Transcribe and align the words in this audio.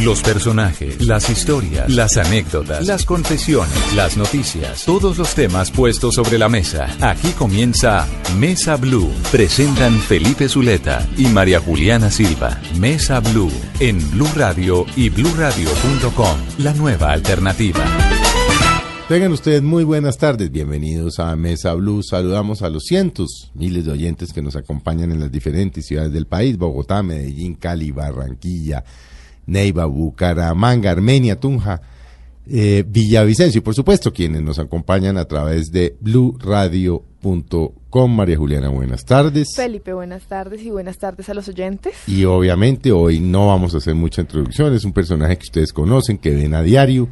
Los 0.00 0.22
personajes, 0.22 1.06
las 1.06 1.30
historias, 1.30 1.88
las 1.88 2.16
anécdotas, 2.16 2.84
las 2.84 3.04
confesiones, 3.04 3.94
las 3.94 4.16
noticias, 4.16 4.84
todos 4.84 5.18
los 5.18 5.34
temas 5.34 5.70
puestos 5.70 6.16
sobre 6.16 6.36
la 6.36 6.48
mesa. 6.48 6.88
Aquí 7.00 7.30
comienza 7.30 8.08
Mesa 8.36 8.76
Blue. 8.76 9.08
Presentan 9.30 10.00
Felipe 10.00 10.48
Zuleta 10.48 11.06
y 11.16 11.26
María 11.28 11.60
Juliana 11.60 12.10
Silva. 12.10 12.60
Mesa 12.76 13.20
Blue 13.20 13.52
en 13.78 13.98
Blue 14.10 14.28
Radio 14.34 14.84
y 14.96 15.10
bluradio.com. 15.10 16.38
La 16.58 16.74
nueva 16.74 17.12
alternativa. 17.12 17.84
Tengan 19.08 19.32
ustedes 19.32 19.62
muy 19.62 19.84
buenas 19.84 20.18
tardes, 20.18 20.50
bienvenidos 20.50 21.20
a 21.20 21.36
Mesa 21.36 21.72
Blue. 21.74 22.02
Saludamos 22.02 22.62
a 22.62 22.68
los 22.68 22.84
cientos, 22.84 23.52
miles 23.54 23.84
de 23.84 23.92
oyentes 23.92 24.32
que 24.32 24.42
nos 24.42 24.56
acompañan 24.56 25.12
en 25.12 25.20
las 25.20 25.30
diferentes 25.30 25.86
ciudades 25.86 26.12
del 26.12 26.26
país, 26.26 26.58
Bogotá, 26.58 27.02
Medellín, 27.02 27.54
Cali, 27.54 27.92
Barranquilla, 27.92 28.82
Neiva, 29.46 29.86
Bucaramanga, 29.86 30.90
Armenia, 30.90 31.38
Tunja, 31.38 31.80
eh, 32.46 32.84
Villavicencio 32.86 33.58
y 33.58 33.62
por 33.62 33.74
supuesto 33.74 34.12
quienes 34.12 34.42
nos 34.42 34.58
acompañan 34.58 35.16
a 35.16 35.24
través 35.24 35.72
de 35.72 35.96
bluradio.com. 36.00 38.14
María 38.14 38.36
Juliana, 38.36 38.68
buenas 38.68 39.04
tardes. 39.04 39.48
Felipe, 39.54 39.92
buenas 39.92 40.24
tardes 40.24 40.62
y 40.62 40.70
buenas 40.70 40.98
tardes 40.98 41.28
a 41.28 41.34
los 41.34 41.48
oyentes. 41.48 41.94
Y 42.06 42.24
obviamente 42.24 42.92
hoy 42.92 43.20
no 43.20 43.48
vamos 43.48 43.74
a 43.74 43.78
hacer 43.78 43.94
mucha 43.94 44.20
introducción, 44.20 44.74
es 44.74 44.84
un 44.84 44.92
personaje 44.92 45.38
que 45.38 45.44
ustedes 45.44 45.72
conocen, 45.72 46.18
que 46.18 46.30
ven 46.30 46.54
a 46.54 46.62
diario 46.62 47.08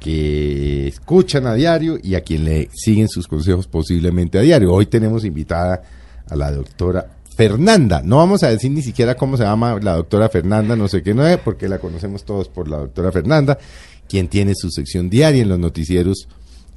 que 0.00 0.88
escuchan 0.88 1.46
a 1.46 1.54
diario 1.54 1.98
y 2.02 2.14
a 2.14 2.22
quien 2.22 2.46
le 2.46 2.70
siguen 2.72 3.08
sus 3.08 3.28
consejos 3.28 3.68
posiblemente 3.68 4.38
a 4.38 4.40
diario. 4.40 4.72
Hoy 4.72 4.86
tenemos 4.86 5.24
invitada 5.24 5.82
a 6.26 6.36
la 6.36 6.50
doctora 6.50 7.19
Fernanda. 7.34 8.02
No 8.04 8.16
vamos 8.16 8.42
a 8.42 8.50
decir 8.50 8.70
ni 8.70 8.82
siquiera 8.82 9.14
cómo 9.14 9.36
se 9.36 9.44
llama 9.44 9.78
la 9.80 9.96
doctora 9.96 10.28
Fernanda, 10.28 10.76
no 10.76 10.88
sé 10.88 11.02
qué 11.02 11.14
no 11.14 11.26
es, 11.26 11.38
porque 11.38 11.68
la 11.68 11.78
conocemos 11.78 12.24
todos 12.24 12.48
por 12.48 12.68
la 12.68 12.78
doctora 12.78 13.12
Fernanda, 13.12 13.58
quien 14.08 14.28
tiene 14.28 14.54
su 14.54 14.70
sección 14.70 15.08
diaria 15.08 15.42
en 15.42 15.48
los 15.48 15.58
noticieros 15.58 16.28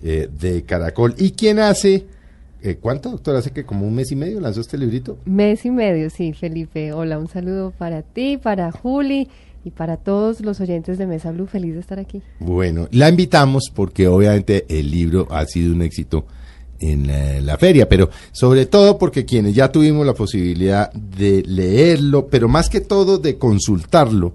eh, 0.03 0.29
de 0.39 0.63
Caracol 0.63 1.15
y 1.17 1.31
quien 1.31 1.59
hace... 1.59 2.05
Eh, 2.65 2.77
¿Cuánto, 2.79 3.09
doctora? 3.09 3.39
Hace 3.39 3.51
que 3.51 3.65
como 3.65 3.85
un 3.85 3.93
mes 3.93 4.09
y 4.13 4.15
medio 4.15 4.39
lanzó 4.39 4.61
este 4.61 4.77
librito. 4.77 5.17
Mes 5.25 5.65
y 5.65 5.69
medio, 5.69 6.09
sí, 6.09 6.31
Felipe. 6.31 6.93
Hola, 6.93 7.19
un 7.19 7.27
saludo 7.27 7.71
para 7.71 8.03
ti, 8.03 8.37
para 8.37 8.71
Juli 8.71 9.27
y 9.65 9.71
para 9.71 9.97
todos 9.97 10.39
los 10.39 10.61
oyentes 10.61 10.97
de 10.97 11.05
Mesa 11.05 11.31
Blue, 11.31 11.45
feliz 11.45 11.73
de 11.73 11.81
estar 11.81 11.99
aquí. 11.99 12.21
Bueno, 12.39 12.87
la 12.91 13.09
invitamos 13.09 13.71
porque 13.73 14.07
obviamente 14.07 14.65
el 14.69 14.91
libro 14.91 15.27
ha 15.29 15.45
sido 15.45 15.73
un 15.73 15.81
éxito 15.81 16.25
en 16.91 17.45
la, 17.45 17.57
feria, 17.57 17.87
pero 17.87 18.09
sobre 18.31 18.65
todo 18.65 18.97
porque 18.97 19.25
quienes 19.25 19.55
ya 19.55 19.71
tuvimos 19.71 20.05
la 20.05 20.13
posibilidad 20.13 20.91
de 20.91 21.43
leerlo, 21.43 22.27
pero 22.27 22.49
más 22.49 22.69
que 22.69 22.81
todo 22.81 23.17
de 23.17 23.37
consultarlo, 23.37 24.33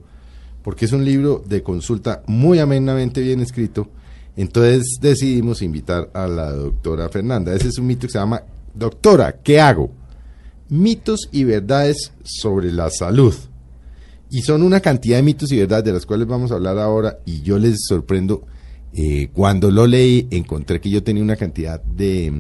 porque 0.63 0.87
es 0.87 0.93
un 0.93 1.05
libro 1.05 1.43
de 1.47 1.63
consulta 1.63 2.23
muy 2.27 2.59
amenamente 2.59 3.21
bien 3.21 3.41
escrito, 3.41 3.89
entonces 4.37 4.99
decidimos 5.01 5.63
invitar 5.63 6.11
a 6.15 6.27
la 6.27 6.53
doctora 6.53 7.09
Fernanda. 7.09 7.55
Ese 7.55 7.69
es 7.69 7.79
un 7.79 7.87
mito 7.87 8.07
que 8.07 8.13
se 8.13 8.19
llama 8.19 8.43
Doctora, 8.75 9.41
¿qué 9.43 9.61
hago? 9.61 9.91
Mitos 10.69 11.29
y 11.33 11.45
verdades 11.45 12.13
sobre 12.23 12.73
la 12.73 12.89
salud. 12.91 13.35
Y 14.31 14.43
son 14.43 14.63
una 14.63 14.81
cantidad 14.81 15.17
de 15.17 15.23
mitos 15.23 15.51
y 15.53 15.59
verdades 15.59 15.85
de 15.87 15.93
las 15.93 16.07
cuales 16.07 16.29
vamos 16.29 16.53
a 16.53 16.55
hablar 16.55 16.79
ahora 16.79 17.19
y 17.27 17.43
yo 17.43 17.59
les 17.59 17.85
sorprendo, 17.87 18.47
eh, 19.01 19.29
cuando 19.33 19.71
lo 19.71 19.87
leí 19.87 20.27
encontré 20.33 20.81
que 20.81 20.91
yo 20.91 21.05
tenía 21.05 21.23
una 21.23 21.37
cantidad 21.37 21.81
de, 21.81 22.33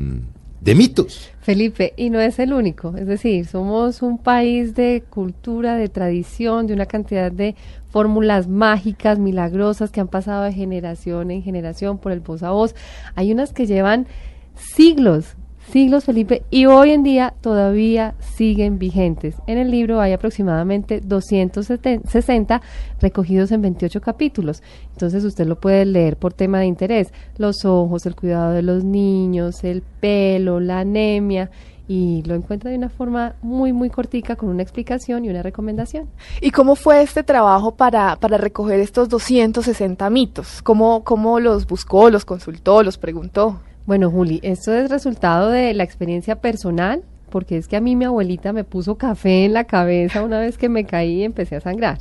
de 0.60 0.74
mitos. 0.74 1.30
Felipe, 1.40 1.94
y 1.96 2.10
no 2.10 2.18
es 2.18 2.40
el 2.40 2.52
único, 2.52 2.96
es 2.96 3.06
decir, 3.06 3.46
somos 3.46 4.02
un 4.02 4.18
país 4.18 4.74
de 4.74 5.04
cultura, 5.08 5.76
de 5.76 5.88
tradición, 5.88 6.66
de 6.66 6.74
una 6.74 6.86
cantidad 6.86 7.30
de 7.30 7.54
fórmulas 7.90 8.48
mágicas, 8.48 9.20
milagrosas 9.20 9.92
que 9.92 10.00
han 10.00 10.08
pasado 10.08 10.42
de 10.42 10.52
generación 10.52 11.30
en 11.30 11.44
generación 11.44 11.98
por 11.98 12.10
el 12.10 12.18
voz 12.18 12.42
a 12.42 12.50
voz. 12.50 12.74
Hay 13.14 13.30
unas 13.30 13.52
que 13.52 13.66
llevan 13.66 14.08
siglos 14.56 15.36
siglos, 15.68 16.04
Felipe, 16.04 16.42
y 16.50 16.66
hoy 16.66 16.90
en 16.90 17.02
día 17.02 17.34
todavía 17.40 18.14
siguen 18.18 18.78
vigentes. 18.78 19.36
En 19.46 19.58
el 19.58 19.70
libro 19.70 20.00
hay 20.00 20.12
aproximadamente 20.12 21.00
260 21.00 22.62
recogidos 23.00 23.52
en 23.52 23.62
28 23.62 24.00
capítulos. 24.00 24.62
Entonces 24.92 25.24
usted 25.24 25.46
lo 25.46 25.60
puede 25.60 25.84
leer 25.84 26.16
por 26.16 26.32
tema 26.32 26.60
de 26.60 26.66
interés. 26.66 27.12
Los 27.36 27.64
ojos, 27.64 28.06
el 28.06 28.16
cuidado 28.16 28.52
de 28.52 28.62
los 28.62 28.84
niños, 28.84 29.64
el 29.64 29.82
pelo, 29.82 30.60
la 30.60 30.80
anemia 30.80 31.50
y 31.88 32.22
lo 32.26 32.34
encuentra 32.34 32.70
de 32.70 32.76
una 32.76 32.90
forma 32.90 33.34
muy, 33.40 33.72
muy 33.72 33.88
cortica 33.88 34.36
con 34.36 34.50
una 34.50 34.62
explicación 34.62 35.24
y 35.24 35.30
una 35.30 35.42
recomendación. 35.42 36.08
¿Y 36.40 36.50
cómo 36.50 36.76
fue 36.76 37.02
este 37.02 37.22
trabajo 37.22 37.74
para, 37.74 38.16
para 38.16 38.36
recoger 38.36 38.78
estos 38.80 39.08
260 39.08 40.08
mitos? 40.10 40.60
¿Cómo, 40.62 41.02
¿Cómo 41.02 41.40
los 41.40 41.66
buscó, 41.66 42.10
los 42.10 42.26
consultó, 42.26 42.82
los 42.82 42.98
preguntó? 42.98 43.60
Bueno, 43.88 44.10
Juli, 44.10 44.38
esto 44.42 44.74
es 44.74 44.90
resultado 44.90 45.48
de 45.48 45.72
la 45.72 45.82
experiencia 45.82 46.42
personal, 46.42 47.02
porque 47.30 47.56
es 47.56 47.68
que 47.68 47.76
a 47.76 47.80
mí 47.80 47.96
mi 47.96 48.04
abuelita 48.04 48.52
me 48.52 48.62
puso 48.62 48.96
café 48.96 49.46
en 49.46 49.54
la 49.54 49.64
cabeza 49.64 50.22
una 50.22 50.38
vez 50.40 50.58
que 50.58 50.68
me 50.68 50.84
caí 50.84 51.20
y 51.20 51.24
empecé 51.24 51.56
a 51.56 51.62
sangrar. 51.62 51.96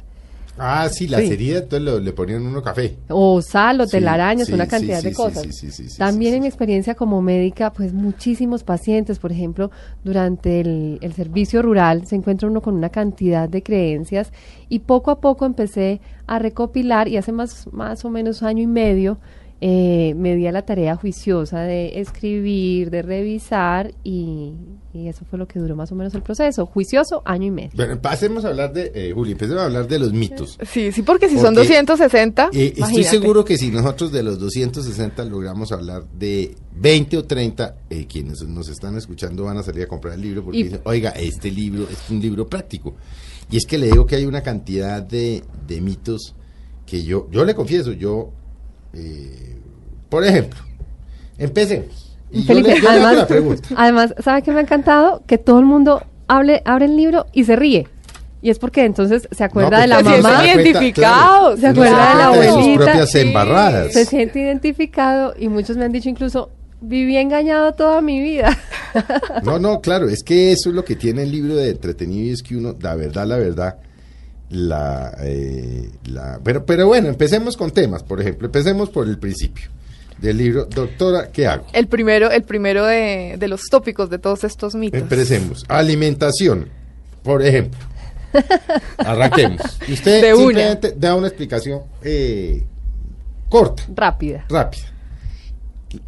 Ah, 0.58 0.90
sí, 0.92 1.08
las 1.08 1.22
sí. 1.22 1.32
heridas, 1.32 1.64
entonces 1.64 1.86
lo, 1.86 2.02
le 2.02 2.12
ponían 2.12 2.46
uno 2.46 2.62
café. 2.62 2.98
O 3.08 3.42
sal, 3.42 3.80
o 3.80 3.88
telarañas, 3.88 4.48
sí, 4.48 4.54
una 4.54 4.68
cantidad 4.68 5.02
de 5.02 5.14
cosas. 5.14 5.48
También 5.98 6.34
en 6.34 6.42
mi 6.42 6.48
experiencia 6.48 6.94
como 6.94 7.22
médica, 7.22 7.72
pues 7.72 7.94
muchísimos 7.94 8.66
pacientes, 8.66 9.18
por 9.18 9.32
ejemplo, 9.32 9.72
durante 10.04 10.60
el, 10.60 11.00
el, 11.00 11.14
servicio 11.14 11.62
rural 11.62 12.06
se 12.06 12.18
encuentra 12.18 12.50
uno 12.50 12.62
con 12.62 12.74
una 12.74 12.90
cantidad 12.90 13.48
de 13.48 13.64
creencias 13.64 14.34
y 14.68 14.80
poco 14.80 15.10
a 15.10 15.22
poco 15.22 15.46
empecé 15.46 16.02
a 16.26 16.38
recopilar 16.38 17.08
y 17.08 17.16
hace 17.16 17.32
más, 17.32 17.72
más 17.72 18.04
o 18.04 18.10
menos 18.10 18.44
año 18.44 18.64
y 18.64 18.68
medio 18.68 19.20
eh, 19.60 20.14
me 20.16 20.36
di 20.36 20.46
a 20.46 20.52
la 20.52 20.62
tarea 20.64 20.96
juiciosa 20.96 21.62
de 21.62 22.00
escribir, 22.00 22.92
de 22.92 23.02
revisar 23.02 23.92
y, 24.04 24.54
y, 24.94 25.08
eso 25.08 25.26
fue 25.26 25.40
lo 25.40 25.48
que 25.48 25.58
duró 25.58 25.76
más 25.76 25.92
o 25.92 25.96
menos 25.96 26.14
el 26.14 26.22
proceso. 26.22 26.68
Juicioso, 26.68 27.24
año 27.26 27.48
y 27.48 27.52
medio. 27.52 27.72
Bueno, 27.74 28.00
pasemos 28.00 28.46
a 28.46 28.50
hablar 28.50 28.72
de, 28.72 28.92
eh, 28.94 29.12
Juli, 29.14 29.32
empecemos 29.32 29.64
a 29.64 29.66
hablar 29.66 29.88
de 29.88 29.98
los 29.98 30.14
mitos. 30.14 30.60
Sí, 30.62 30.92
sí, 30.92 31.02
porque 31.02 31.28
si 31.28 31.36
porque, 31.36 31.48
son 31.48 31.56
260. 31.56 32.50
Eh, 32.54 32.74
estoy 32.78 33.04
seguro 33.04 33.44
que 33.44 33.58
si 33.58 33.72
nosotros 33.72 34.12
de 34.12 34.22
los 34.22 34.38
260 34.38 35.26
logramos 35.26 35.72
hablar 35.72 36.04
de 36.08 36.56
20 36.76 37.18
o 37.18 37.24
30, 37.26 37.78
eh, 37.90 38.06
quienes 38.06 38.44
nos 38.44 38.70
están 38.70 38.96
escuchando 38.96 39.46
van 39.46 39.58
a 39.58 39.64
salir 39.64 39.84
a 39.84 39.88
comprar 39.88 40.14
el 40.14 40.22
libro 40.22 40.44
porque 40.44 40.60
y, 40.60 40.64
dicen, 40.64 40.82
oiga, 40.84 41.10
este 41.12 41.50
libro 41.50 41.88
es 41.90 42.10
un 42.12 42.22
libro 42.22 42.46
práctico. 42.48 42.94
Y 43.50 43.58
es 43.58 43.66
que 43.66 43.80
le 43.80 43.88
digo 43.88 44.06
que 44.06 44.18
hay 44.18 44.26
una 44.26 44.42
cantidad 44.42 45.02
de, 45.02 45.44
de 45.66 45.82
mitos 45.82 46.36
que 46.86 47.04
yo, 47.04 47.28
yo 47.32 47.44
le 47.44 47.56
confieso, 47.56 47.92
yo 47.92 48.34
eh, 48.94 49.58
por 50.10 50.26
ejemplo, 50.26 50.60
empecemos. 51.38 52.16
Y 52.32 52.44
Felipe, 52.44 52.70
yo 52.70 52.76
le, 52.76 52.82
yo 52.82 52.90
además, 52.90 53.12
le 53.14 53.20
la 53.20 53.28
pregunta. 53.28 53.70
además, 53.76 54.16
¿sabe 54.24 54.42
qué 54.42 54.52
me 54.52 54.60
ha 54.60 54.62
encantado? 54.62 55.24
Que 55.26 55.38
todo 55.38 55.60
el 55.60 55.66
mundo 55.66 56.04
hable, 56.28 56.62
abre 56.66 56.86
el 56.86 56.98
libro 56.98 57.28
y 57.34 57.46
se 57.46 57.56
ríe. 57.56 57.88
Y 58.42 58.50
es 58.50 58.60
porque 58.60 58.86
entonces 58.86 59.28
se 59.32 59.44
acuerda 59.44 59.86
no, 59.88 59.96
pues, 59.96 60.06
de 60.06 60.22
la 60.22 60.22
mamá. 60.22 60.42
Se 60.42 60.62
identificado. 60.62 61.56
Claro, 61.56 61.58
se 61.58 61.68
acuerda 61.68 62.10
de 62.10 62.16
la 62.16 62.26
abuelita. 62.28 62.58
De 62.58 62.64
sus 62.64 62.76
propias 62.76 63.16
embarradas. 63.16 63.94
Se 63.94 64.06
siente 64.06 64.40
identificado 64.40 65.34
y 65.38 65.48
muchos 65.48 65.76
me 65.76 65.86
han 65.86 65.92
dicho 65.92 66.10
incluso, 66.10 66.52
viví 66.82 67.18
engañado 67.18 67.74
toda 67.74 68.02
mi 68.02 68.22
vida. 68.22 68.58
No, 69.44 69.60
no, 69.60 69.82
claro, 69.82 70.10
es 70.10 70.24
que 70.24 70.52
eso 70.52 70.70
es 70.70 70.76
lo 70.76 70.84
que 70.84 70.96
tiene 70.96 71.24
el 71.24 71.32
libro 71.32 71.56
de 71.56 71.70
entretenido 71.70 72.30
y 72.30 72.32
es 72.32 72.42
que 72.42 72.56
uno, 72.56 72.76
la 72.80 72.96
verdad, 72.96 73.28
la 73.28 73.38
verdad, 73.38 73.78
la, 74.50 75.16
eh, 75.20 75.90
la 76.06 76.40
pero, 76.44 76.66
pero 76.66 76.88
bueno, 76.88 77.10
empecemos 77.10 77.58
con 77.58 77.72
temas, 77.72 78.04
por 78.04 78.22
ejemplo, 78.22 78.48
empecemos 78.48 78.90
por 78.90 79.08
el 79.08 79.18
principio 79.18 79.70
del 80.20 80.38
libro, 80.38 80.66
doctora, 80.66 81.30
¿qué 81.32 81.48
hago? 81.48 81.66
El 81.74 81.88
primero, 81.88 82.32
el 82.32 82.44
primero 82.44 82.86
de, 82.86 83.36
de 83.38 83.48
los 83.48 83.62
tópicos 83.70 84.10
de 84.10 84.20
todos 84.20 84.44
estos 84.44 84.76
mitos. 84.76 85.00
Empecemos. 85.00 85.66
Alimentación, 85.68 86.70
por 87.24 87.44
ejemplo. 87.44 87.80
Arranquemos. 88.98 89.62
Usted 89.90 90.22
de 90.22 90.36
simplemente 90.36 90.90
una. 90.90 90.98
da 90.98 91.16
una 91.16 91.28
explicación 91.28 91.82
eh, 92.04 92.64
corta. 93.50 93.84
Rápida. 93.94 94.46
Rápida. 94.50 94.86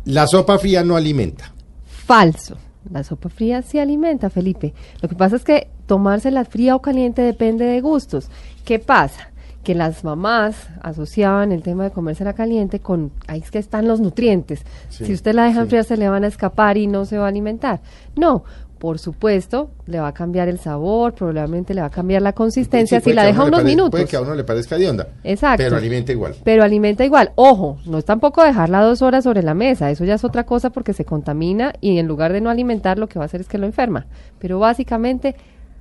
La 0.06 0.28
sopa 0.28 0.58
fría 0.58 0.84
no 0.84 0.96
alimenta. 0.96 1.54
Falso. 1.86 2.58
La 2.92 3.04
sopa 3.04 3.30
fría 3.30 3.62
sí 3.62 3.80
alimenta, 3.80 4.30
Felipe. 4.30 4.74
Lo 5.02 5.10
que 5.10 5.16
pasa 5.16 5.36
es 5.36 5.44
que 5.44 5.68
tomársela 5.90 6.46
fría 6.46 6.76
o 6.76 6.82
caliente 6.84 7.24
depende 7.24 7.66
de 7.66 7.82
gustos. 7.82 8.30
¿Qué 8.64 8.78
pasa? 8.78 9.32
Que 9.64 9.74
las 9.74 10.04
mamás 10.04 10.68
asociaban 10.84 11.52
el 11.52 11.64
tema 11.64 11.84
de 11.84 11.90
comérsela 11.90 12.34
caliente 12.34 12.80
con, 12.80 13.12
ahí 13.26 13.40
es 13.40 13.50
que 13.50 13.58
están 13.58 13.88
los 13.88 14.00
nutrientes. 14.00 14.62
Sí, 14.90 15.06
si 15.06 15.14
usted 15.14 15.34
la 15.34 15.46
deja 15.46 15.64
sí. 15.64 15.70
fría 15.70 15.84
se 15.84 15.98
le 15.98 16.08
van 16.08 16.24
a 16.24 16.28
escapar 16.28 16.78
y 16.78 16.86
no 16.86 17.06
se 17.06 17.18
va 17.18 17.26
a 17.26 17.30
alimentar. 17.30 17.82
No, 18.16 18.44
por 18.78 19.00
supuesto, 19.00 19.72
le 19.88 20.00
va 20.00 20.10
a 20.10 20.14
cambiar 20.14 20.48
el 20.48 20.60
sabor, 20.60 21.14
probablemente 21.14 21.74
le 21.74 21.82
va 21.82 21.88
a 21.88 21.90
cambiar 21.90 22.22
la 22.22 22.34
consistencia 22.34 23.00
sí, 23.00 23.10
si 23.10 23.14
la 23.14 23.24
deja 23.24 23.44
unos 23.44 23.64
minutos. 23.64 23.90
Puede 23.90 24.06
que 24.06 24.16
a 24.16 24.22
uno 24.22 24.36
le 24.36 24.44
parezca 24.44 24.78
de 24.78 24.92
onda. 24.92 25.08
Exacto. 25.24 25.64
Pero 25.64 25.76
alimenta 25.76 26.12
igual. 26.12 26.36
Pero 26.44 26.64
alimenta 26.64 27.04
igual. 27.04 27.32
Ojo, 27.34 27.80
no 27.88 27.98
es 27.98 28.06
tampoco 28.06 28.44
dejarla 28.44 28.82
dos 28.82 29.02
horas 29.02 29.24
sobre 29.24 29.42
la 29.42 29.56
mesa. 29.56 29.90
Eso 29.90 30.06
ya 30.06 30.14
es 30.14 30.24
otra 30.24 30.46
cosa 30.46 30.70
porque 30.70 30.94
se 30.94 31.04
contamina 31.04 31.74
y 31.82 31.98
en 31.98 32.08
lugar 32.08 32.32
de 32.32 32.42
no 32.42 32.52
alimentar, 32.52 33.00
lo 33.00 33.08
que 33.08 33.18
va 33.18 33.26
a 33.26 33.26
hacer 33.26 33.42
es 33.42 33.48
que 33.48 33.58
lo 33.58 33.66
enferma. 33.66 34.06
Pero 34.38 34.60
básicamente, 34.60 35.36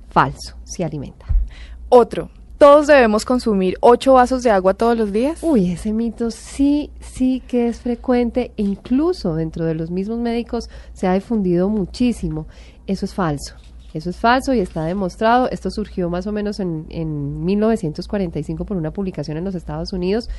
falso, 0.09 0.55
sí 0.63 0.83
alimenta. 0.83 1.25
Otro. 1.89 2.29
¿Todos 2.57 2.87
debemos 2.87 3.23
consumir 3.23 3.77
8 3.79 4.11
vasos 4.11 4.43
de 4.43 4.51
agua 4.51 4.73
todos 4.73 4.97
los 4.97 5.13
días? 5.13 5.39
Uy, 5.41 5.71
ese 5.71 5.93
mito 5.93 6.29
sí, 6.29 6.91
sí 6.99 7.41
que 7.47 7.69
es 7.69 7.79
frecuente, 7.79 8.51
e 8.57 8.63
incluso 8.63 9.33
dentro 9.35 9.63
de 9.63 9.75
los 9.75 9.91
mismos 9.91 10.19
médicos 10.19 10.69
se 10.91 11.07
ha 11.07 11.13
difundido 11.13 11.69
muchísimo. 11.69 12.47
Eso 12.85 13.05
es 13.05 13.13
falso. 13.13 13.55
Eso 13.93 14.09
es 14.09 14.17
falso 14.17 14.53
y 14.53 14.59
está 14.59 14.85
demostrado. 14.85 15.49
Esto 15.49 15.71
surgió 15.71 16.09
más 16.09 16.27
o 16.27 16.31
menos 16.31 16.59
en, 16.59 16.85
en 16.89 17.43
1945 17.43 18.65
por 18.65 18.77
una 18.77 18.91
publicación 18.91 19.37
en 19.37 19.43
los 19.43 19.55
Estados 19.55 19.93
Unidos, 19.93 20.29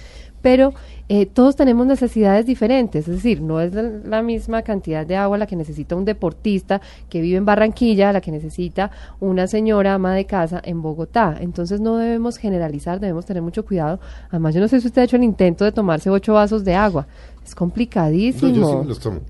pero 0.43 0.73
eh, 1.09 1.27
todos 1.27 1.57
tenemos 1.57 1.87
necesidades 1.87 2.47
diferentes, 2.47 3.09
es 3.09 3.17
decir, 3.17 3.43
no 3.43 3.61
es 3.61 3.73
la, 3.75 4.23
misma 4.23 4.63
cantidad 4.63 5.07
de 5.07 5.17
agua 5.17 5.39
la 5.39 5.47
que 5.47 5.57
necesita 5.57 5.97
un 5.97 6.05
deportista 6.05 6.81
que 7.09 7.21
vive 7.21 7.39
en 7.39 7.45
Barranquilla, 7.45 8.13
la 8.13 8.21
que 8.21 8.31
necesita 8.31 8.91
una 9.19 9.47
señora 9.47 9.95
ama 9.95 10.15
de 10.15 10.27
casa 10.27 10.61
en 10.65 10.83
Bogotá. 10.83 11.37
Entonces 11.41 11.81
no 11.81 11.97
debemos 11.97 12.37
generalizar, 12.37 13.01
debemos 13.01 13.27
tener 13.27 13.43
mucho 13.43 13.65
cuidado. 13.65 13.99
Además, 14.29 14.55
yo 14.55 14.61
no 14.61 14.69
sé 14.69 14.81
si 14.81 14.87
usted 14.87 15.03
ha 15.03 15.05
hecho 15.05 15.17
el 15.17 15.25
intento 15.25 15.65
de 15.65 15.73
tomarse 15.73 16.11
ocho 16.11 16.35
vasos 16.35 16.65
de 16.65 16.75
agua. 16.75 17.07
Es 17.45 17.55
complicadísimo. 17.55 18.53
No, 18.53 18.57
yo 18.59 18.69
sí 18.69 18.77
me 18.77 18.85
los 18.85 19.01
tomo. 19.01 19.21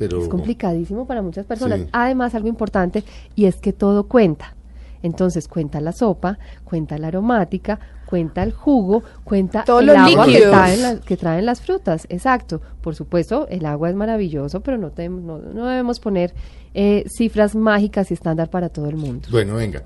Pero... 0.00 0.20
Es 0.22 0.28
complicadísimo 0.28 1.06
para 1.06 1.22
muchas 1.22 1.46
personas. 1.46 1.78
Sí. 1.80 1.86
Además, 1.92 2.34
algo 2.34 2.48
importante, 2.48 3.04
y 3.36 3.44
es 3.44 3.56
que 3.56 3.72
todo 3.72 4.08
cuenta. 4.08 4.56
Entonces, 5.02 5.46
cuenta 5.46 5.80
la 5.80 5.92
sopa, 5.92 6.38
cuenta 6.64 6.98
la 6.98 7.06
aromática, 7.08 7.78
cuenta 8.06 8.42
el 8.42 8.52
jugo, 8.52 9.02
cuenta 9.24 9.64
Todos 9.64 9.80
el 9.82 9.86
los 9.86 9.96
agua 9.96 10.26
que 10.26 10.40
traen, 10.40 10.82
la- 10.82 11.00
que 11.00 11.16
traen 11.16 11.46
las 11.46 11.60
frutas. 11.62 12.06
Exacto. 12.10 12.60
Por 12.82 12.94
supuesto, 12.94 13.46
el 13.48 13.64
agua 13.66 13.88
es 13.90 13.94
maravilloso, 13.94 14.60
pero 14.60 14.76
no, 14.78 14.90
te- 14.90 15.08
no, 15.08 15.38
no 15.38 15.66
debemos 15.66 16.00
poner 16.00 16.34
eh, 16.74 17.04
cifras 17.08 17.54
mágicas 17.54 18.10
y 18.10 18.14
estándar 18.14 18.50
para 18.50 18.68
todo 18.68 18.88
el 18.88 18.96
mundo. 18.96 19.28
Bueno, 19.30 19.54
venga. 19.56 19.82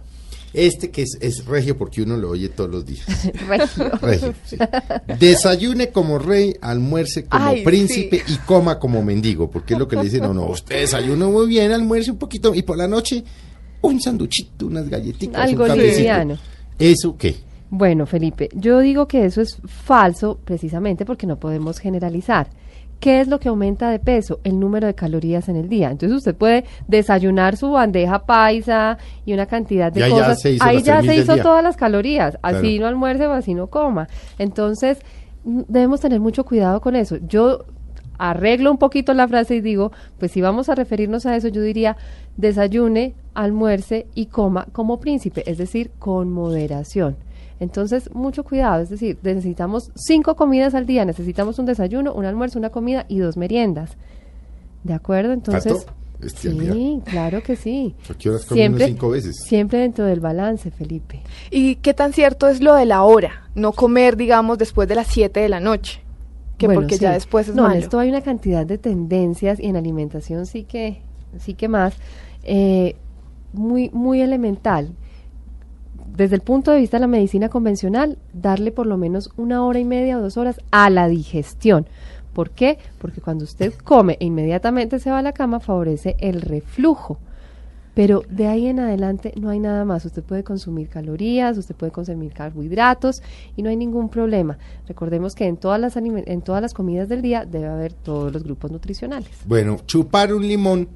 Este 0.54 0.92
que 0.92 1.02
es, 1.02 1.18
es 1.20 1.44
regio 1.46 1.76
porque 1.76 2.00
uno 2.00 2.16
lo 2.16 2.30
oye 2.30 2.48
todos 2.48 2.70
los 2.70 2.86
días. 2.86 3.04
Regio. 3.48 3.90
Regio, 4.00 4.34
sí. 4.44 4.56
Desayune 5.18 5.90
como 5.90 6.20
rey, 6.20 6.54
almuerce 6.60 7.24
como 7.24 7.44
Ay, 7.44 7.64
príncipe 7.64 8.22
sí. 8.24 8.34
y 8.34 8.36
coma 8.46 8.78
como 8.78 9.02
mendigo, 9.02 9.50
porque 9.50 9.74
es 9.74 9.80
lo 9.80 9.88
que 9.88 9.96
le 9.96 10.04
dicen, 10.04 10.22
no, 10.22 10.32
no, 10.32 10.46
usted 10.46 10.80
desayuna 10.80 11.26
muy 11.26 11.48
bien, 11.48 11.72
almuerce 11.72 12.12
un 12.12 12.18
poquito 12.18 12.54
y 12.54 12.62
por 12.62 12.78
la 12.78 12.86
noche 12.86 13.24
un 13.80 14.00
sanduchito, 14.00 14.66
unas 14.66 14.88
galletitas, 14.88 15.42
Algo 15.42 15.64
un 15.64 15.76
liviano. 15.76 16.38
¿Eso 16.78 17.16
qué? 17.18 17.36
Bueno, 17.70 18.06
Felipe, 18.06 18.48
yo 18.54 18.78
digo 18.78 19.08
que 19.08 19.24
eso 19.24 19.40
es 19.40 19.58
falso 19.66 20.38
precisamente 20.44 21.04
porque 21.04 21.26
no 21.26 21.40
podemos 21.40 21.80
generalizar. 21.80 22.48
¿Qué 23.04 23.20
es 23.20 23.28
lo 23.28 23.38
que 23.38 23.50
aumenta 23.50 23.90
de 23.90 23.98
peso? 23.98 24.40
El 24.44 24.58
número 24.58 24.86
de 24.86 24.94
calorías 24.94 25.50
en 25.50 25.56
el 25.56 25.68
día. 25.68 25.90
Entonces 25.90 26.16
usted 26.16 26.34
puede 26.34 26.64
desayunar 26.88 27.58
su 27.58 27.70
bandeja 27.70 28.24
paisa 28.24 28.96
y 29.26 29.34
una 29.34 29.44
cantidad 29.44 29.92
de 29.92 30.00
ya 30.00 30.08
cosas. 30.08 30.42
ahí 30.62 30.80
ya 30.82 31.02
3.000 31.02 31.06
se 31.06 31.16
hizo 31.16 31.36
todas 31.36 31.62
las 31.62 31.76
calorías. 31.76 32.38
Así 32.40 32.78
Claro. 32.78 32.80
no 32.80 32.86
almuerce 32.86 33.26
o 33.26 33.32
así 33.32 33.52
no 33.52 33.66
coma. 33.66 34.08
Entonces 34.38 35.00
mm, 35.44 35.64
debemos 35.68 36.00
tener 36.00 36.18
mucho 36.18 36.46
cuidado 36.46 36.80
con 36.80 36.96
eso. 36.96 37.18
Yo 37.28 37.66
arreglo 38.16 38.70
un 38.70 38.78
poquito 38.78 39.12
la 39.12 39.28
frase 39.28 39.56
y 39.56 39.60
digo, 39.60 39.92
pues 40.18 40.32
si 40.32 40.40
vamos 40.40 40.70
a 40.70 40.74
referirnos 40.74 41.26
a 41.26 41.36
eso, 41.36 41.48
yo 41.48 41.60
diría 41.60 41.98
desayune, 42.38 43.14
almuerce 43.34 44.06
y 44.14 44.26
coma 44.26 44.66
como 44.72 44.98
príncipe, 44.98 45.42
es 45.44 45.58
decir, 45.58 45.90
con 45.98 46.32
moderación. 46.32 47.16
Entonces, 47.60 48.12
mucho 48.12 48.44
cuidado, 48.44 48.82
es 48.82 48.90
decir, 48.90 49.18
necesitamos 49.22 49.90
cinco 49.94 50.34
comidas 50.34 50.74
al 50.74 50.86
día, 50.86 51.04
necesitamos 51.04 51.58
un 51.58 51.66
desayuno, 51.66 52.12
un 52.12 52.24
almuerzo, 52.24 52.58
una 52.58 52.70
comida 52.70 53.06
y 53.08 53.18
dos 53.18 53.36
meriendas. 53.36 53.96
¿De 54.82 54.94
acuerdo? 54.94 55.32
Entonces. 55.32 55.86
Este, 56.20 56.50
sí, 56.50 57.02
claro 57.04 57.42
que 57.42 57.54
sí. 57.54 57.94
¿A 58.08 58.14
qué 58.14 58.30
horas 58.30 58.46
come 58.46 58.68
uno 58.68 58.78
cinco 58.78 59.10
veces? 59.10 59.36
Siempre 59.44 59.80
dentro 59.80 60.06
del 60.06 60.20
balance, 60.20 60.70
Felipe. 60.70 61.22
¿Y 61.50 61.76
qué 61.76 61.92
tan 61.92 62.12
cierto 62.12 62.48
es 62.48 62.62
lo 62.62 62.74
de 62.74 62.86
la 62.86 63.02
hora? 63.02 63.48
No 63.54 63.72
comer, 63.72 64.16
digamos, 64.16 64.56
después 64.58 64.88
de 64.88 64.94
las 64.94 65.08
7 65.08 65.40
de 65.40 65.48
la 65.48 65.60
noche. 65.60 66.00
Que 66.56 66.66
Bueno, 66.66 66.82
porque 66.82 66.96
sí. 66.96 67.02
ya 67.02 67.12
después 67.12 67.48
es 67.48 67.54
no, 67.54 67.64
malo. 67.64 67.74
en 67.74 67.82
esto 67.82 67.98
hay 67.98 68.08
una 68.08 68.22
cantidad 68.22 68.64
de 68.64 68.78
tendencias 68.78 69.60
y 69.60 69.66
en 69.66 69.76
alimentación 69.76 70.46
sí 70.46 70.64
que, 70.64 71.02
sí 71.38 71.54
que 71.54 71.68
más, 71.68 71.94
eh, 72.44 72.96
muy, 73.52 73.90
muy 73.90 74.22
elemental. 74.22 74.92
Desde 76.16 76.36
el 76.36 76.42
punto 76.42 76.70
de 76.70 76.78
vista 76.78 76.98
de 76.98 77.00
la 77.00 77.06
medicina 77.08 77.48
convencional, 77.48 78.18
darle 78.32 78.70
por 78.70 78.86
lo 78.86 78.96
menos 78.96 79.32
una 79.36 79.64
hora 79.64 79.80
y 79.80 79.84
media 79.84 80.16
o 80.16 80.20
dos 80.20 80.36
horas 80.36 80.60
a 80.70 80.88
la 80.88 81.08
digestión. 81.08 81.88
¿Por 82.32 82.50
qué? 82.50 82.78
Porque 82.98 83.20
cuando 83.20 83.42
usted 83.42 83.74
come 83.82 84.16
e 84.20 84.26
inmediatamente 84.26 85.00
se 85.00 85.10
va 85.10 85.18
a 85.18 85.22
la 85.22 85.32
cama, 85.32 85.58
favorece 85.58 86.14
el 86.20 86.40
reflujo. 86.40 87.18
Pero 87.94 88.24
de 88.28 88.48
ahí 88.48 88.66
en 88.66 88.80
adelante 88.80 89.32
no 89.40 89.50
hay 89.50 89.60
nada 89.60 89.84
más. 89.84 90.04
Usted 90.04 90.22
puede 90.24 90.42
consumir 90.42 90.88
calorías, 90.88 91.56
usted 91.56 91.76
puede 91.76 91.92
consumir 91.92 92.32
carbohidratos 92.32 93.22
y 93.56 93.62
no 93.62 93.70
hay 93.70 93.76
ningún 93.76 94.08
problema. 94.08 94.58
Recordemos 94.88 95.36
que 95.36 95.46
en 95.46 95.56
todas 95.56 95.80
las 95.80 95.96
en 95.96 96.42
todas 96.42 96.60
las 96.60 96.74
comidas 96.74 97.08
del 97.08 97.22
día 97.22 97.44
debe 97.44 97.68
haber 97.68 97.92
todos 97.92 98.32
los 98.32 98.42
grupos 98.42 98.72
nutricionales. 98.72 99.30
Bueno, 99.46 99.78
chupar 99.86 100.34
un 100.34 100.46
limón 100.46 100.88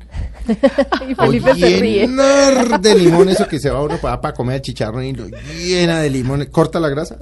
y 1.09 1.13
o 1.13 1.17
Felipe 1.17 1.55
se 1.55 1.77
ríe. 1.81 2.01
llenar 2.09 2.81
de 2.81 2.95
limón, 2.99 3.29
eso 3.29 3.47
que 3.47 3.61
se 3.61 3.71
va 3.71 3.81
uno 3.83 3.97
para, 3.99 4.21
para 4.21 4.35
comer 4.35 4.57
el 4.57 4.63
chicharrón 4.63 5.05
y 5.05 5.13
lo 5.13 5.27
llena 5.65 6.01
de 6.01 6.11
limón, 6.11 6.45
corta 6.47 6.81
la 6.81 6.89
grasa. 6.89 7.17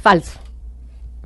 Falso. 0.00 0.38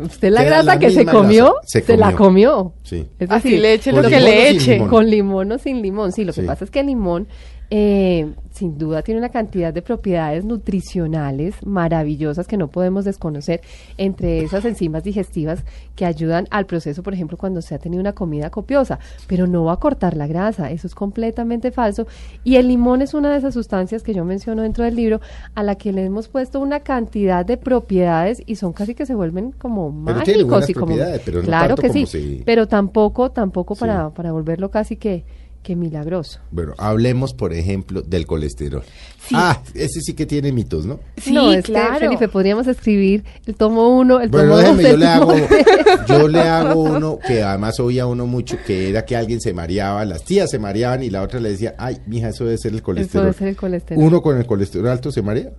Usted 0.00 0.30
la 0.30 0.44
grasa 0.44 0.62
la 0.62 0.78
que 0.78 0.90
se 0.90 1.04
comió, 1.04 1.44
grasa. 1.54 1.60
Se 1.66 1.82
se, 1.82 1.96
la 1.96 2.12
comió. 2.14 2.72
Sí. 2.84 3.06
Es 3.18 3.30
Así 3.30 3.56
le 3.56 3.74
eche 3.74 3.90
lo 3.92 4.02
que 4.02 4.16
o 4.16 4.20
le 4.20 4.50
eche. 4.50 4.74
limón. 4.74 4.88
Con 4.88 5.10
limón 5.10 5.52
o 5.52 5.58
sin 5.58 5.82
limón, 5.82 6.12
sí. 6.12 6.24
Lo 6.24 6.32
que 6.32 6.42
Sí. 6.42 6.46
pasa 6.46 6.64
es 6.64 6.70
que 6.70 6.80
el 6.80 6.86
limón, 6.86 7.26
eh, 7.70 8.32
sin 8.50 8.78
duda, 8.78 9.02
tiene 9.02 9.20
una 9.20 9.28
cantidad 9.28 9.72
de 9.72 9.82
propiedades 9.82 10.44
nutricionales 10.44 11.54
maravillosas 11.64 12.46
que 12.46 12.56
no 12.56 12.68
podemos 12.68 13.04
desconocer. 13.04 13.60
Entre 13.96 14.42
esas 14.42 14.64
enzimas 14.64 15.04
digestivas 15.04 15.64
que 15.94 16.04
ayudan 16.04 16.46
al 16.50 16.66
proceso, 16.66 17.02
por 17.02 17.14
ejemplo, 17.14 17.36
cuando 17.36 17.62
se 17.62 17.74
ha 17.74 17.78
tenido 17.78 18.00
una 18.00 18.14
comida 18.14 18.50
copiosa. 18.50 18.98
Pero 19.26 19.46
no 19.46 19.64
va 19.64 19.74
a 19.74 19.76
cortar 19.76 20.16
la 20.16 20.26
grasa. 20.26 20.70
Eso 20.70 20.86
es 20.86 20.94
completamente 20.94 21.70
falso. 21.70 22.06
Y 22.42 22.56
el 22.56 22.68
limón 22.68 23.02
es 23.02 23.14
una 23.14 23.30
de 23.30 23.38
esas 23.38 23.54
sustancias 23.54 24.02
que 24.02 24.14
yo 24.14 24.24
menciono 24.24 24.62
dentro 24.62 24.84
del 24.84 24.96
libro, 24.96 25.20
a 25.54 25.62
la 25.62 25.74
que 25.76 25.92
le 25.92 26.04
hemos 26.04 26.28
puesto 26.28 26.60
una 26.60 26.80
cantidad 26.80 27.44
de 27.44 27.56
propiedades 27.56 28.42
y 28.46 28.56
son 28.56 28.72
casi 28.72 28.94
que 28.94 29.06
se 29.06 29.14
vuelven 29.14 29.52
como 29.52 29.94
Pero 30.04 30.22
tiene 30.22 30.44
mágicos 30.44 30.70
y 30.70 30.74
como 30.74 30.96
pero 31.24 31.40
no 31.40 31.46
claro 31.46 31.74
tanto 31.76 31.82
que 31.82 31.88
como 31.88 32.06
sí 32.06 32.42
pero 32.44 32.66
tampoco 32.66 33.30
tampoco 33.30 33.74
Sí. 33.74 33.80
para, 33.80 34.10
para 34.10 34.32
volverlo 34.32 34.70
casi 34.70 34.96
que, 34.96 35.24
que 35.62 35.76
milagroso 35.76 36.40
Bueno, 36.50 36.74
hablemos, 36.78 37.34
por 37.34 37.52
ejemplo, 37.52 38.00
del 38.02 38.26
colesterol. 38.26 38.82
Sí. 39.26 39.34
Ah, 39.36 39.60
ese 39.74 40.00
sí 40.00 40.14
que 40.14 40.24
tiene 40.24 40.52
mitos, 40.52 40.86
¿no? 40.86 41.00
Sí, 41.18 41.32
no, 41.32 41.52
es 41.52 41.64
que, 41.64 41.72
claro. 41.72 41.98
Felipe, 41.98 42.28
podríamos 42.28 42.66
escribir 42.66 43.24
el 43.46 43.54
tomo 43.54 43.98
1, 43.98 44.20
el 44.20 44.28
Bueno, 44.30 44.54
tomo 44.56 44.62
2, 44.68 44.76
déjeme, 44.76 44.82
yo 44.82 44.94
el 44.94 45.00
le 45.00 45.06
hago, 45.06 45.32
yo 46.08 46.28
le 46.28 46.40
hago 46.40 46.82
uno 46.82 47.18
que 47.26 47.42
además 47.42 47.78
oía 47.80 48.06
uno 48.06 48.26
mucho, 48.26 48.56
que 48.66 48.88
era 48.88 49.04
que 49.04 49.16
alguien 49.16 49.40
se 49.40 49.52
mareaba, 49.52 50.04
las 50.04 50.22
tías 50.24 50.50
se 50.50 50.58
mareaban 50.58 51.02
y 51.02 51.10
la 51.10 51.22
otra 51.22 51.40
le 51.40 51.50
decía, 51.50 51.74
ay, 51.78 51.98
mija, 52.06 52.28
eso 52.30 52.44
debe 52.44 52.56
ser 52.58 52.70
el 52.72 52.76
Eso 52.78 52.84
colesterol. 52.84 53.24
debe 53.26 53.36
ser 53.38 53.48
el 53.48 53.56
colesterol. 53.56 54.02
Uno 54.04 54.22
con 54.22 54.38
el 54.38 54.46
colesterol 54.46 54.88
alto 54.88 55.10
se 55.12 55.20
marea. 55.22 55.50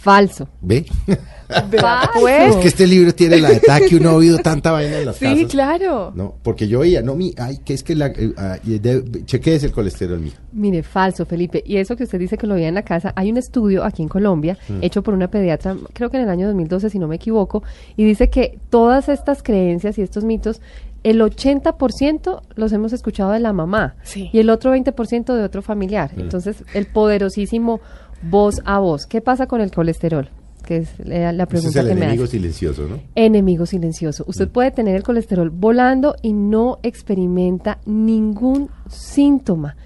Falso. 0.00 0.48
¿Ve? 0.62 0.86
Vea, 1.70 2.10
pues. 2.18 2.50
Es 2.54 2.56
que 2.56 2.68
este 2.68 2.86
libro 2.86 3.12
tiene 3.12 3.38
la 3.38 3.50
detalle 3.50 3.86
que 3.88 3.96
uno 3.96 4.10
ha 4.10 4.14
oído 4.14 4.38
tanta 4.38 4.70
vaina 4.70 4.98
en 4.98 5.06
las 5.06 5.16
Sí, 5.16 5.24
casas. 5.24 5.50
claro. 5.50 6.12
No, 6.14 6.36
porque 6.42 6.68
yo 6.68 6.80
oía, 6.80 7.02
no, 7.02 7.16
mi, 7.16 7.34
ay, 7.36 7.58
que 7.64 7.74
es 7.74 7.82
que 7.82 7.94
la, 7.96 8.06
eh, 8.06 8.32
ah, 8.38 8.56
y 8.64 8.78
de- 8.78 9.24
chequees 9.26 9.64
el 9.64 9.72
colesterol, 9.72 10.20
mija. 10.20 10.38
Mire, 10.52 10.82
falso, 10.84 11.26
Felipe. 11.26 11.62
Y 11.66 11.76
eso 11.78 11.96
que 11.96 12.04
usted 12.04 12.18
dice 12.20 12.38
que 12.38 12.46
lo 12.46 12.54
veía 12.54 12.68
en 12.68 12.74
la 12.76 12.82
casa, 12.84 13.12
hay 13.16 13.30
un 13.30 13.36
estudio 13.36 13.84
aquí 13.84 14.00
en 14.02 14.08
Colombia, 14.08 14.56
Mm. 14.68 14.78
hecho 14.82 15.02
por 15.02 15.12
una 15.12 15.28
pediatra, 15.28 15.76
creo 15.92 16.08
que 16.08 16.16
en 16.18 16.22
el 16.22 16.30
año 16.30 16.46
2012, 16.46 16.88
si 16.88 16.98
no 17.00 17.08
me 17.08 17.16
equivoco, 17.16 17.62
y 17.96 18.04
dice 18.04 18.30
que 18.30 18.58
todas 18.70 19.08
estas 19.08 19.42
creencias 19.42 19.98
y 19.98 20.02
estos 20.02 20.22
mitos, 20.24 20.60
el 21.02 21.20
80% 21.20 22.42
los 22.56 22.72
hemos 22.72 22.92
escuchado 22.92 23.32
de 23.32 23.40
la 23.40 23.52
mamá 23.52 23.96
Sí. 24.02 24.30
y 24.32 24.38
el 24.38 24.50
otro 24.50 24.70
20% 24.70 25.34
de 25.34 25.42
otro 25.42 25.62
familiar. 25.62 26.12
Mm. 26.16 26.20
Entonces, 26.20 26.62
el 26.74 26.86
poderosísimo 26.86 27.80
voz 28.22 28.60
a 28.64 28.78
voz. 28.78 29.06
¿Qué 29.06 29.20
pasa 29.20 29.46
con 29.46 29.60
el 29.60 29.70
colesterol? 29.70 30.28
Que 30.64 30.76
es 30.78 30.90
la, 30.98 31.32
la 31.32 31.46
pregunta 31.46 31.80
es 31.80 31.84
el 31.84 31.88
que 31.88 31.94
me 31.94 32.00
enemigo 32.04 32.24
hace. 32.24 32.32
silencioso, 32.32 32.86
¿no? 32.88 33.00
Enemigo 33.14 33.66
silencioso. 33.66 34.24
Usted 34.26 34.48
Mm. 34.48 34.52
puede 34.52 34.70
tener 34.70 34.94
el 34.96 35.02
colesterol 35.02 35.50
volando 35.50 36.14
y 36.22 36.32
no 36.32 36.78
experimenta 36.82 37.78
ningún 37.86 38.68
síntoma. 38.88 39.76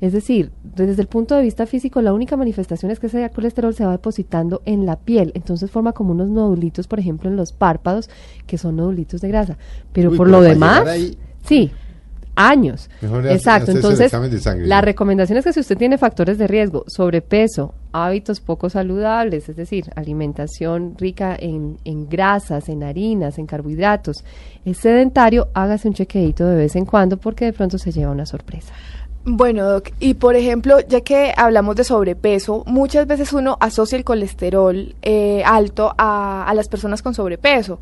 Es 0.00 0.12
decir, 0.12 0.52
desde 0.62 1.02
el 1.02 1.08
punto 1.08 1.34
de 1.34 1.42
vista 1.42 1.66
físico, 1.66 2.00
la 2.02 2.12
única 2.12 2.36
manifestación 2.36 2.92
es 2.92 3.00
que 3.00 3.08
ese 3.08 3.28
colesterol 3.30 3.74
se 3.74 3.84
va 3.84 3.90
depositando 3.92 4.62
en 4.64 4.86
la 4.86 4.94
piel. 4.96 5.32
Entonces 5.34 5.72
forma 5.72 5.92
como 5.92 6.12
unos 6.12 6.28
nodulitos, 6.28 6.86
por 6.86 7.00
ejemplo, 7.00 7.28
en 7.28 7.34
los 7.34 7.52
párpados, 7.52 8.08
que 8.46 8.58
son 8.58 8.76
nodulitos 8.76 9.20
de 9.22 9.28
grasa. 9.28 9.58
Pero 9.92 10.10
Uy, 10.10 10.16
por 10.16 10.28
pero 10.28 10.38
lo 10.38 10.44
demás, 10.44 10.86
ahí- 10.86 11.18
sí, 11.44 11.72
años. 12.38 12.88
Mejor 13.00 13.26
Exacto. 13.26 13.72
Entonces, 13.72 14.10
sangre, 14.10 14.66
la 14.66 14.76
¿no? 14.76 14.82
recomendación 14.82 15.38
es 15.38 15.44
que 15.44 15.52
si 15.52 15.60
usted 15.60 15.76
tiene 15.76 15.98
factores 15.98 16.38
de 16.38 16.46
riesgo, 16.46 16.84
sobrepeso, 16.86 17.74
hábitos 17.92 18.40
poco 18.40 18.70
saludables, 18.70 19.48
es 19.48 19.56
decir, 19.56 19.90
alimentación 19.96 20.94
rica 20.96 21.36
en, 21.38 21.78
en 21.84 22.08
grasas, 22.08 22.68
en 22.68 22.84
harinas, 22.84 23.38
en 23.38 23.46
carbohidratos, 23.46 24.24
es 24.64 24.78
sedentario, 24.78 25.48
hágase 25.52 25.88
un 25.88 25.94
chequeito 25.94 26.46
de 26.46 26.56
vez 26.56 26.76
en 26.76 26.86
cuando 26.86 27.16
porque 27.16 27.46
de 27.46 27.52
pronto 27.52 27.76
se 27.76 27.90
lleva 27.90 28.12
una 28.12 28.26
sorpresa. 28.26 28.72
Bueno, 29.30 29.64
Doc, 29.68 29.90
y 30.00 30.14
por 30.14 30.36
ejemplo, 30.36 30.78
ya 30.88 31.02
que 31.02 31.32
hablamos 31.36 31.76
de 31.76 31.84
sobrepeso, 31.84 32.62
muchas 32.66 33.06
veces 33.06 33.32
uno 33.32 33.58
asocia 33.60 33.96
el 33.98 34.04
colesterol 34.04 34.94
eh, 35.02 35.42
alto 35.44 35.94
a, 35.98 36.44
a 36.48 36.54
las 36.54 36.68
personas 36.68 37.02
con 37.02 37.12
sobrepeso, 37.14 37.78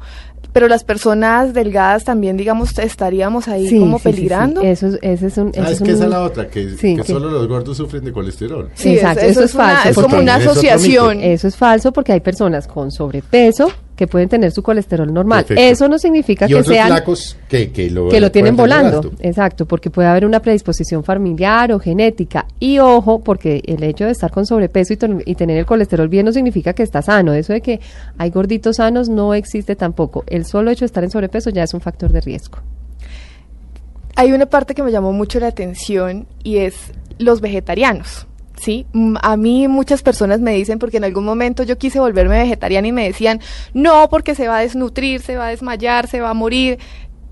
pero 0.53 0.67
las 0.69 0.83
personas 0.83 1.55
delgadas 1.55 2.03
también, 2.05 2.37
digamos, 2.37 2.77
estaríamos 2.79 3.47
ahí 3.49 3.69
Sí, 3.69 3.79
como 3.79 3.99
sí, 3.99 4.03
sí, 4.03 4.09
sí. 4.11 4.15
peligrando. 4.17 4.61
Eso 4.63 4.89
es, 4.89 4.99
ese 5.03 5.27
es 5.29 5.39
un. 5.39 5.53
Ah, 5.57 5.65
es 5.67 5.71
es 5.73 5.83
que 5.83 5.91
esa 5.93 5.99
un- 5.99 6.05
es 6.05 6.11
la 6.11 6.23
otra, 6.23 6.49
que, 6.49 6.71
Sí, 6.71 6.97
que 6.97 7.03
que- 7.03 7.13
solo 7.13 7.31
los 7.31 7.47
gordos 7.47 7.77
sufren 7.77 8.05
de 8.05 8.13
colesterol. 8.13 8.71
Sí, 8.75 8.95
Exacto, 8.95 9.21
es- 9.25 9.33
eso 9.33 9.45
es 9.45 9.55
una- 9.55 9.65
falso, 9.83 9.89
Es 9.89 9.97
como 10.07 10.19
una 10.19 10.35
asociación. 10.37 11.21
Eso 11.21 11.47
es 11.49 11.57
falso 11.57 11.93
porque 11.93 12.13
hay 12.13 12.21
personas 12.21 12.67
con 12.67 12.91
sobrepeso 12.91 13.71
que 13.97 14.07
pueden 14.07 14.29
tener 14.29 14.53
su 14.53 14.63
colesterol 14.63 15.13
normal. 15.13 15.45
Perfecto. 15.45 15.63
Eso 15.63 15.89
no 15.89 15.99
significa 15.99 16.45
Y 16.45 16.49
que 16.49 16.55
otros 16.55 16.69
sean 16.69 16.89
flacos 16.89 17.37
que, 17.49 17.73
que 17.73 17.91
lo, 17.91 18.09
que 18.09 18.21
lo 18.21 18.31
tienen 18.31 18.55
volando. 18.55 19.13
Exacto, 19.21 19.67
porque 19.67 19.91
puede 19.91 20.09
haber 20.09 20.27
una 20.27 20.41
predisposición 20.41 21.03
familiar 21.03 21.73
o 21.73 21.81
genética. 21.81 22.47
Y 22.61 22.79
ojo, 22.79 23.21
porque 23.21 23.63
el 23.67 23.83
hecho 23.83 24.05
de 24.05 24.11
estar 24.11 24.31
con 24.31 24.47
sobrepeso 24.47 24.93
y, 24.93 24.99
y 25.25 25.35
tener 25.35 25.57
el 25.57 25.67
colesterol 25.67 26.09
bien 26.09 26.27
no 26.27 26.33
significa 26.33 26.75
que 26.75 26.83
está 26.83 27.01
sano. 27.01 27.33
Eso 27.33 27.55
de 27.55 27.63
que 27.63 27.81
hay 28.19 28.31
gorditos 28.31 28.77
sanos 28.77 29.09
no 29.09 29.33
existe 29.35 29.75
tampoco. 29.75 30.25
El 30.27 30.45
solo 30.45 30.71
hecho 30.71 30.81
de 30.81 30.87
estar 30.87 31.03
en 31.03 31.11
sobrepeso 31.11 31.51
ya 31.51 31.63
es 31.63 31.73
un 31.73 31.81
factor 31.81 32.13
de 32.13 32.21
riesgo. 32.21 32.59
Hay 34.15 34.33
una 34.33 34.47
parte 34.47 34.75
que 34.75 34.83
me 34.83 34.93
llamó 34.93 35.13
mucho 35.13 35.41
la 35.41 35.49
atención 35.49 36.27
y 36.43 36.59
es 36.59 36.75
los 37.19 37.41
vegetarianos. 37.41 38.27
Sí, 38.67 38.85
Mm, 38.93 39.15
a 39.23 39.37
mí 39.37 39.69
muchas 39.69 40.03
personas 40.03 40.41
me 40.41 40.53
dicen 40.53 40.81
porque 40.81 40.97
en 40.97 41.05
algún 41.05 41.25
momento 41.25 41.63
yo 41.63 41.79
quise 41.79 42.01
volverme 42.01 42.37
vegetariana 42.41 42.89
y 42.89 42.93
me 42.93 43.05
decían, 43.05 43.39
"No, 43.75 44.09
porque 44.11 44.35
se 44.35 44.49
va 44.49 44.59
a 44.59 44.61
desnutrir, 44.63 45.21
se 45.21 45.37
va 45.37 45.47
a 45.47 45.51
desmayar, 45.51 46.09
se 46.09 46.21
va 46.21 46.31
a 46.31 46.35
morir." 46.35 46.79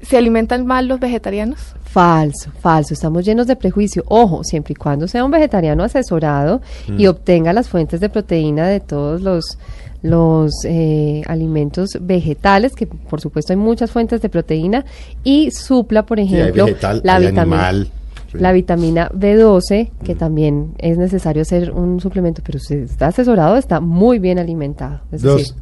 ¿Se 0.01 0.17
alimentan 0.17 0.65
mal 0.65 0.87
los 0.87 1.01
vegetarianos? 1.01 1.59
Falso, 1.83 2.53
falso. 2.61 2.95
Estamos 2.95 3.25
llenos 3.25 3.49
de 3.49 3.57
prejuicio. 3.57 4.05
Ojo, 4.07 4.45
siempre 4.45 4.73
y 4.73 4.77
cuando 4.77 5.09
sea 5.09 5.25
un 5.25 5.33
vegetariano 5.33 5.83
asesorado 5.83 6.61
y 6.97 7.07
obtenga 7.09 7.53
las 7.53 7.69
fuentes 7.69 7.99
de 7.99 8.09
proteína 8.11 8.69
de 8.69 8.79
todos 8.79 9.21
los 9.21 9.59
los 10.03 10.53
eh, 10.67 11.23
alimentos 11.27 11.89
vegetales, 12.01 12.75
que 12.77 12.87
por 12.87 13.23
supuesto 13.23 13.55
hay 13.55 13.57
muchas 13.57 13.91
fuentes 13.91 14.21
de 14.21 14.29
proteína, 14.29 14.85
y 15.25 15.51
supla, 15.51 16.05
por 16.05 16.19
Sí, 16.19 16.27
hay 16.27 16.35
ejemplo, 16.43 16.67
vegetal, 16.67 17.01
la, 17.03 17.15
hay 17.17 17.27
vitamina, 17.29 17.69
animal. 17.69 17.91
Sí. 18.35 18.43
la 18.43 18.53
vitamina 18.53 19.09
B12, 19.11 19.91
que 20.05 20.15
también 20.15 20.75
es 20.79 20.99
necesario 20.99 21.43
hacer 21.43 21.71
un 21.73 22.01
suplemento, 22.01 22.43
pero 22.45 22.59
si 22.59 22.75
está 22.75 23.09
asesorado, 23.09 23.57
está 23.57 23.81
muy 23.81 24.19
bien 24.19 24.39
alimentado. 24.39 25.01
Es 25.11 25.23
decir, 25.23 25.55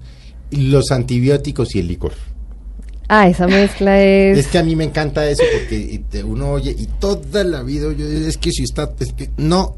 Los, 0.50 0.72
los 0.72 0.90
antibióticos 0.92 1.74
y 1.76 1.80
el 1.80 1.88
licor. 1.88 2.12
ah, 3.08 3.28
esa 3.28 3.46
mezcla 3.46 4.02
es... 4.02 4.38
Es 4.38 4.46
que 4.48 4.58
a 4.58 4.62
mí 4.64 4.74
me 4.76 4.84
encanta 4.84 5.28
eso 5.28 5.42
porque 5.52 6.02
uno 6.24 6.50
oye 6.52 6.74
y 6.76 6.86
toda 6.98 7.44
la 7.44 7.62
vida 7.62 7.92
yo 7.92 8.06
es 8.06 8.36
que 8.38 8.50
si 8.50 8.64
está 8.64 8.90
es 9.00 9.12
que 9.12 9.30
no 9.36 9.76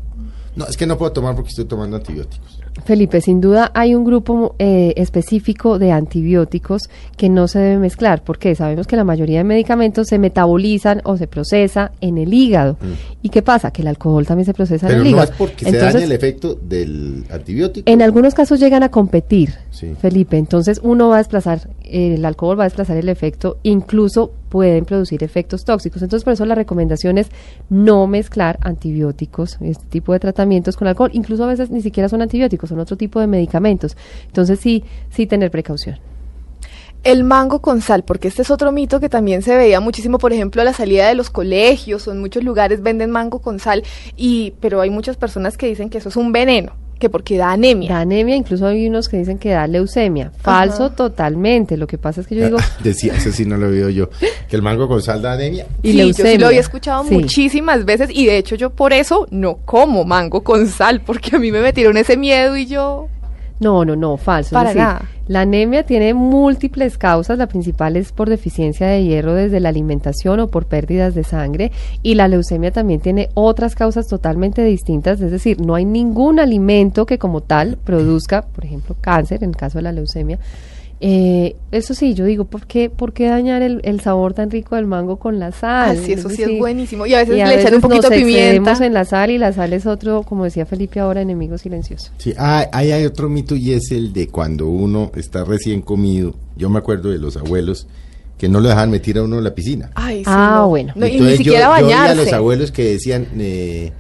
no 0.56 0.66
es 0.66 0.76
que 0.76 0.86
no 0.86 0.96
puedo 0.96 1.12
tomar 1.12 1.34
porque 1.34 1.48
estoy 1.48 1.64
tomando 1.64 1.96
antibióticos. 1.96 2.53
Felipe, 2.84 3.20
sin 3.20 3.40
duda 3.40 3.70
hay 3.74 3.94
un 3.94 4.04
grupo 4.04 4.56
eh, 4.58 4.92
específico 4.96 5.78
de 5.78 5.92
antibióticos 5.92 6.90
que 7.16 7.28
no 7.28 7.46
se 7.48 7.58
debe 7.60 7.78
mezclar, 7.78 8.22
porque 8.24 8.54
sabemos 8.54 8.86
que 8.86 8.96
la 8.96 9.04
mayoría 9.04 9.38
de 9.38 9.44
medicamentos 9.44 10.08
se 10.08 10.18
metabolizan 10.18 11.00
o 11.04 11.16
se 11.16 11.26
procesa 11.26 11.92
en 12.00 12.18
el 12.18 12.34
hígado. 12.34 12.76
¿Y 13.22 13.28
qué 13.28 13.42
pasa? 13.42 13.70
Que 13.70 13.82
el 13.82 13.88
alcohol 13.88 14.26
también 14.26 14.44
se 14.44 14.54
procesa 14.54 14.86
Mm. 14.86 14.88
Pero 14.88 15.00
en 15.00 15.06
el 15.06 15.12
no 15.12 15.18
hígado. 15.18 15.32
es 15.32 15.38
porque 15.38 15.64
se 15.64 15.76
dañe 15.78 16.04
el 16.04 16.12
efecto 16.12 16.54
del 16.60 17.24
antibiótico. 17.30 17.90
en 17.90 18.02
algunos 18.02 18.34
casos 18.34 18.58
llegan 18.60 18.82
a 18.82 18.90
competir, 18.90 19.54
Sí. 19.84 19.96
Felipe. 20.00 20.36
Entonces 20.36 20.80
uno 20.82 21.08
va 21.08 21.16
a 21.16 21.18
desplazar, 21.18 21.68
eh, 21.82 22.14
el 22.14 22.24
alcohol 22.24 22.58
va 22.58 22.64
a 22.64 22.66
desplazar 22.66 22.96
el 22.96 23.08
efecto, 23.08 23.58
incluso 23.62 24.32
pueden 24.48 24.84
producir 24.84 25.22
efectos 25.22 25.64
tóxicos. 25.64 26.02
Entonces 26.02 26.24
por 26.24 26.32
eso 26.32 26.46
la 26.46 26.54
recomendación 26.54 27.18
es 27.18 27.28
no 27.68 28.06
mezclar 28.06 28.58
antibióticos, 28.62 29.58
este 29.60 29.86
tipo 29.86 30.12
de 30.12 30.20
tratamientos 30.20 30.76
con 30.76 30.88
alcohol. 30.88 31.10
Incluso 31.12 31.44
a 31.44 31.48
veces 31.48 31.70
ni 31.70 31.82
siquiera 31.82 32.08
son 32.08 32.22
antibióticos, 32.22 32.68
son 32.68 32.80
otro 32.80 32.96
tipo 32.96 33.20
de 33.20 33.26
medicamentos. 33.26 33.96
Entonces 34.26 34.60
sí, 34.60 34.84
sí 35.10 35.26
tener 35.26 35.50
precaución. 35.50 35.98
El 37.02 37.22
mango 37.22 37.60
con 37.60 37.82
sal, 37.82 38.02
porque 38.02 38.28
este 38.28 38.40
es 38.40 38.50
otro 38.50 38.72
mito 38.72 38.98
que 38.98 39.10
también 39.10 39.42
se 39.42 39.54
veía 39.56 39.78
muchísimo, 39.78 40.16
por 40.16 40.32
ejemplo, 40.32 40.62
a 40.62 40.64
la 40.64 40.72
salida 40.72 41.06
de 41.06 41.14
los 41.14 41.28
colegios 41.28 42.08
o 42.08 42.12
en 42.12 42.18
muchos 42.18 42.42
lugares 42.42 42.82
venden 42.82 43.10
mango 43.10 43.40
con 43.40 43.58
sal, 43.58 43.82
y 44.16 44.54
pero 44.60 44.80
hay 44.80 44.88
muchas 44.88 45.18
personas 45.18 45.58
que 45.58 45.66
dicen 45.66 45.90
que 45.90 45.98
eso 45.98 46.08
es 46.08 46.16
un 46.16 46.32
veneno, 46.32 46.72
que 47.04 47.10
porque 47.10 47.36
da 47.36 47.52
anemia. 47.52 47.90
Da 47.90 48.00
anemia, 48.00 48.34
incluso 48.34 48.66
hay 48.66 48.88
unos 48.88 49.08
que 49.08 49.18
dicen 49.18 49.38
que 49.38 49.50
da 49.50 49.66
leucemia. 49.66 50.32
Falso 50.38 50.86
Ajá. 50.86 50.96
totalmente. 50.96 51.76
Lo 51.76 51.86
que 51.86 51.98
pasa 51.98 52.20
es 52.22 52.26
que 52.26 52.34
yo 52.34 52.44
digo, 52.46 52.56
Decía, 52.82 53.14
eso 53.14 53.30
sí 53.30 53.44
no 53.44 53.56
lo 53.56 53.66
he 53.66 53.70
oído 53.70 53.90
yo, 53.90 54.08
que 54.48 54.56
el 54.56 54.62
mango 54.62 54.88
con 54.88 55.02
sal 55.02 55.20
da 55.22 55.32
anemia. 55.34 55.66
y 55.82 55.92
sí, 55.92 55.96
yo 55.98 56.02
sí 56.04 56.06
leucemia. 56.06 56.38
lo 56.38 56.46
había 56.46 56.60
escuchado 56.60 57.04
Sí. 57.04 57.14
muchísimas 57.14 57.84
veces 57.84 58.08
y 58.12 58.26
de 58.26 58.38
hecho 58.38 58.54
yo 58.56 58.70
por 58.70 58.92
eso 58.92 59.26
no 59.30 59.56
como 59.64 60.04
mango 60.04 60.42
con 60.42 60.66
sal, 60.66 61.02
porque 61.04 61.36
a 61.36 61.38
mí 61.38 61.52
me 61.52 61.60
metieron 61.60 61.96
ese 61.96 62.16
miedo 62.16 62.56
y 62.56 62.66
yo... 62.66 63.08
No, 63.60 63.84
no, 63.84 63.94
no, 63.96 64.16
falso. 64.16 64.48
Es 64.48 64.52
Para 64.52 64.68
decir, 64.70 64.82
nada. 64.82 65.02
La 65.26 65.40
anemia 65.40 65.84
tiene 65.84 66.12
múltiples 66.12 66.98
causas. 66.98 67.38
La 67.38 67.46
principal 67.46 67.96
es 67.96 68.12
por 68.12 68.28
deficiencia 68.28 68.86
de 68.86 69.02
hierro 69.02 69.34
desde 69.34 69.58
la 69.58 69.70
alimentación 69.70 70.38
o 70.40 70.48
por 70.48 70.66
pérdidas 70.66 71.14
de 71.14 71.24
sangre. 71.24 71.72
Y 72.02 72.14
la 72.14 72.28
leucemia 72.28 72.72
también 72.72 73.00
tiene 73.00 73.30
otras 73.32 73.74
causas 73.74 74.06
totalmente 74.06 74.62
distintas. 74.62 75.20
Es 75.22 75.30
decir, 75.30 75.60
no 75.62 75.74
hay 75.74 75.86
ningún 75.86 76.40
alimento 76.40 77.06
que 77.06 77.18
como 77.18 77.40
tal 77.40 77.78
produzca, 77.82 78.42
por 78.42 78.66
ejemplo, 78.66 78.96
cáncer, 79.00 79.42
en 79.42 79.50
el 79.50 79.56
caso 79.56 79.78
de 79.78 79.82
la 79.82 79.92
leucemia. 79.92 80.38
Eh, 81.00 81.56
eso 81.72 81.92
sí, 81.92 82.14
yo 82.14 82.24
digo, 82.24 82.44
¿por 82.44 82.66
qué, 82.66 82.88
por 82.88 83.12
qué 83.12 83.26
dañar 83.28 83.62
el, 83.62 83.80
el 83.84 84.00
sabor 84.00 84.32
tan 84.32 84.50
rico 84.50 84.76
del 84.76 84.86
mango 84.86 85.16
con 85.18 85.38
la 85.38 85.52
sal? 85.52 85.96
Ah, 85.98 86.02
sí, 86.02 86.12
eso 86.12 86.30
sí 86.30 86.42
es 86.42 86.58
buenísimo. 86.58 87.04
Y 87.06 87.14
a 87.14 87.18
veces 87.18 87.36
y 87.36 87.40
a 87.40 87.46
le 87.48 87.60
echan 87.60 87.74
un 87.74 87.80
poquito 87.80 88.08
de 88.08 88.16
pimienta. 88.16 88.42
excedemos 88.46 88.80
en 88.80 88.94
la 88.94 89.04
sal 89.04 89.30
y 89.30 89.38
la 89.38 89.52
sal 89.52 89.72
es 89.72 89.86
otro, 89.86 90.22
como 90.22 90.44
decía 90.44 90.64
Felipe 90.66 91.00
ahora, 91.00 91.20
enemigo 91.20 91.58
silencioso. 91.58 92.10
Sí, 92.18 92.32
ah, 92.38 92.66
ahí 92.72 92.92
hay 92.92 93.04
otro 93.04 93.28
mito 93.28 93.54
y 93.56 93.72
es 93.72 93.90
el 93.90 94.12
de 94.12 94.28
cuando 94.28 94.66
uno 94.68 95.10
está 95.16 95.44
recién 95.44 95.82
comido. 95.82 96.34
Yo 96.56 96.70
me 96.70 96.78
acuerdo 96.78 97.10
de 97.10 97.18
los 97.18 97.36
abuelos 97.36 97.86
que 98.38 98.48
no 98.48 98.60
lo 98.60 98.68
dejaban 98.68 98.90
meter 98.90 99.18
a 99.18 99.22
uno 99.24 99.38
en 99.38 99.44
la 99.44 99.54
piscina. 99.54 99.90
Ay, 99.94 100.18
sí, 100.18 100.24
Ah, 100.26 100.60
no. 100.62 100.68
bueno. 100.68 100.92
No, 100.96 101.06
y 101.06 101.10
ni 101.10 101.14
Entonces 101.16 101.38
yo- 101.38 101.44
siquiera 101.44 101.66
yo, 101.66 101.72
a 101.72 101.80
bañarse. 101.82 102.16
los 102.16 102.32
abuelos 102.32 102.72
que 102.72 102.84
decían, 102.84 103.26
eh, 103.38 103.92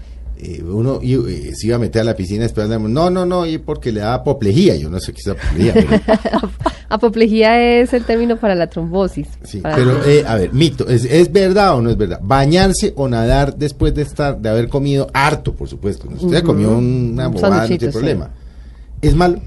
eh, 0.44 0.62
uno 0.62 1.00
eh, 1.02 1.52
se 1.54 1.66
iba 1.68 1.76
a 1.76 1.78
meter 1.78 2.02
a 2.02 2.04
la 2.04 2.14
piscina 2.16 2.42
después 2.42 2.64
andamos, 2.64 2.90
no, 2.90 3.08
no, 3.10 3.24
no, 3.24 3.46
y 3.46 3.58
porque 3.58 3.90
le 3.92 4.00
daba 4.00 4.14
apoplejía, 4.14 4.76
yo 4.76 4.90
no 4.90 5.00
sé 5.00 5.12
qué 5.12 5.20
es 5.20 5.28
apoplejía, 5.28 5.72
pero, 5.74 6.50
Apoplejía 6.90 7.80
es 7.80 7.92
el 7.92 8.04
término 8.04 8.36
para 8.36 8.54
la 8.54 8.68
trombosis. 8.68 9.26
sí, 9.42 9.58
para- 9.60 9.74
pero 9.76 10.04
eh, 10.04 10.24
a 10.26 10.34
ver, 10.36 10.52
mito, 10.52 10.88
¿es, 10.88 11.04
¿es 11.04 11.32
verdad 11.32 11.74
o 11.76 11.80
no 11.82 11.90
es 11.90 11.96
verdad? 11.96 12.20
Bañarse 12.22 12.92
o 12.96 13.08
nadar 13.08 13.56
después 13.56 13.94
de 13.94 14.02
estar, 14.02 14.38
de 14.38 14.48
haber 14.48 14.68
comido 14.68 15.08
harto, 15.12 15.54
por 15.54 15.68
supuesto, 15.68 16.08
¿no? 16.08 16.16
usted 16.16 16.42
comió 16.44 16.70
una 16.76 17.28
Un 17.28 17.34
bobada, 17.34 17.62
no 17.62 17.66
tiene 17.68 17.86
sí. 17.92 17.98
problema. 17.98 18.30
¿Es 19.00 19.14
malo? 19.14 19.40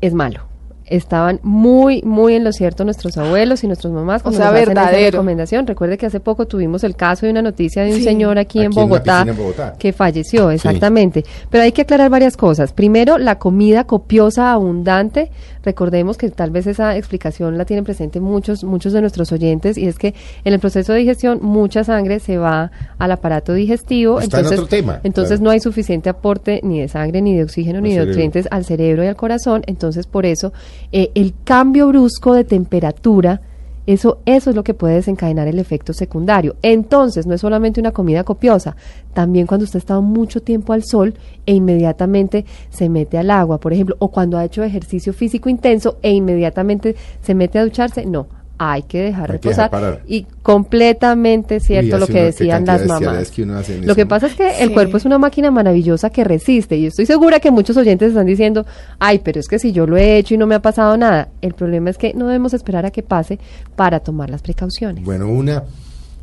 es 0.00 0.12
malo. 0.14 0.45
Estaban 0.88 1.40
muy, 1.42 2.00
muy 2.02 2.34
en 2.34 2.44
lo 2.44 2.52
cierto 2.52 2.84
nuestros 2.84 3.16
abuelos 3.18 3.64
y 3.64 3.66
nuestras 3.66 3.92
mamás 3.92 4.22
cuando 4.22 4.40
sea, 4.40 4.50
verdadero. 4.52 5.12
recomendación. 5.18 5.66
Recuerde 5.66 5.98
que 5.98 6.06
hace 6.06 6.20
poco 6.20 6.46
tuvimos 6.46 6.84
el 6.84 6.94
caso 6.94 7.26
de 7.26 7.32
una 7.32 7.42
noticia 7.42 7.82
de 7.82 7.90
un 7.90 7.96
Sí. 7.96 8.04
señor 8.04 8.38
aquí, 8.38 8.66
Bogotá, 8.68 9.24
en 9.26 9.36
Bogotá. 9.36 9.74
que 9.78 9.92
falleció, 9.92 10.50
exactamente. 10.50 11.24
Pero 11.50 11.64
hay 11.64 11.72
que 11.72 11.82
aclarar 11.82 12.08
varias 12.10 12.36
cosas. 12.36 12.72
Primero, 12.72 13.18
la 13.18 13.38
comida 13.38 13.84
copiosa, 13.84 14.52
abundante. 14.52 15.30
Recordemos 15.66 16.16
que 16.16 16.30
tal 16.30 16.52
vez 16.52 16.68
esa 16.68 16.96
explicación 16.96 17.58
la 17.58 17.64
tienen 17.64 17.84
presente 17.84 18.20
muchos, 18.20 18.62
muchos 18.62 18.92
de 18.92 19.00
nuestros 19.00 19.32
oyentes 19.32 19.76
y 19.76 19.88
es 19.88 19.98
que 19.98 20.14
en 20.44 20.54
el 20.54 20.60
proceso 20.60 20.92
de 20.92 21.00
digestión 21.00 21.40
mucha 21.42 21.82
sangre 21.82 22.20
se 22.20 22.38
va 22.38 22.70
al 22.98 23.10
aparato 23.10 23.52
digestivo. 23.52 24.20
Está 24.20 24.38
en 24.38 24.44
entonces, 24.44 24.60
otro 24.60 24.68
tema, 24.68 25.00
entonces 25.02 25.38
claro. 25.40 25.44
no 25.44 25.50
hay 25.50 25.58
suficiente 25.58 26.08
aporte 26.08 26.60
ni 26.62 26.80
de 26.80 26.86
sangre, 26.86 27.20
ni 27.20 27.36
de 27.36 27.42
oxígeno, 27.42 27.78
Al 27.78 27.82
ni 27.82 27.96
de 27.96 28.06
nutrientes 28.06 28.46
al 28.52 28.64
cerebro 28.64 29.02
y 29.02 29.08
al 29.08 29.16
corazón. 29.16 29.62
Entonces, 29.66 30.06
por 30.06 30.24
eso, 30.24 30.52
eh, 30.92 31.10
el 31.16 31.34
cambio 31.42 31.88
brusco 31.88 32.34
de 32.34 32.44
temperatura, 32.44 33.40
eso, 33.86 34.18
eso 34.26 34.50
es 34.50 34.56
lo 34.56 34.64
que 34.64 34.74
puede 34.74 34.96
desencadenar 34.96 35.48
el 35.48 35.58
efecto 35.58 35.92
secundario. 35.92 36.56
Entonces, 36.62 37.26
no 37.26 37.34
es 37.34 37.40
solamente 37.40 37.80
una 37.80 37.92
comida 37.92 38.24
copiosa, 38.24 38.76
también 39.14 39.46
cuando 39.46 39.64
usted 39.64 39.76
ha 39.76 39.78
estado 39.78 40.02
mucho 40.02 40.42
tiempo 40.42 40.72
al 40.72 40.84
sol 40.84 41.14
e 41.46 41.54
inmediatamente 41.54 42.44
se 42.70 42.88
mete 42.88 43.18
al 43.18 43.30
agua, 43.30 43.58
por 43.58 43.72
ejemplo, 43.72 43.96
o 43.98 44.10
cuando 44.10 44.38
ha 44.38 44.44
hecho 44.44 44.62
ejercicio 44.62 45.12
físico 45.12 45.48
intenso 45.48 45.98
e 46.02 46.10
inmediatamente 46.10 46.96
se 47.22 47.34
mete 47.34 47.58
a 47.58 47.64
ducharse, 47.64 48.04
no. 48.06 48.35
Hay 48.58 48.82
que 48.84 49.02
dejar 49.02 49.30
Hay 49.30 49.38
que 49.38 49.48
reposar. 49.50 49.70
dejar 49.70 50.02
y 50.06 50.26
completamente 50.42 51.60
cierto 51.60 51.98
lo 51.98 52.06
que 52.06 52.22
decían 52.22 52.64
las 52.64 52.86
mamás. 52.86 53.30
que 53.30 53.42
uno 53.42 53.58
hace 53.58 53.76
en 53.76 53.86
Lo 53.86 53.94
que 53.94 54.06
pasa 54.06 54.26
es 54.26 54.34
que 54.34 54.62
el 54.62 54.72
cuerpo 54.72 54.96
es 54.96 55.04
una 55.04 55.18
máquina 55.18 55.50
maravillosa 55.50 56.10
que 56.10 56.24
resiste 56.24 56.76
y 56.76 56.86
estoy 56.86 57.06
segura 57.06 57.40
que 57.40 57.50
muchos 57.50 57.76
oyentes 57.76 58.08
están 58.08 58.26
diciendo, 58.26 58.64
ay, 58.98 59.20
pero 59.22 59.40
es 59.40 59.48
que 59.48 59.58
si 59.58 59.72
yo 59.72 59.86
lo 59.86 59.96
he 59.96 60.16
hecho 60.16 60.34
y 60.34 60.38
no 60.38 60.46
me 60.46 60.54
ha 60.54 60.62
pasado 60.62 60.96
nada, 60.96 61.28
el 61.42 61.54
problema 61.54 61.90
es 61.90 61.98
que 61.98 62.14
no 62.14 62.26
debemos 62.26 62.54
esperar 62.54 62.86
a 62.86 62.90
que 62.90 63.02
pase 63.02 63.38
para 63.74 64.00
tomar 64.00 64.30
las 64.30 64.42
precauciones. 64.42 65.04
Bueno, 65.04 65.28
una, 65.28 65.64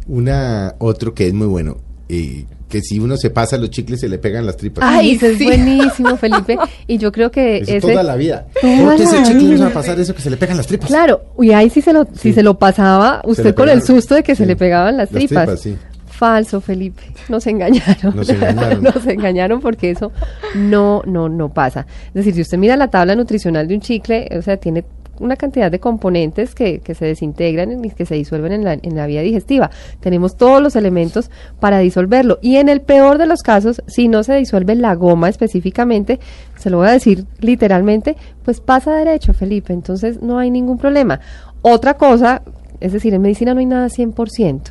una, 0.08 0.76
otro 0.80 1.14
que 1.14 1.28
es 1.28 1.34
muy 1.34 1.48
bueno, 1.48 1.78
eh, 2.10 2.46
que 2.74 2.82
si 2.82 2.98
uno 2.98 3.18
se 3.18 3.30
pasa 3.30 3.56
los 3.56 3.70
chicles 3.70 4.00
se 4.00 4.10
le 4.10 4.18
pegan 4.18 4.48
las 4.48 4.58
tripas. 4.58 4.84
Ay, 4.84 5.12
eso 5.12 5.28
es 5.28 5.38
sí. 5.38 5.46
buenísimo, 5.46 6.18
Felipe. 6.18 6.58
Y 6.88 6.98
yo 6.98 7.12
creo 7.12 7.30
que 7.30 7.58
Eso 7.58 7.72
ese... 7.74 7.82
toda 7.82 8.02
la 8.02 8.16
vida. 8.16 8.48
Toda 8.60 8.84
¿Por 8.84 8.96
qué 8.96 9.04
ese 9.04 9.20
la 9.20 9.24
chicle 9.28 9.44
no 9.44 9.58
se 9.58 9.64
va 9.64 9.70
a 9.70 9.74
pasar 9.74 10.00
eso 10.00 10.16
que 10.16 10.24
se 10.24 10.32
le 10.32 10.38
pegan 10.38 10.58
las 10.58 10.66
tripas? 10.66 10.88
Claro, 10.88 11.22
y 11.40 11.52
ahí 11.52 11.70
sí 11.70 11.82
se 11.82 11.94
lo, 11.94 12.08
si 12.16 12.34
se 12.34 12.42
lo 12.42 12.58
pasaba 12.58 13.22
usted 13.26 13.54
con 13.54 13.70
el 13.70 13.84
susto 13.84 14.16
de 14.16 14.24
que 14.24 14.34
se 14.34 14.48
le 14.48 14.56
pegaban 14.56 14.98
las, 14.98 15.12
las 15.12 15.22
tripas. 15.22 15.46
tripas, 15.46 15.60
sí. 15.62 15.78
Falso, 16.08 16.62
Felipe. 16.62 17.04
Nos 17.30 17.46
engañaron. 17.46 18.16
Nos 18.16 18.28
engañaron. 18.28 18.82
Nos 18.96 19.06
engañaron 19.06 19.62
porque 19.62 19.92
eso 19.92 20.12
no, 20.56 21.04
no, 21.06 21.30
no 21.30 21.54
pasa. 21.54 21.86
Es 22.08 22.14
decir, 22.14 22.34
si 22.34 22.42
usted 22.42 22.58
mira 22.58 22.76
la 22.76 22.88
tabla 22.90 23.16
nutricional 23.16 23.68
de 23.68 23.76
un 23.76 23.82
chicle, 23.82 24.30
o 24.36 24.42
sea, 24.42 24.58
tiene 24.58 24.84
una 25.20 25.36
cantidad 25.36 25.72
de 25.72 25.80
componentes 25.80 26.56
que, 26.56 26.80
que 26.80 26.96
se 26.96 27.06
desintegran 27.06 27.84
y 27.84 27.92
que 27.92 28.06
se 28.06 28.16
disuelven 28.16 28.52
en 28.52 28.64
la, 28.64 28.74
en 28.74 28.96
la 28.96 29.06
vía 29.08 29.22
digestiva. 29.22 29.70
Tenemos 30.00 30.36
todos 30.36 30.62
los 30.62 30.76
elementos 30.76 31.30
para 31.60 31.80
disolverlo. 31.80 32.40
Y 32.42 32.58
en 32.58 32.70
el 32.70 32.82
peor 32.82 33.18
de 33.18 33.26
los 33.26 33.42
casos, 33.42 33.82
si 33.88 34.08
no 34.08 34.24
se 34.24 34.36
disuelve 34.36 34.76
la 34.76 34.96
goma 34.96 35.30
específicamente, 35.30 36.20
se 36.58 36.70
lo 36.70 36.78
voy 36.78 36.88
a 36.88 36.92
decir 36.92 37.26
literalmente, 37.40 38.16
pues 38.44 38.60
pasa 38.60 38.96
derecho, 38.96 39.34
Felipe. 39.34 39.74
Entonces 39.74 40.22
no 40.22 40.40
hay 40.40 40.50
ningún 40.50 40.78
problema. 40.78 41.20
Otra 41.62 41.96
cosa, 41.96 42.42
es 42.80 42.94
decir, 42.94 43.14
en 43.14 43.22
medicina 43.22 43.54
no 43.54 43.60
hay 43.60 43.66
nada 43.66 43.88
100%. 43.88 44.62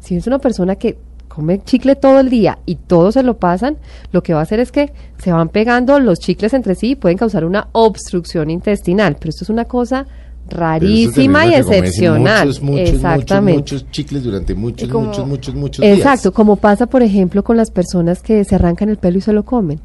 Si 0.00 0.16
es 0.16 0.26
una 0.26 0.38
persona 0.38 0.76
que 0.76 0.96
come 1.38 1.62
chicle 1.64 1.94
todo 1.94 2.18
el 2.18 2.30
día 2.30 2.58
y 2.66 2.74
todos 2.74 3.14
se 3.14 3.22
lo 3.22 3.38
pasan, 3.38 3.76
lo 4.10 4.24
que 4.24 4.34
va 4.34 4.40
a 4.40 4.42
hacer 4.42 4.58
es 4.58 4.72
que 4.72 4.92
se 5.22 5.30
van 5.30 5.50
pegando 5.50 6.00
los 6.00 6.18
chicles 6.18 6.52
entre 6.52 6.74
sí 6.74 6.90
y 6.90 6.96
pueden 6.96 7.16
causar 7.16 7.44
una 7.44 7.68
obstrucción 7.72 8.50
intestinal. 8.50 9.16
Pero 9.20 9.30
esto 9.30 9.44
es 9.44 9.50
una 9.50 9.64
cosa 9.66 10.04
rarísima 10.50 11.46
y 11.46 11.54
excepcional. 11.54 12.48
Muchos, 12.48 12.62
muchos, 12.62 12.88
Exactamente. 12.94 13.58
muchos, 13.60 13.82
muchos 13.82 13.90
chicles 13.92 14.24
durante 14.24 14.54
muchos, 14.54 14.88
como- 14.88 15.06
muchos, 15.06 15.26
muchos, 15.28 15.54
muchos 15.54 15.84
días. 15.84 15.98
Exacto, 15.98 16.32
como 16.32 16.56
pasa, 16.56 16.86
por 16.86 17.02
ejemplo, 17.02 17.44
con 17.44 17.56
las 17.56 17.70
personas 17.70 18.20
que 18.20 18.42
se 18.44 18.54
arrancan 18.56 18.88
el 18.88 18.96
pelo 18.96 19.18
y 19.18 19.20
se 19.20 19.32
lo 19.32 19.44
comen. 19.44 19.80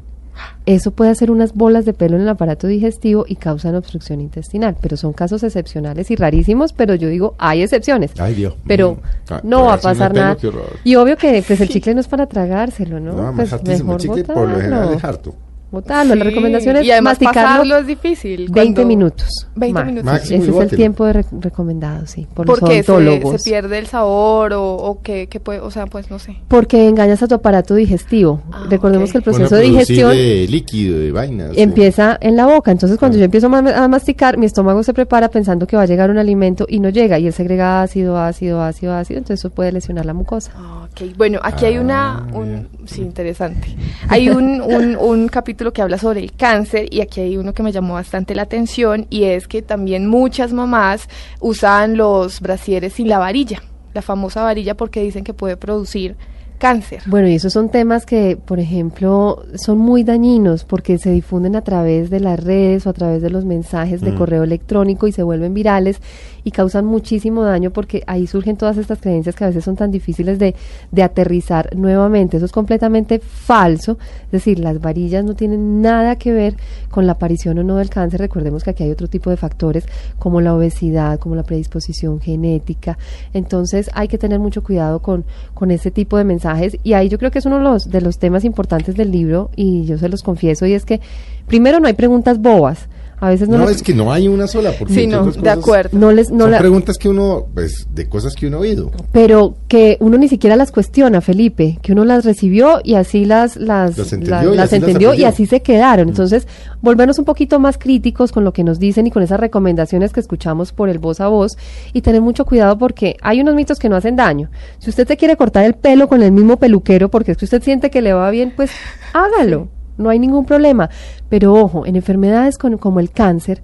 Eso 0.66 0.90
puede 0.90 1.10
hacer 1.10 1.30
unas 1.30 1.54
bolas 1.54 1.84
de 1.84 1.92
pelo 1.92 2.16
en 2.16 2.22
el 2.22 2.28
aparato 2.28 2.66
digestivo 2.66 3.24
y 3.28 3.36
causan 3.36 3.74
obstrucción 3.74 4.20
intestinal, 4.20 4.76
pero 4.80 4.96
son 4.96 5.12
casos 5.12 5.42
excepcionales 5.42 6.10
y 6.10 6.16
rarísimos, 6.16 6.72
pero 6.72 6.94
yo 6.94 7.08
digo, 7.08 7.34
hay 7.38 7.62
excepciones. 7.62 8.12
Ay, 8.18 8.34
Dios. 8.34 8.54
Pero 8.66 8.94
Mm. 8.94 9.32
Ah, 9.32 9.40
no 9.42 9.64
va 9.64 9.74
a 9.74 9.78
pasar 9.80 10.12
pelo, 10.12 10.24
nada. 10.24 10.36
Y 10.84 10.96
obvio 10.96 11.16
que 11.16 11.42
pues 11.46 11.60
el 11.60 11.68
chicle 11.70 11.94
no 11.94 12.00
es 12.00 12.08
para 12.08 12.26
tragárselo, 12.26 13.00
¿no? 13.00 13.12
No, 13.12 13.34
pues. 13.34 13.52
El 13.52 13.96
chicle 13.98 14.24
por 14.24 14.48
lo 14.48 14.56
general 14.56 14.94
es 14.94 15.04
harto. 15.04 15.34
Botarlo. 15.74 16.14
La 16.14 16.24
Sí, 16.24 16.30
recomendación 16.30 16.76
es 16.76 16.84
y 16.86 16.90
además 16.90 17.20
masticarlo 17.20 17.76
es 17.76 17.86
difícil. 17.86 18.48
20 18.50 18.52
cuando- 18.52 18.86
minutos. 18.86 19.46
20 19.56 19.74
más. 19.74 19.86
minutos. 19.86 20.04
Máximo 20.12 20.42
Ese 20.42 20.50
es 20.50 20.72
el 20.72 20.76
tiempo 20.76 21.04
de 21.04 21.12
re- 21.14 21.24
recomendado, 21.40 22.06
sí, 22.06 22.26
por 22.32 22.46
los 22.46 22.58
Porque 22.58 22.82
se, 22.82 22.90
odontólogos. 22.92 23.42
se 23.42 23.50
pierde 23.50 23.78
el 23.78 23.86
sabor 23.86 24.52
o, 24.54 24.74
o 24.74 25.02
que, 25.02 25.26
que 25.28 25.40
puede, 25.40 25.60
o 25.60 25.70
sea, 25.70 25.86
pues 25.86 26.10
no 26.10 26.18
sé. 26.18 26.36
Porque 26.48 26.88
engañas 26.88 27.22
a 27.22 27.28
tu 27.28 27.34
aparato 27.34 27.74
digestivo. 27.74 28.40
Ah, 28.52 28.66
Recordemos 28.70 29.12
que 29.12 29.18
el 29.18 29.24
proceso 29.24 29.54
de 29.56 29.62
digestión 29.62 30.10
de 30.12 30.46
líquido, 30.48 30.98
de 30.98 31.12
vainas. 31.12 31.50
empieza 31.56 32.16
en 32.20 32.36
la 32.36 32.46
boca. 32.46 32.70
Entonces, 32.70 32.98
cuando 32.98 33.18
yo 33.18 33.24
empiezo 33.24 33.46
a 33.46 33.50
ma- 33.50 33.70
a 33.84 33.88
masticar, 33.88 34.38
mi 34.38 34.46
estómago 34.46 34.82
se 34.82 34.94
prepara 34.94 35.28
pensando 35.28 35.66
que 35.66 35.76
va 35.76 35.82
a 35.82 35.86
llegar 35.86 36.10
un 36.10 36.18
alimento 36.18 36.66
y 36.68 36.80
no 36.80 36.88
llega. 36.88 37.18
Y 37.18 37.26
él 37.26 37.32
segrega 37.32 37.82
ácido, 37.82 38.18
ácido, 38.18 38.62
ácido, 38.62 38.94
ácido. 38.94 39.18
Entonces, 39.18 39.40
eso 39.40 39.50
puede 39.50 39.72
lesionar 39.72 40.06
la 40.06 40.14
mucosa. 40.14 40.52
Ah, 40.56 40.80
Ok, 40.94 41.16
bueno, 41.16 41.40
aquí 41.42 41.64
hay 41.66 41.78
una, 41.78 42.18
Ah, 42.18 42.26
un, 42.34 42.68
sí, 42.84 43.00
interesante. 43.00 43.66
Hay 44.08 44.28
un, 44.30 44.60
un, 44.60 44.96
un 44.96 45.26
capítulo 45.28 45.63
que 45.72 45.82
habla 45.82 45.98
sobre 45.98 46.20
el 46.20 46.32
cáncer 46.32 46.86
y 46.92 47.00
aquí 47.00 47.20
hay 47.20 47.36
uno 47.36 47.52
que 47.54 47.62
me 47.62 47.72
llamó 47.72 47.94
bastante 47.94 48.34
la 48.34 48.42
atención 48.42 49.06
y 49.10 49.24
es 49.24 49.48
que 49.48 49.62
también 49.62 50.06
muchas 50.06 50.52
mamás 50.52 51.08
usan 51.40 51.96
los 51.96 52.40
brasieres 52.40 52.94
sin 52.94 53.08
la 53.08 53.18
varilla, 53.18 53.62
la 53.92 54.02
famosa 54.02 54.42
varilla 54.42 54.76
porque 54.76 55.02
dicen 55.02 55.24
que 55.24 55.34
puede 55.34 55.56
producir 55.56 56.16
cáncer. 56.58 57.02
Bueno, 57.06 57.28
y 57.28 57.34
esos 57.34 57.52
son 57.52 57.68
temas 57.68 58.06
que, 58.06 58.36
por 58.36 58.60
ejemplo, 58.60 59.44
son 59.56 59.78
muy 59.78 60.04
dañinos 60.04 60.64
porque 60.64 60.98
se 60.98 61.10
difunden 61.10 61.56
a 61.56 61.62
través 61.62 62.10
de 62.10 62.20
las 62.20 62.42
redes 62.42 62.86
o 62.86 62.90
a 62.90 62.92
través 62.92 63.20
de 63.22 63.28
los 63.28 63.44
mensajes 63.44 64.00
de 64.00 64.12
Mm. 64.12 64.16
correo 64.16 64.42
electrónico 64.44 65.06
y 65.08 65.12
se 65.12 65.22
vuelven 65.22 65.52
virales 65.52 66.00
y 66.44 66.50
causan 66.50 66.84
muchísimo 66.84 67.42
daño 67.42 67.70
porque 67.70 68.04
ahí 68.06 68.26
surgen 68.26 68.56
todas 68.56 68.76
estas 68.76 69.00
creencias 69.00 69.34
que 69.34 69.44
a 69.44 69.48
veces 69.48 69.64
son 69.64 69.76
tan 69.76 69.90
difíciles 69.90 70.38
de, 70.38 70.54
de 70.92 71.02
aterrizar 71.02 71.74
nuevamente. 71.74 72.36
Eso 72.36 72.46
es 72.46 72.52
completamente 72.52 73.18
falso. 73.18 73.98
Es 74.26 74.32
decir, 74.32 74.58
las 74.58 74.80
varillas 74.80 75.24
no 75.24 75.34
tienen 75.34 75.80
nada 75.80 76.16
que 76.16 76.32
ver 76.32 76.56
con 76.90 77.06
la 77.06 77.12
aparición 77.12 77.58
o 77.58 77.64
no 77.64 77.76
del 77.76 77.90
cáncer. 77.90 78.20
Recordemos 78.20 78.62
que 78.62 78.70
aquí 78.70 78.84
hay 78.84 78.90
otro 78.90 79.08
tipo 79.08 79.30
de 79.30 79.36
factores 79.36 79.86
como 80.18 80.40
la 80.40 80.54
obesidad, 80.54 81.18
como 81.18 81.34
la 81.34 81.42
predisposición 81.42 82.20
genética. 82.20 82.98
Entonces 83.32 83.90
hay 83.94 84.08
que 84.08 84.18
tener 84.18 84.38
mucho 84.38 84.62
cuidado 84.62 85.00
con, 85.00 85.24
con 85.54 85.70
ese 85.70 85.90
tipo 85.90 86.18
de 86.18 86.24
mensajes 86.24 86.76
y 86.82 86.92
ahí 86.92 87.08
yo 87.08 87.18
creo 87.18 87.30
que 87.30 87.38
es 87.38 87.46
uno 87.46 87.56
de 87.56 87.64
los, 87.64 87.90
de 87.90 88.00
los 88.00 88.18
temas 88.18 88.44
importantes 88.44 88.96
del 88.96 89.10
libro 89.10 89.50
y 89.56 89.84
yo 89.86 89.98
se 89.98 90.08
los 90.08 90.22
confieso 90.22 90.66
y 90.66 90.74
es 90.74 90.84
que 90.84 91.00
primero 91.46 91.80
no 91.80 91.86
hay 91.86 91.94
preguntas 91.94 92.38
bobas. 92.38 92.88
A 93.24 93.30
veces 93.30 93.48
no, 93.48 93.58
No, 93.58 93.66
les- 93.66 93.76
es 93.76 93.82
que 93.82 93.94
no 93.94 94.12
hay 94.12 94.28
una 94.28 94.46
sola. 94.46 94.72
Porque 94.78 94.94
Sí, 94.94 95.06
no, 95.06 95.24
de 95.26 95.50
acuerdo. 95.50 95.98
no 95.98 96.12
les 96.12 96.30
no 96.30 96.44
son 96.44 96.50
la- 96.52 96.58
preguntas 96.58 96.98
que 96.98 97.08
uno, 97.08 97.46
pues, 97.54 97.86
de 97.94 98.08
cosas 98.08 98.34
que 98.34 98.46
uno 98.46 98.58
ha 98.58 98.60
oído. 98.60 98.90
pero 99.12 99.54
que 99.68 99.96
uno 100.00 100.18
ni 100.18 100.28
siquiera 100.28 100.56
las 100.56 100.70
cuestiona, 100.72 101.20
Felipe, 101.20 101.78
que 101.82 101.92
uno 101.92 102.04
las 102.04 102.24
recibió 102.24 102.80
y 102.84 102.94
así 102.94 103.24
las 103.24 103.56
las, 103.56 103.96
Las 103.96 104.10
la- 104.12 104.16
entendió 104.16 104.52
y 104.54 104.56
las 104.56 104.64
así 104.66 104.74
las 104.76 104.88
entendió 104.88 105.08
y 105.08 105.12
aprendió. 105.12 105.28
así 105.28 105.46
se 105.46 105.60
quedaron. 105.62 106.08
Entonces, 106.08 106.46
volvernos 106.82 107.18
un 107.18 107.24
poquito 107.24 107.58
más 107.60 107.78
críticos 107.78 108.30
con 108.32 108.44
lo 108.44 108.52
que 108.52 108.64
nos 108.64 108.78
dicen 108.78 109.06
y 109.06 109.10
con 109.10 109.22
esas 109.22 109.40
recomendaciones 109.40 110.12
que 110.12 110.20
escuchamos 110.20 110.72
por 110.72 110.88
el 110.88 110.98
voz 110.98 111.20
a 111.20 111.28
voz 111.28 111.56
y 111.92 112.02
tener 112.02 112.20
mucho 112.20 112.44
cuidado 112.44 112.76
porque 112.78 113.16
hay 113.22 113.40
unos 113.40 113.54
mitos 113.54 113.78
que 113.78 113.88
no 113.88 113.96
hacen 113.96 114.16
daño. 114.16 114.50
Si 114.78 114.90
usted 114.90 115.06
se 115.08 115.16
quiere 115.16 115.36
cortar 115.36 115.64
el 115.64 115.74
pelo 115.74 116.08
con 116.08 116.22
el 116.22 116.32
mismo 116.32 116.58
peluquero 116.58 117.08
porque 117.10 117.32
es 117.32 117.38
que 117.38 117.44
usted 117.46 117.62
siente 117.62 117.90
que 117.90 118.02
le 118.02 118.12
va 118.12 118.30
bien, 118.30 118.52
pues 118.54 118.70
hágalo. 119.12 119.68
No 119.98 120.08
hay 120.10 120.18
ningún 120.18 120.44
problema. 120.44 120.90
Pero 121.28 121.54
ojo, 121.54 121.86
en 121.86 121.96
enfermedades 121.96 122.58
con- 122.58 122.78
como 122.78 123.00
el 123.00 123.10
cáncer, 123.10 123.62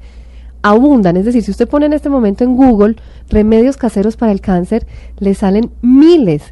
abundan. 0.63 1.17
Es 1.17 1.25
decir, 1.25 1.43
si 1.43 1.51
usted 1.51 1.69
pone 1.69 1.87
en 1.87 1.93
este 1.93 2.09
momento 2.11 2.45
en 2.45 2.57
Google 2.57 2.97
remedios 3.29 3.77
caseros 3.77 4.17
para 4.17 4.33
el 4.33 4.41
cáncer, 4.41 4.87
le 5.19 5.35
salen 5.35 5.71
miles, 5.81 6.43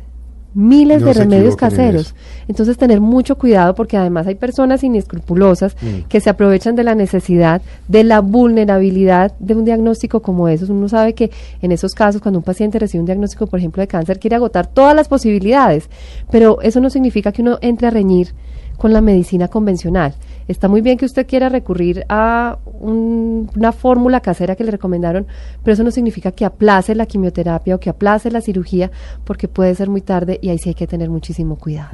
miles 0.55 1.01
No 1.03 1.09
de 1.09 1.13
remedios 1.13 1.53
en 1.55 1.59
caseros. 1.59 2.15
Entonces, 2.49 2.79
tener 2.79 3.01
mucho 3.03 3.37
cuidado 3.37 3.75
porque 3.75 3.99
además 3.99 4.27
hay 4.27 4.35
personas 4.35 4.83
inescrupulosas 4.83 5.77
Mm. 5.81 6.09
que 6.09 6.21
se 6.21 6.31
aprovechan 6.31 6.75
de 6.75 6.85
la 6.85 6.95
necesidad, 6.95 7.61
de 7.87 8.03
la 8.03 8.21
vulnerabilidad 8.21 9.35
de 9.39 9.55
un 9.55 9.67
diagnóstico 9.67 10.21
como 10.23 10.49
esos. 10.49 10.71
Uno 10.71 10.89
sabe 10.89 11.13
que 11.15 11.31
en 11.61 11.71
esos 11.71 11.93
casos, 11.95 12.23
cuando 12.23 12.39
un 12.39 12.45
paciente 12.45 12.79
recibe 12.79 13.01
un 13.01 13.07
diagnóstico, 13.07 13.47
por 13.47 13.59
ejemplo, 13.59 13.83
de 13.83 13.89
cáncer, 13.89 14.19
quiere 14.19 14.37
agotar 14.37 14.67
todas 14.69 14.97
las 14.97 15.07
posibilidades, 15.07 15.91
pero 16.31 16.63
eso 16.63 16.81
no 16.81 16.89
significa 16.89 17.31
que 17.31 17.43
uno 17.43 17.59
entre 17.61 17.89
a 17.89 17.91
reñir 17.91 18.33
con 18.79 18.95
la 18.95 19.03
medicina 19.03 19.49
convencional. 19.49 20.15
Está 20.49 20.67
muy 20.69 20.81
bien 20.81 20.97
que 20.99 21.05
usted 21.05 21.27
quiera 21.27 21.49
recurrir 21.49 22.05
a 22.09 22.59
un- 22.81 23.51
una 23.55 23.73
fórmula 23.73 24.21
casera 24.21 24.57
que 24.57 24.65
le 24.65 24.71
recomendaron, 24.71 25.27
pero 25.63 25.75
eso 25.75 25.85
no 25.85 25.91
significa 25.91 26.33
que 26.33 26.45
aplace 26.45 26.95
la 26.95 27.07
quimioterapia 27.07 27.75
o 27.75 27.81
que 27.81 27.91
aplace 27.91 28.31
la 28.31 28.41
cirugía, 28.41 28.91
porque 29.25 29.47
puede 29.49 29.75
ser 29.75 29.89
muy 29.91 30.01
tarde 30.01 30.39
y 30.43 30.49
ahí 30.49 30.59
sí 30.59 30.71
hay 30.71 30.75
que 30.75 30.87
tener 30.87 31.11
muchísimo 31.11 31.57
cuidado. 31.57 31.91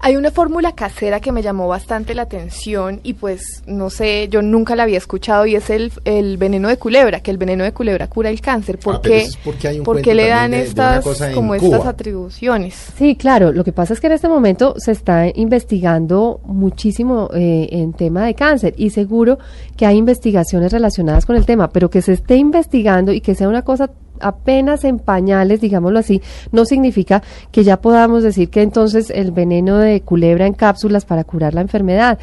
Hay 0.00 0.16
una 0.16 0.30
fórmula 0.30 0.72
casera 0.72 1.20
que 1.20 1.32
me 1.32 1.42
llamó 1.42 1.68
bastante 1.68 2.14
la 2.14 2.22
atención 2.22 3.00
y 3.02 3.14
pues 3.14 3.62
no 3.66 3.90
sé, 3.90 4.28
yo 4.30 4.40
nunca 4.42 4.74
la 4.74 4.84
había 4.84 4.98
escuchado 4.98 5.44
y 5.46 5.54
es 5.54 5.68
el, 5.70 5.92
el 6.04 6.38
veneno 6.38 6.68
de 6.68 6.78
culebra, 6.78 7.20
que 7.20 7.30
el 7.30 7.36
veneno 7.38 7.64
de 7.64 7.72
culebra 7.72 8.06
cura 8.08 8.30
el 8.30 8.40
cáncer. 8.40 8.78
¿Por 8.78 8.96
Ah, 8.96 9.00
pero 9.02 9.14
qué, 9.16 9.20
es 9.22 9.36
porque 9.44 9.68
hay 9.68 9.78
un 9.80 9.84
por 9.84 10.00
qué 10.00 10.14
le 10.14 10.28
dan 10.28 10.52
de- 10.52 10.62
estas 10.62 11.04
como 11.34 11.54
estas 11.54 11.84
atribuciones? 11.84 12.74
Sí, 12.96 13.16
claro. 13.16 13.52
Lo 13.52 13.64
que 13.64 13.72
pasa 13.72 13.92
es 13.92 14.00
que 14.00 14.06
en 14.06 14.14
este 14.14 14.28
momento 14.28 14.74
se 14.78 14.92
está 14.92 15.26
investigando 15.34 16.40
muchísimo 16.44 17.28
eh, 17.34 17.68
en 17.72 17.92
tema 17.98 18.24
de 18.24 18.32
cáncer 18.34 18.72
y 18.78 18.88
seguro 18.88 19.38
que 19.76 19.84
hay 19.84 19.98
investigaciones 19.98 20.72
relacionadas 20.72 21.26
con 21.26 21.36
el 21.36 21.44
tema, 21.44 21.68
pero 21.68 21.90
que 21.90 22.00
se 22.00 22.14
esté 22.14 22.36
investigando 22.36 23.12
y 23.12 23.20
que 23.20 23.34
sea 23.34 23.50
una 23.50 23.60
cosa 23.60 23.90
apenas 24.20 24.84
en 24.84 24.98
pañales, 24.98 25.60
digámoslo 25.60 25.98
así, 25.98 26.22
no 26.50 26.64
significa 26.64 27.22
que 27.52 27.62
ya 27.62 27.80
podamos 27.82 28.22
decir 28.22 28.48
que 28.48 28.62
entonces 28.62 29.10
el 29.10 29.30
veneno 29.32 29.76
de 29.76 30.00
culebra 30.00 30.46
en 30.46 30.54
cápsulas 30.54 31.04
para 31.04 31.24
curar 31.24 31.52
la 31.52 31.60
enfermedad. 31.60 32.18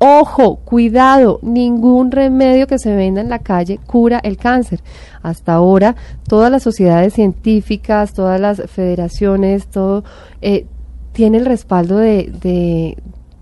Ojo, 0.00 0.56
cuidado, 0.64 1.40
ningún 1.42 2.12
remedio 2.12 2.66
que 2.68 2.78
se 2.78 2.94
venda 2.94 3.20
en 3.20 3.28
la 3.28 3.40
calle 3.40 3.80
cura 3.84 4.20
el 4.22 4.36
cáncer. 4.36 4.80
Hasta 5.22 5.54
ahora, 5.54 5.96
todas 6.28 6.52
las 6.52 6.62
sociedades 6.62 7.14
científicas, 7.14 8.12
todas 8.12 8.40
las 8.40 8.62
federaciones, 8.70 9.66
todo 9.66 10.04
eh, 10.40 10.66
tiene 11.12 11.38
el 11.38 11.46
respaldo 11.46 11.96
de, 11.96 12.30
de- 12.42 12.96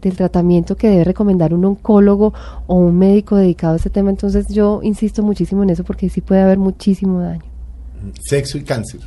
del 0.08 0.16
tratamiento 0.16 0.76
que 0.76 0.88
debe 0.88 1.04
recomendar 1.04 1.52
un 1.54 1.64
oncólogo 1.64 2.32
o 2.66 2.74
un 2.74 2.98
médico 2.98 3.36
dedicado 3.36 3.74
a 3.74 3.76
ese 3.76 3.90
tema. 3.90 4.10
Entonces, 4.10 4.48
yo 4.48 4.80
insisto 4.82 5.22
muchísimo 5.22 5.62
en 5.62 5.70
eso 5.70 5.84
porque 5.84 6.08
sí 6.08 6.20
puede 6.20 6.42
haber 6.42 6.58
muchísimo 6.58 7.20
daño. 7.20 7.42
Sexo 8.20 8.58
y 8.58 8.62
cáncer. 8.62 9.00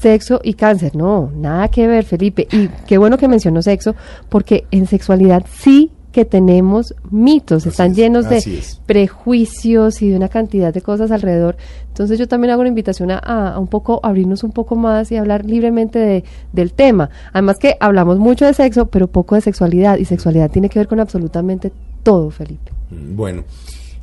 Sexo 0.00 0.40
y 0.42 0.54
cáncer, 0.54 0.96
no, 0.96 1.30
nada 1.34 1.68
que 1.68 1.86
ver, 1.86 2.04
Felipe. 2.04 2.46
Y 2.50 2.68
qué 2.86 2.98
bueno 2.98 3.16
que 3.16 3.28
mencionó 3.28 3.62
sexo, 3.62 3.94
porque 4.28 4.66
en 4.70 4.86
sexualidad 4.86 5.44
sí 5.50 5.90
que 6.14 6.24
tenemos 6.24 6.94
mitos, 7.10 7.62
Así 7.64 7.70
están 7.70 7.90
es, 7.90 7.96
llenos 7.96 8.28
de 8.28 8.38
es. 8.38 8.80
prejuicios 8.86 10.00
y 10.00 10.08
de 10.10 10.16
una 10.16 10.28
cantidad 10.28 10.72
de 10.72 10.80
cosas 10.80 11.10
alrededor. 11.10 11.56
Entonces 11.88 12.18
yo 12.20 12.28
también 12.28 12.52
hago 12.52 12.60
una 12.60 12.68
invitación 12.68 13.10
a, 13.10 13.18
a 13.18 13.58
un 13.58 13.66
poco 13.66 13.98
abrirnos 14.04 14.44
un 14.44 14.52
poco 14.52 14.76
más 14.76 15.10
y 15.10 15.16
hablar 15.16 15.44
libremente 15.44 15.98
de, 15.98 16.24
del 16.52 16.72
tema. 16.72 17.10
Además 17.32 17.58
que 17.58 17.76
hablamos 17.80 18.18
mucho 18.20 18.46
de 18.46 18.54
sexo, 18.54 18.86
pero 18.86 19.08
poco 19.08 19.34
de 19.34 19.40
sexualidad 19.40 19.98
y 19.98 20.04
sexualidad 20.04 20.50
tiene 20.50 20.68
que 20.68 20.78
ver 20.78 20.86
con 20.86 21.00
absolutamente 21.00 21.72
todo, 22.04 22.30
Felipe. 22.30 22.70
Mm, 22.90 23.16
Bueno, 23.16 23.44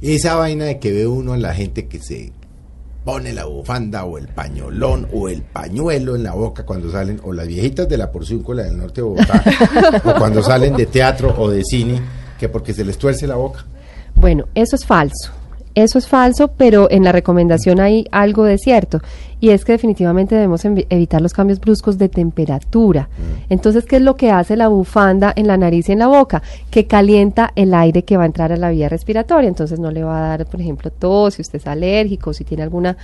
esa 0.02 0.36
vaina 0.36 0.65
de 0.65 0.80
que 0.80 0.91
ve 0.91 1.08
uno 1.08 1.32
a 1.34 1.38
la 1.38 1.54
gente 1.54 1.88
que 1.88 2.00
se 2.00 2.32
pone 3.04 3.34
la 3.34 3.46
bufanda 3.46 4.06
o 4.06 4.18
el 4.18 4.28
pañolón 4.28 5.08
o 5.14 5.28
el 5.28 5.42
pañuelo 5.42 6.16
en 6.16 6.24
la 6.24 6.34
boca 6.34 6.66
cuando 6.66 6.92
salen, 6.92 7.20
o 7.24 7.34
las 7.34 7.48
viejitas 7.48 7.88
de 7.90 7.98
la 7.98 8.12
porciúncula 8.12 8.64
del 8.64 8.78
norte 8.78 9.02
de 9.02 9.08
Bogotá, 9.08 9.44
o 10.06 10.14
cuando 10.16 10.44
salen 10.44 10.76
de 10.76 10.86
teatro 10.86 11.36
o 11.38 11.50
de 11.50 11.64
cine, 11.64 12.00
que 12.40 12.50
porque 12.50 12.74
se 12.74 12.86
les 12.86 12.98
tuerce 12.98 13.28
la 13.28 13.36
boca. 13.36 13.66
Bueno, 14.16 14.46
eso 14.56 14.76
es 14.76 14.86
falso. 14.86 15.32
Eso 15.74 15.98
es 15.98 16.08
falso, 16.08 16.50
pero 16.50 16.92
en 16.92 17.04
la 17.04 17.14
recomendación 17.14 17.80
hay 17.80 18.06
algo 18.12 18.44
de 18.44 18.58
cierto, 18.58 19.00
y 19.41 19.49
es 19.49 19.65
que 19.65 19.71
definitivamente 19.71 20.36
debemos 20.36 20.63
evitar 20.63 21.19
los 21.19 21.34
cambios 21.34 21.60
bruscos 21.60 21.97
de 21.97 22.10
temperatura. 22.10 23.10
Entonces, 23.49 23.86
¿qué 23.86 23.95
es 23.95 24.01
lo 24.04 24.15
que 24.15 24.30
hace 24.30 24.56
la 24.56 24.67
bufanda 24.67 25.34
en 25.36 25.47
la 25.47 25.58
nariz 25.58 25.89
y 25.89 25.93
en 25.93 25.99
la 25.99 26.08
boca? 26.08 26.43
Que 26.69 26.86
calienta 26.86 27.51
el 27.56 27.73
aire 27.73 28.04
que 28.04 28.17
va 28.17 28.23
a 28.23 28.27
entrar 28.27 28.51
a 28.51 28.58
la 28.58 28.69
vía 28.69 28.88
respiratoria, 28.88 29.47
entonces 29.47 29.80
no 29.80 29.89
le 29.89 30.04
va 30.04 30.25
a 30.25 30.38
dar, 30.38 30.45
por 30.45 30.62
ejemplo, 30.62 30.91
tos, 30.91 31.34
si 31.34 31.41
usted 31.41 31.58
es 31.58 31.65
alérgico, 31.65 32.34
si 32.34 32.43
tiene 32.43 32.62
alguna 32.62 32.95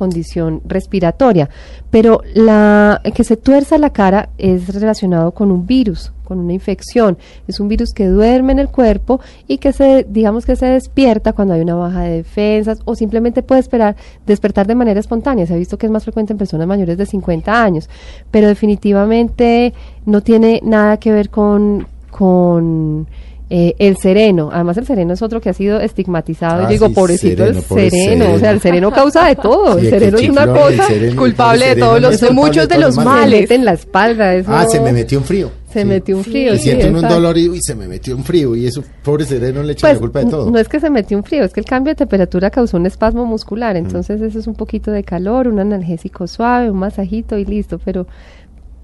condición 0.00 0.62
respiratoria. 0.64 1.50
Pero 1.90 2.22
la 2.32 3.02
que 3.14 3.22
se 3.22 3.36
tuerza 3.36 3.76
la 3.76 3.90
cara 3.90 4.30
es 4.38 4.72
relacionado 4.72 5.32
con 5.32 5.50
un 5.50 5.66
virus, 5.66 6.10
con 6.24 6.38
una 6.38 6.54
infección. 6.54 7.18
Es 7.46 7.60
un 7.60 7.68
virus 7.68 7.90
que 7.92 8.06
duerme 8.06 8.52
en 8.52 8.60
el 8.60 8.70
cuerpo 8.70 9.20
y 9.46 9.58
que 9.58 9.74
se, 9.74 10.06
digamos 10.08 10.46
que 10.46 10.56
se 10.56 10.64
despierta 10.64 11.34
cuando 11.34 11.52
hay 11.52 11.60
una 11.60 11.74
baja 11.74 12.00
de 12.04 12.16
defensas 12.16 12.78
o 12.86 12.94
simplemente 12.94 13.42
puede 13.42 13.60
esperar 13.60 13.94
despertar 14.24 14.66
de 14.66 14.74
manera 14.74 15.00
espontánea. 15.00 15.44
Se 15.44 15.52
ha 15.52 15.58
visto 15.58 15.76
que 15.76 15.84
es 15.84 15.92
más 15.92 16.04
frecuente 16.04 16.32
en 16.32 16.38
personas 16.38 16.66
mayores 16.66 16.96
de 16.96 17.04
50 17.04 17.62
años, 17.62 17.90
pero 18.30 18.48
definitivamente 18.48 19.74
no 20.06 20.22
tiene 20.22 20.62
nada 20.64 20.96
que 20.96 21.12
ver 21.12 21.28
con 21.28 21.86
con 22.10 23.06
eh, 23.52 23.74
el 23.80 23.96
sereno, 23.96 24.50
además 24.52 24.76
el 24.76 24.86
sereno 24.86 25.12
es 25.12 25.22
otro 25.22 25.40
que 25.40 25.48
ha 25.50 25.52
sido 25.52 25.80
estigmatizado. 25.80 26.60
Ah, 26.60 26.62
Yo 26.64 26.68
digo, 26.68 26.86
sí, 26.88 26.94
pobrecito 26.94 27.42
sereno, 27.42 27.58
el 27.58 27.64
pobre 27.64 27.90
sereno, 27.90 28.32
o 28.34 28.38
sea, 28.38 28.50
el 28.52 28.60
sereno 28.60 28.90
causa 28.92 29.26
de 29.26 29.34
todo. 29.36 29.78
Sí, 29.80 29.86
el 29.86 29.90
sereno 29.90 30.18
es 30.18 30.28
una 30.28 30.46
cosa 30.46 30.84
culpable 31.16 31.66
de 31.66 31.76
todos 31.76 32.00
los- 32.00 32.20
de 32.20 32.30
muchos 32.30 32.68
de 32.68 32.78
los 32.78 32.96
males. 32.96 33.48
se 33.48 33.54
en 33.56 33.64
la 33.64 33.72
espalda. 33.72 34.34
Eso 34.34 34.50
Ah, 34.54 34.66
se 34.68 34.80
me 34.80 34.92
metió 34.92 35.18
un 35.18 35.24
frío. 35.24 35.50
Se 35.72 35.82
Sí. 35.82 35.86
metió 35.86 36.16
un 36.16 36.24
frío. 36.24 36.52
Y 36.54 36.56
sí, 36.58 36.62
siento 36.64 36.88
un 36.88 36.94
exacto. 36.96 37.14
dolor 37.14 37.38
y 37.38 37.48
uy, 37.48 37.60
se 37.62 37.76
me 37.76 37.86
metió 37.86 38.16
un 38.16 38.24
frío 38.24 38.56
y 38.56 38.66
eso, 38.66 38.82
pobre 39.04 39.24
sereno, 39.24 39.62
le 39.62 39.72
echa 39.74 39.82
Pues 39.86 39.94
la 39.94 40.00
culpa 40.00 40.18
de 40.24 40.26
todo. 40.30 40.50
no 40.50 40.58
es 40.58 40.68
que 40.68 40.80
se 40.80 40.90
metió 40.90 41.16
un 41.16 41.22
frío, 41.22 41.44
es 41.44 41.52
que 41.52 41.60
el 41.60 41.66
cambio 41.66 41.92
de 41.92 41.96
temperatura 41.96 42.50
causó 42.50 42.76
un 42.76 42.86
espasmo 42.86 43.24
Mm. 43.24 43.28
muscular. 43.28 43.76
Entonces, 43.76 44.20
eso 44.20 44.38
es 44.40 44.46
un 44.48 44.54
poquito 44.54 44.90
de 44.90 45.04
calor, 45.04 45.46
un 45.46 45.60
analgésico 45.60 46.26
suave, 46.26 46.70
un 46.70 46.78
masajito 46.78 47.38
y 47.38 47.44
listo. 47.44 47.78
Pero, 47.84 48.06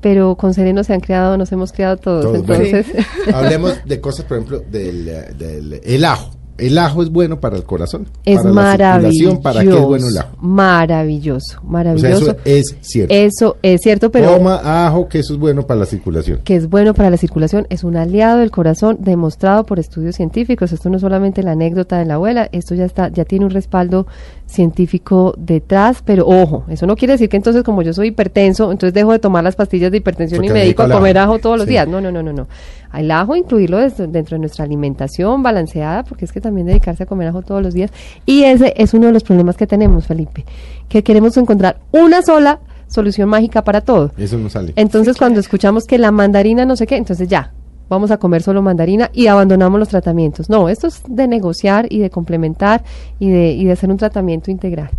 pero 0.06 0.36
con 0.36 0.54
sereno 0.54 0.84
se 0.84 0.94
han 0.94 1.00
creado, 1.00 1.36
nos 1.36 1.50
hemos 1.50 1.72
creado 1.72 1.96
todos. 1.96 2.26
Todos, 2.26 2.46
bueno. 2.46 2.62
entonces, 2.64 3.04
Hablemos 3.34 3.84
de 3.84 4.00
cosas, 4.00 4.24
por 4.24 4.36
ejemplo, 4.36 4.60
del, 4.60 5.04
del 5.36 5.80
el 5.82 6.04
ajo. 6.04 6.30
El 6.58 6.78
ajo 6.78 7.02
es 7.02 7.10
bueno 7.10 7.38
para 7.40 7.56
el 7.56 7.64
corazón. 7.64 8.06
es 8.24 8.36
para 8.38 8.48
la 8.48 8.54
maravilloso. 8.54 9.12
circulación, 9.12 9.42
¿Para 9.42 9.60
qué 9.62 9.68
es 9.70 9.80
bueno 9.84 10.08
el 10.08 10.18
ajo? 10.18 10.28
Maravilloso, 10.40 11.56
O 11.56 11.60
sea, 11.60 11.70
maravilloso. 11.70 12.30
eso 12.30 12.36
es 12.44 12.76
cierto. 12.80 13.14
Eso 13.14 13.56
es 13.62 13.80
cierto, 13.82 14.10
pero 14.10 14.36
Toma 14.36 14.86
ajo, 14.86 15.08
que 15.08 15.18
eso 15.18 15.34
es 15.34 15.38
bueno 15.38 15.66
para 15.66 15.80
la 15.80 15.86
circulación. 15.86 16.40
que 16.44 16.56
es 16.56 16.68
bueno 16.68 16.94
para 16.94 17.10
la 17.10 17.16
circulación, 17.16 17.66
es 17.70 17.84
un 17.84 17.96
aliado 17.96 18.38
del 18.38 18.50
corazón 18.50 18.96
demostrado 19.00 19.64
por 19.64 19.78
estudios 19.78 20.16
científicos. 20.16 20.72
Esto 20.72 20.88
no 20.88 20.96
es 20.96 21.02
solamente 21.02 21.42
la 21.42 21.52
anécdota 21.52 21.98
de 21.98 22.06
la 22.06 22.14
abuela, 22.14 22.48
esto 22.52 22.74
ya 22.74 22.84
está, 22.84 23.08
ya 23.08 23.24
tiene 23.24 23.44
un 23.44 23.50
respaldo 23.50 24.06
científico 24.46 25.34
detrás, 25.36 26.02
pero 26.04 26.26
ojo, 26.26 26.64
eso 26.68 26.86
no 26.86 26.96
quiere 26.96 27.12
decir 27.12 27.28
que 27.28 27.36
entonces 27.36 27.62
como 27.64 27.82
yo 27.82 27.92
soy 27.92 28.08
hipertenso, 28.08 28.70
entonces 28.72 28.94
dejo 28.94 29.12
de 29.12 29.18
tomar 29.18 29.44
las 29.44 29.56
pastillas 29.56 29.90
de 29.90 29.98
hipertensión 29.98 30.38
Porque 30.38 30.50
y 30.50 30.52
me 30.54 30.60
dedico 30.60 30.82
a 30.82 30.88
comer 30.88 31.18
ajo. 31.18 31.38
todos 31.38 31.58
los 31.58 31.66
días. 31.66 31.86
No, 31.88 32.00
no, 32.00 32.10
no, 32.10 32.22
no, 32.22 32.32
no. 32.32 32.46
El 32.94 33.10
ajo 33.10 33.36
incluirlo 33.36 33.78
dentro 33.78 34.36
de 34.36 34.38
nuestra 34.38 34.64
alimentación 34.64 35.42
balanceada, 35.42 36.04
porque 36.04 36.24
es 36.24 36.32
que 36.32 36.40
también 36.46 36.66
dedicarse 36.68 37.02
a 37.02 37.06
comer 37.06 37.28
ajo 37.28 37.42
todos 37.42 37.62
los 37.62 37.74
días. 37.74 37.90
Y 38.24 38.44
ese 38.44 38.72
es 38.76 38.94
uno 38.94 39.08
de 39.08 39.12
los 39.12 39.24
problemas 39.24 39.56
que 39.56 39.66
tenemos, 39.66 40.06
Felipe, 40.06 40.44
que 40.88 41.02
queremos 41.02 41.36
encontrar 41.36 41.78
una 41.90 42.22
sola 42.22 42.60
solución 42.86 43.28
mágica 43.28 43.62
para 43.62 43.80
todo. 43.80 44.12
Eso 44.16 44.38
no 44.38 44.48
sale. 44.48 44.72
Entonces, 44.76 45.16
cuando 45.16 45.40
escuchamos 45.40 45.86
que 45.86 45.98
la 45.98 46.12
mandarina 46.12 46.64
no 46.64 46.76
sé 46.76 46.86
qué, 46.86 46.96
entonces 46.96 47.28
ya, 47.28 47.52
vamos 47.88 48.12
a 48.12 48.18
comer 48.18 48.42
solo 48.42 48.62
mandarina 48.62 49.10
y 49.12 49.26
abandonamos 49.26 49.80
los 49.80 49.88
tratamientos. 49.88 50.48
No, 50.48 50.68
esto 50.68 50.86
es 50.86 51.02
de 51.08 51.26
negociar 51.26 51.86
y 51.90 51.98
de 51.98 52.10
complementar 52.10 52.84
y 53.18 53.30
de, 53.30 53.52
y 53.52 53.64
de 53.64 53.72
hacer 53.72 53.90
un 53.90 53.96
tratamiento 53.96 54.52
integral. 54.52 54.90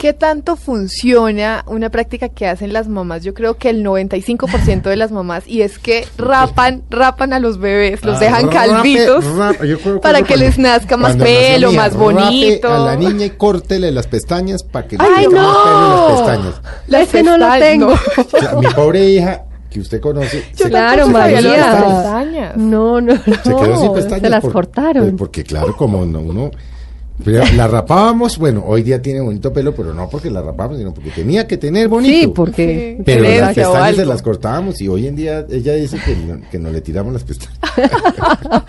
¿Qué 0.00 0.14
tanto 0.14 0.56
funciona 0.56 1.62
una 1.66 1.90
práctica 1.90 2.30
que 2.30 2.46
hacen 2.46 2.72
las 2.72 2.88
mamás? 2.88 3.22
Yo 3.22 3.34
creo 3.34 3.58
que 3.58 3.68
el 3.68 3.84
95% 3.84 4.88
de 4.88 4.96
las 4.96 5.12
mamás, 5.12 5.44
y 5.46 5.60
es 5.60 5.78
que 5.78 6.06
rapan, 6.16 6.82
rapan 6.88 7.34
a 7.34 7.38
los 7.38 7.58
bebés, 7.58 8.02
los 8.02 8.16
Ah, 8.16 8.20
dejan 8.20 8.42
rape, 8.44 8.54
calvitos 8.56 9.24
rape. 9.36 9.68
Yo 9.68 9.78
creo 9.78 10.00
para 10.00 10.20
cuando- 10.20 10.28
que 10.28 10.36
les 10.38 10.58
nazca 10.58 10.96
más 10.96 11.16
pelo, 11.16 11.70
más 11.72 11.92
rape 11.92 11.98
bonito. 11.98 12.72
A 12.72 12.78
la 12.78 12.96
niña 12.96 13.26
y 13.26 13.30
córtele 13.30 13.90
las 13.92 14.06
pestañas 14.06 14.62
para 14.62 14.88
que 14.88 14.96
le 14.96 15.04
¡Ay, 15.04 15.26
crezca 15.26 15.42
más 15.42 15.56
pelo 15.56 15.76
en 15.76 15.82
no! 15.82 16.08
las 16.08 16.18
pestañas. 16.20 16.54
Las 16.86 17.02
Ese 17.02 17.22
no 17.22 17.36
lo 17.36 17.52
tengo. 17.58 17.86
no. 17.88 17.92
O 17.92 18.40
sea, 18.40 18.54
mi 18.54 18.66
pobre 18.68 19.04
hija, 19.10 19.42
que 19.68 19.80
usted 19.80 20.00
conoce, 20.00 20.44
Yo 20.56 20.64
se, 20.64 20.70
Claro, 20.70 21.08
lo 21.08 21.18
de 21.18 21.32
las 21.32 21.44
María. 21.44 21.84
pestañas. 21.84 22.56
No, 22.56 23.00
no, 23.02 23.12
no. 23.14 23.20
se 23.22 23.30
quedó 23.42 23.76
sin 23.80 23.92
pestañas. 23.92 24.20
Se 24.22 24.30
las 24.30 24.40
por- 24.40 24.52
cortaron. 24.54 25.16
porque 25.18 25.44
claro, 25.44 25.76
como 25.76 26.06
no, 26.06 26.20
uno... 26.20 26.50
pero 27.24 27.42
la 27.56 27.66
rapábamos, 27.68 28.38
bueno, 28.38 28.62
hoy 28.66 28.82
día 28.82 29.00
tiene 29.00 29.20
bonito 29.20 29.52
pelo, 29.52 29.74
pero 29.74 29.92
no 29.94 30.08
porque 30.08 30.30
la 30.30 30.42
rapábamos, 30.42 30.78
sino 30.78 30.92
porque 30.94 31.10
tenía 31.10 31.46
que 31.46 31.56
tener 31.56 31.88
bonito. 31.88 32.12
sí, 32.12 32.26
porque... 32.28 33.00
Pero 33.04 33.22
las 33.22 33.54
pestañas 33.54 33.96
se 33.96 34.06
las 34.06 34.22
cortábamos 34.22 34.80
y 34.80 34.88
hoy 34.88 35.06
en 35.06 35.16
día 35.16 35.44
ella 35.50 35.74
dice 35.74 35.98
que 36.04 36.16
no, 36.16 36.40
que 36.50 36.58
no 36.58 36.70
le 36.70 36.80
tiramos 36.80 37.12
las 37.12 37.24
pestañas. 37.24 37.58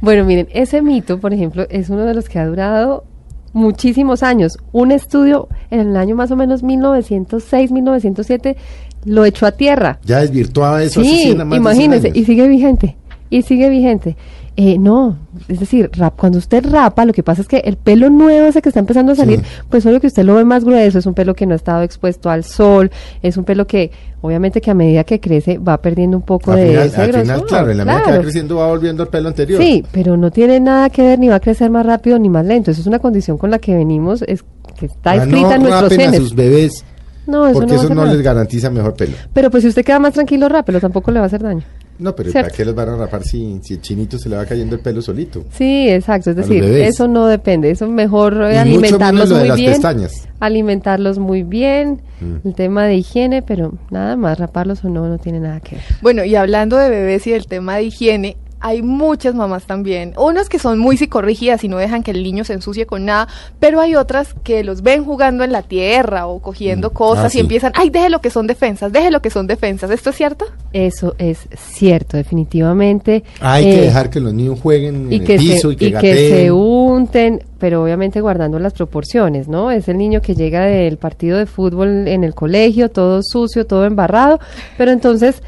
Bueno, 0.00 0.24
miren, 0.24 0.48
ese 0.52 0.80
mito, 0.80 1.18
por 1.18 1.34
ejemplo, 1.34 1.66
es 1.70 1.90
uno 1.90 2.04
de 2.04 2.14
los 2.14 2.28
que 2.28 2.38
ha 2.38 2.46
durado 2.46 3.04
muchísimos 3.52 4.22
años. 4.22 4.58
Un 4.72 4.92
estudio 4.92 5.48
en 5.70 5.80
el 5.88 5.96
año 5.96 6.14
más 6.14 6.30
o 6.30 6.36
menos 6.36 6.62
1906, 6.62 7.72
1907 7.72 8.56
lo 9.04 9.24
echó 9.24 9.46
a 9.46 9.52
tierra. 9.52 9.98
Ya 10.04 10.20
desvirtuaba 10.20 10.82
eso 10.82 11.00
hace 11.00 11.10
Sí, 11.10 11.22
100 11.22 11.38
más 11.38 11.46
de 11.48 11.50
100 11.50 11.60
imagínese, 11.62 12.06
años. 12.08 12.16
y 12.18 12.24
sigue 12.24 12.48
vigente, 12.48 12.96
y 13.30 13.42
sigue 13.42 13.68
vigente. 13.68 14.16
Eh, 14.60 14.76
no, 14.76 15.16
es 15.46 15.60
decir, 15.60 15.88
rap, 15.92 16.14
cuando 16.18 16.36
usted 16.38 16.66
rapa, 16.68 17.04
lo 17.04 17.12
que 17.12 17.22
pasa 17.22 17.42
es 17.42 17.46
que 17.46 17.58
el 17.58 17.76
pelo 17.76 18.10
nuevo 18.10 18.48
ese 18.48 18.60
que 18.60 18.70
está 18.70 18.80
empezando 18.80 19.12
a 19.12 19.14
salir, 19.14 19.38
Sí. 19.38 19.44
pues 19.70 19.84
solo 19.84 20.00
que 20.00 20.08
usted 20.08 20.24
lo 20.24 20.34
ve 20.34 20.44
más 20.44 20.64
grueso, 20.64 20.98
es 20.98 21.06
un 21.06 21.14
pelo 21.14 21.32
que 21.34 21.46
no 21.46 21.52
ha 21.52 21.56
estado 21.56 21.82
expuesto 21.82 22.28
al 22.28 22.42
sol, 22.42 22.90
es 23.22 23.36
un 23.36 23.44
pelo 23.44 23.68
que 23.68 23.92
obviamente 24.20 24.60
que 24.60 24.72
a 24.72 24.74
medida 24.74 25.04
que 25.04 25.20
crece 25.20 25.58
va 25.58 25.80
perdiendo 25.80 26.16
un 26.16 26.24
poco 26.24 26.50
Al 26.50 26.58
de 26.58 26.66
final, 26.70 26.86
ese 26.88 27.00
al 27.00 27.12
final, 27.22 27.44
claro, 27.44 27.70
en 27.70 27.76
la 27.78 27.84
medida 27.84 28.02
que 28.02 28.10
va 28.10 28.18
creciendo 28.18 28.56
va 28.56 28.66
volviendo 28.66 29.04
al 29.04 29.08
pelo 29.10 29.28
anterior. 29.28 29.62
Sí, 29.62 29.84
pero 29.92 30.16
no 30.16 30.32
tiene 30.32 30.58
nada 30.58 30.90
que 30.90 31.02
ver 31.02 31.20
ni 31.20 31.28
va 31.28 31.36
a 31.36 31.40
crecer 31.40 31.70
más 31.70 31.86
rápido 31.86 32.18
ni 32.18 32.28
más 32.28 32.44
lento. 32.44 32.72
Eso 32.72 32.80
es 32.80 32.86
una 32.88 32.98
condición 32.98 33.38
con 33.38 33.52
la 33.52 33.60
que 33.60 33.76
venimos, 33.76 34.22
es 34.22 34.44
que 34.76 34.86
está 34.86 35.12
Ah, 35.12 35.16
escrita 35.18 35.50
no 35.50 35.54
en 35.54 35.62
nuestros 35.62 35.82
rapen 35.92 36.00
a 36.00 36.04
genes. 36.04 36.18
sus 36.20 36.34
bebés, 36.34 36.84
No, 37.28 37.46
eso 37.46 37.60
porque 37.60 37.74
no 37.74 37.80
eso 37.80 37.88
no 37.90 38.02
nada. 38.02 38.12
les 38.12 38.22
garantiza 38.22 38.70
mejor 38.70 38.94
pelo. 38.94 39.12
Pero 39.32 39.52
pues 39.52 39.62
si 39.62 39.68
usted 39.68 39.84
queda 39.84 40.00
más 40.00 40.14
tranquilo, 40.14 40.48
rápelo, 40.48 40.80
tampoco 40.80 41.12
le 41.12 41.20
va 41.20 41.24
a 41.24 41.28
hacer 41.28 41.42
daño. 41.44 41.62
No, 41.98 42.14
pero 42.14 42.30
Cierto. 42.30 42.46
¿para 42.48 42.56
qué 42.56 42.64
les 42.64 42.74
van 42.74 42.88
a 42.90 42.96
rapar 42.96 43.24
si, 43.24 43.58
si 43.62 43.74
el 43.74 43.80
chinito 43.80 44.18
se 44.18 44.28
le 44.28 44.36
va 44.36 44.46
cayendo 44.46 44.76
el 44.76 44.80
pelo 44.80 45.02
solito? 45.02 45.44
Sí, 45.52 45.88
exacto. 45.88 46.30
Es 46.30 46.36
decir, 46.36 46.62
eso 46.62 47.08
no 47.08 47.26
depende. 47.26 47.70
Eso 47.70 47.88
mejor 47.88 48.34
eh, 48.34 48.36
Y 48.36 48.40
mucho 48.50 48.60
alimentarlos 48.60 49.12
menos 49.12 49.28
lo 49.30 49.34
de 49.36 49.40
muy 49.40 49.48
las 49.48 49.56
bien. 49.58 49.72
pestañas. 49.72 50.28
Alimentarlos 50.38 51.18
muy 51.18 51.42
bien. 51.42 52.00
Mm. 52.20 52.46
El 52.48 52.54
tema 52.54 52.86
de 52.86 52.94
higiene, 52.96 53.42
pero 53.42 53.74
nada 53.90 54.16
más, 54.16 54.38
raparlos 54.38 54.84
o 54.84 54.88
no, 54.88 55.08
no 55.08 55.18
tiene 55.18 55.40
nada 55.40 55.60
que 55.60 55.76
ver. 55.76 55.84
Bueno, 56.00 56.24
y 56.24 56.34
hablando 56.36 56.76
de 56.76 56.88
bebés 56.88 57.26
y 57.26 57.32
del 57.32 57.46
tema 57.46 57.76
de 57.76 57.84
higiene, 57.84 58.36
hay 58.60 58.82
muchas 58.82 59.34
mamás 59.34 59.64
también. 59.64 60.12
Unas 60.16 60.48
que 60.48 60.58
son 60.58 60.78
muy 60.78 60.96
psicorrígidas 60.96 61.62
y 61.64 61.68
no 61.68 61.76
dejan 61.78 62.02
que 62.02 62.10
el 62.10 62.22
niño 62.22 62.44
se 62.44 62.54
ensucie 62.54 62.86
con 62.86 63.04
nada, 63.04 63.28
pero 63.60 63.80
hay 63.80 63.94
otras 63.94 64.34
que 64.42 64.64
los 64.64 64.82
ven 64.82 65.04
jugando 65.04 65.44
en 65.44 65.52
la 65.52 65.62
tierra 65.62 66.26
o 66.26 66.40
cogiendo 66.40 66.90
Mm, 66.90 66.92
cosas 66.92 67.24
ah, 67.26 67.28
y 67.28 67.30
sí. 67.32 67.40
empiezan, 67.40 67.72
ay, 67.74 67.90
deje 67.90 68.10
lo 68.10 68.20
que 68.20 68.30
son 68.30 68.46
defensas, 68.46 68.92
deje 68.92 69.10
lo 69.10 69.20
que 69.22 69.30
son 69.30 69.46
defensas. 69.46 69.90
¿Esto 69.90 70.10
es 70.10 70.16
cierto? 70.16 70.46
Eso 70.72 71.14
es 71.18 71.46
cierto, 71.56 72.16
definitivamente. 72.16 73.24
Hay 73.40 73.64
que 73.64 73.78
Eh, 73.78 73.82
dejar 73.82 74.10
que 74.10 74.20
los 74.20 74.32
niños 74.34 74.58
jueguen 74.60 75.12
y 75.12 75.16
en 75.16 75.24
que, 75.24 75.34
el 75.34 75.40
piso 75.40 75.68
se, 75.68 75.74
y 75.74 75.76
que 75.76 75.86
y 75.86 75.92
que 75.92 76.14
se 76.14 76.30
gateen. 76.32 76.52
unten, 76.52 77.42
pero 77.58 77.82
obviamente 77.82 78.20
guardando 78.20 78.58
las 78.58 78.72
proporciones, 78.72 79.48
¿no? 79.48 79.70
Es 79.70 79.88
el 79.88 79.98
niño 79.98 80.20
que 80.22 80.34
llega 80.34 80.64
del 80.64 80.96
partido 80.96 81.38
de 81.38 81.46
fútbol 81.46 82.08
en 82.08 82.24
el 82.24 82.34
colegio, 82.34 82.90
todo 82.90 83.20
sucio, 83.22 83.66
todo 83.66 83.84
embarrado, 83.84 84.38
pero 84.76 84.90
entonces 84.92 85.42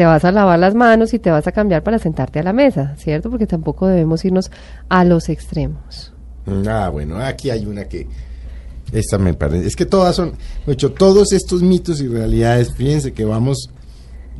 te 0.00 0.06
vas 0.06 0.24
a 0.24 0.32
lavar 0.32 0.58
las 0.58 0.74
manos 0.74 1.12
y 1.12 1.18
te 1.18 1.30
vas 1.30 1.46
a 1.46 1.52
cambiar 1.52 1.82
para 1.82 1.98
sentarte 1.98 2.38
a 2.38 2.42
la 2.42 2.54
mesa, 2.54 2.94
¿cierto? 2.96 3.28
Porque 3.28 3.46
tampoco 3.46 3.86
debemos 3.86 4.24
irnos 4.24 4.50
a 4.88 5.04
los 5.04 5.28
extremos. 5.28 6.14
Ah, 6.66 6.88
bueno, 6.90 7.18
aquí 7.18 7.50
hay 7.50 7.66
una 7.66 7.84
que... 7.84 8.06
Esta 8.92 9.18
me 9.18 9.34
parece... 9.34 9.66
Es 9.66 9.76
que 9.76 9.84
todas 9.84 10.16
son... 10.16 10.32
De 10.66 10.72
hecho, 10.72 10.92
todos 10.92 11.32
estos 11.34 11.60
mitos 11.60 12.00
y 12.00 12.08
realidades, 12.08 12.72
fíjense 12.72 13.12
que 13.12 13.26
vamos 13.26 13.68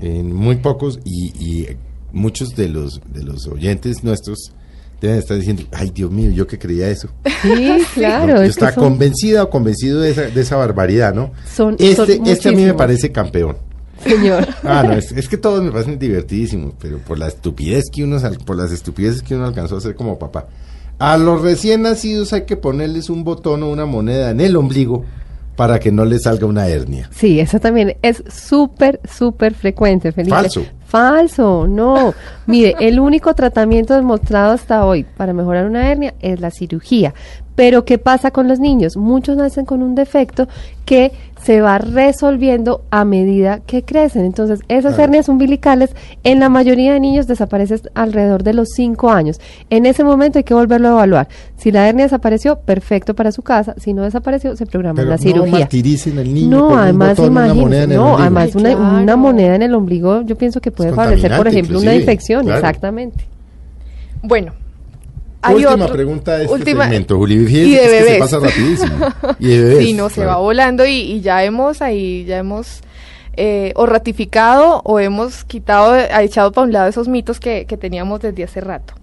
en 0.01 0.35
muy 0.35 0.57
pocos 0.57 0.99
y, 1.05 1.27
y 1.38 1.77
muchos 2.11 2.57
de 2.57 2.70
los, 2.70 3.03
de 3.12 3.23
los 3.23 3.46
oyentes 3.46 4.03
nuestros 4.03 4.55
deben 4.99 5.18
estar 5.18 5.37
diciendo, 5.37 5.64
ay 5.73 5.90
Dios 5.94 6.11
mío, 6.11 6.31
yo 6.31 6.46
que 6.46 6.59
creía 6.59 6.88
eso. 6.88 7.11
Sí, 7.42 7.70
claro. 7.92 8.29
¿no? 8.29 8.37
Yo 8.38 8.42
es 8.44 8.57
que 8.57 8.64
estaba 8.64 8.73
son- 8.73 8.85
convencida 8.85 9.42
o 9.42 9.51
convencido 9.51 10.01
de 10.01 10.11
esa, 10.12 10.23
de 10.23 10.40
esa 10.40 10.57
barbaridad, 10.57 11.12
¿no? 11.12 11.33
Son- 11.55 11.77
este, 11.79 12.16
son 12.16 12.27
este 12.27 12.49
a 12.49 12.53
mí 12.53 12.64
me 12.64 12.73
parece 12.73 13.12
campeón. 13.12 13.59
Señor. 14.03 14.47
Ah, 14.65 14.83
no, 14.83 14.93
es, 14.93 15.13
es 15.13 15.29
que 15.29 15.37
todos 15.37 15.63
me 15.63 15.71
parecen 15.71 15.99
divertidísimos, 15.99 16.75
pero 16.81 16.99
por 16.99 17.19
la 17.19 17.29
estupidez 17.29 17.91
que 17.91 18.05
uno, 18.05 18.19
por 18.45 18.57
las 18.57 18.73
estupideces 18.73 19.23
que 19.23 19.35
uno 19.35 19.47
alcanzó 19.47 19.77
a 19.77 19.79
hacer 19.79 19.95
como 19.95 20.19
papá. 20.19 20.47
A 20.99 21.17
los 21.17 21.41
recién 21.41 21.83
nacidos 21.83 22.33
hay 22.33 22.45
que 22.45 22.57
ponerles 22.57 23.09
un 23.09 23.25
botón 23.25 23.63
o 23.63 23.71
una 23.71 23.87
moneda 23.87 24.31
en 24.31 24.41
el 24.41 24.57
ombligo 24.57 25.05
para 25.57 25.79
que 25.79 25.93
no 25.93 26.05
les 26.05 26.23
salga 26.23 26.47
una 26.47 26.69
hernia. 26.69 27.09
Sí, 27.13 27.41
eso 27.41 27.61
también 27.61 27.97
es 28.03 28.23
súper, 28.31 29.01
súper 29.05 29.55
frecuente, 29.55 30.13
Felipe. 30.13 30.35
Falso. 30.35 30.65
Falso, 30.87 31.67
no. 31.69 32.15
Mire, 32.47 32.77
el 32.81 32.99
único 32.99 33.35
tratamiento 33.35 33.95
demostrado 33.95 34.53
hasta 34.53 34.85
hoy 34.85 35.05
para 35.05 35.33
mejorar 35.33 35.67
una 35.67 35.91
hernia 35.91 36.15
es 36.21 36.41
la 36.41 36.51
cirugía. 36.51 37.15
Pero 37.55 37.85
¿qué 37.85 37.99
pasa 37.99 38.31
con 38.31 38.49
los 38.49 38.59
niños? 38.59 38.97
Muchos 38.97 39.37
nacen 39.37 39.67
con 39.67 39.83
un 39.83 39.95
defecto 39.95 40.49
que 40.85 41.13
se 41.42 41.61
va 41.62 41.79
resolviendo 41.79 42.83
a 42.90 43.05
medida 43.05 43.61
que 43.66 43.83
crecen. 43.83 44.24
Entonces, 44.26 44.61
esas 44.68 44.90
Claro. 44.94 45.05
hernias 45.05 45.29
umbilicales 45.29 45.94
en 46.22 46.38
la 46.38 46.48
mayoría 46.50 46.92
de 46.92 47.00
niños 47.00 47.26
desaparecen 47.26 47.81
alrededor 47.94 48.42
de 48.42 48.53
los 48.53 48.68
5 48.74 49.11
años. 49.11 49.40
En 49.70 49.87
ese 49.87 50.05
momento 50.05 50.38
hay 50.38 50.44
que 50.44 50.53
volverlo 50.55 50.88
a 50.88 50.92
evaluar. 50.92 51.29
Si 51.57 51.72
la 51.72 51.88
hernia 51.88 52.05
desapareció, 52.05 52.57
perfecto 52.61 53.14
para 53.14 53.33
su 53.33 53.42
casa. 53.42 53.74
Si 53.79 53.94
no 53.94 54.03
desapareció, 54.03 54.55
se 54.55 54.66
programa 54.66 54.96
Pero 54.96 55.09
la 55.11 55.16
no 55.16 55.22
cirugía. 55.22 55.61
martiricen 55.61 56.18
al 56.18 56.33
niño 56.33 56.57
No, 56.59 56.68
un 56.68 56.79
además 56.79 57.18
una 57.18 57.55
moneda 57.55 57.83
en 57.85 57.90
el 57.92 57.96
no, 57.96 58.03
ombligo. 58.05 58.20
además 58.22 58.55
una, 58.55 58.68
Ay, 58.68 58.74
una 58.74 59.03
claro. 59.05 59.16
moneda 59.18 59.55
en 59.55 59.62
el 59.62 59.74
ombligo, 59.74 60.22
yo 60.22 60.37
pienso 60.37 60.61
que 60.61 60.70
puede 60.70 60.92
favorecer, 60.92 61.37
por 61.37 61.48
ejemplo, 61.48 61.79
una 61.81 61.94
infección, 61.94 62.42
claro. 62.44 62.59
exactamente. 62.59 63.24
Bueno. 64.22 64.53
Hay 65.42 65.55
Última 65.57 65.85
otro- 65.85 65.94
pregunta 65.94 66.37
de 66.37 66.44
este 66.44 66.55
última- 66.55 66.85
segmento, 66.85 67.16
Juli. 67.16 67.35
Y 67.35 67.38
de 67.38 67.46
que 67.50 67.74
es 67.74 67.81
que 67.81 67.88
se 67.88 68.05
bebés. 68.05 68.18
pasa 68.18 68.38
rapidísimo. 68.38 68.96
Y 69.38 69.48
de 69.48 69.59
bebés. 69.64 69.85
Sí, 69.87 69.92
no, 69.94 70.09
se 70.11 70.24
va 70.24 70.37
volando 70.37 70.85
y, 70.87 70.92
y 70.92 71.20
ya 71.20 71.42
hemos 71.44 71.81
ahí, 71.83 72.24
ya 72.26 72.38
hemos 72.38 72.81
eh, 73.37 73.72
o 73.76 73.87
ratificado 73.87 74.83
o 74.85 74.98
hemos 75.00 75.44
quitado, 75.44 75.92
ha 75.92 76.22
echado 76.22 76.53
para 76.53 76.66
un 76.66 76.72
lado 76.72 76.88
esos 76.88 77.09
mitos 77.09 77.40
que, 77.40 77.64
que 77.64 77.76
teníamos 77.76 78.20
desde 78.20 78.44
hace 78.44 78.61
rato. 78.61 78.94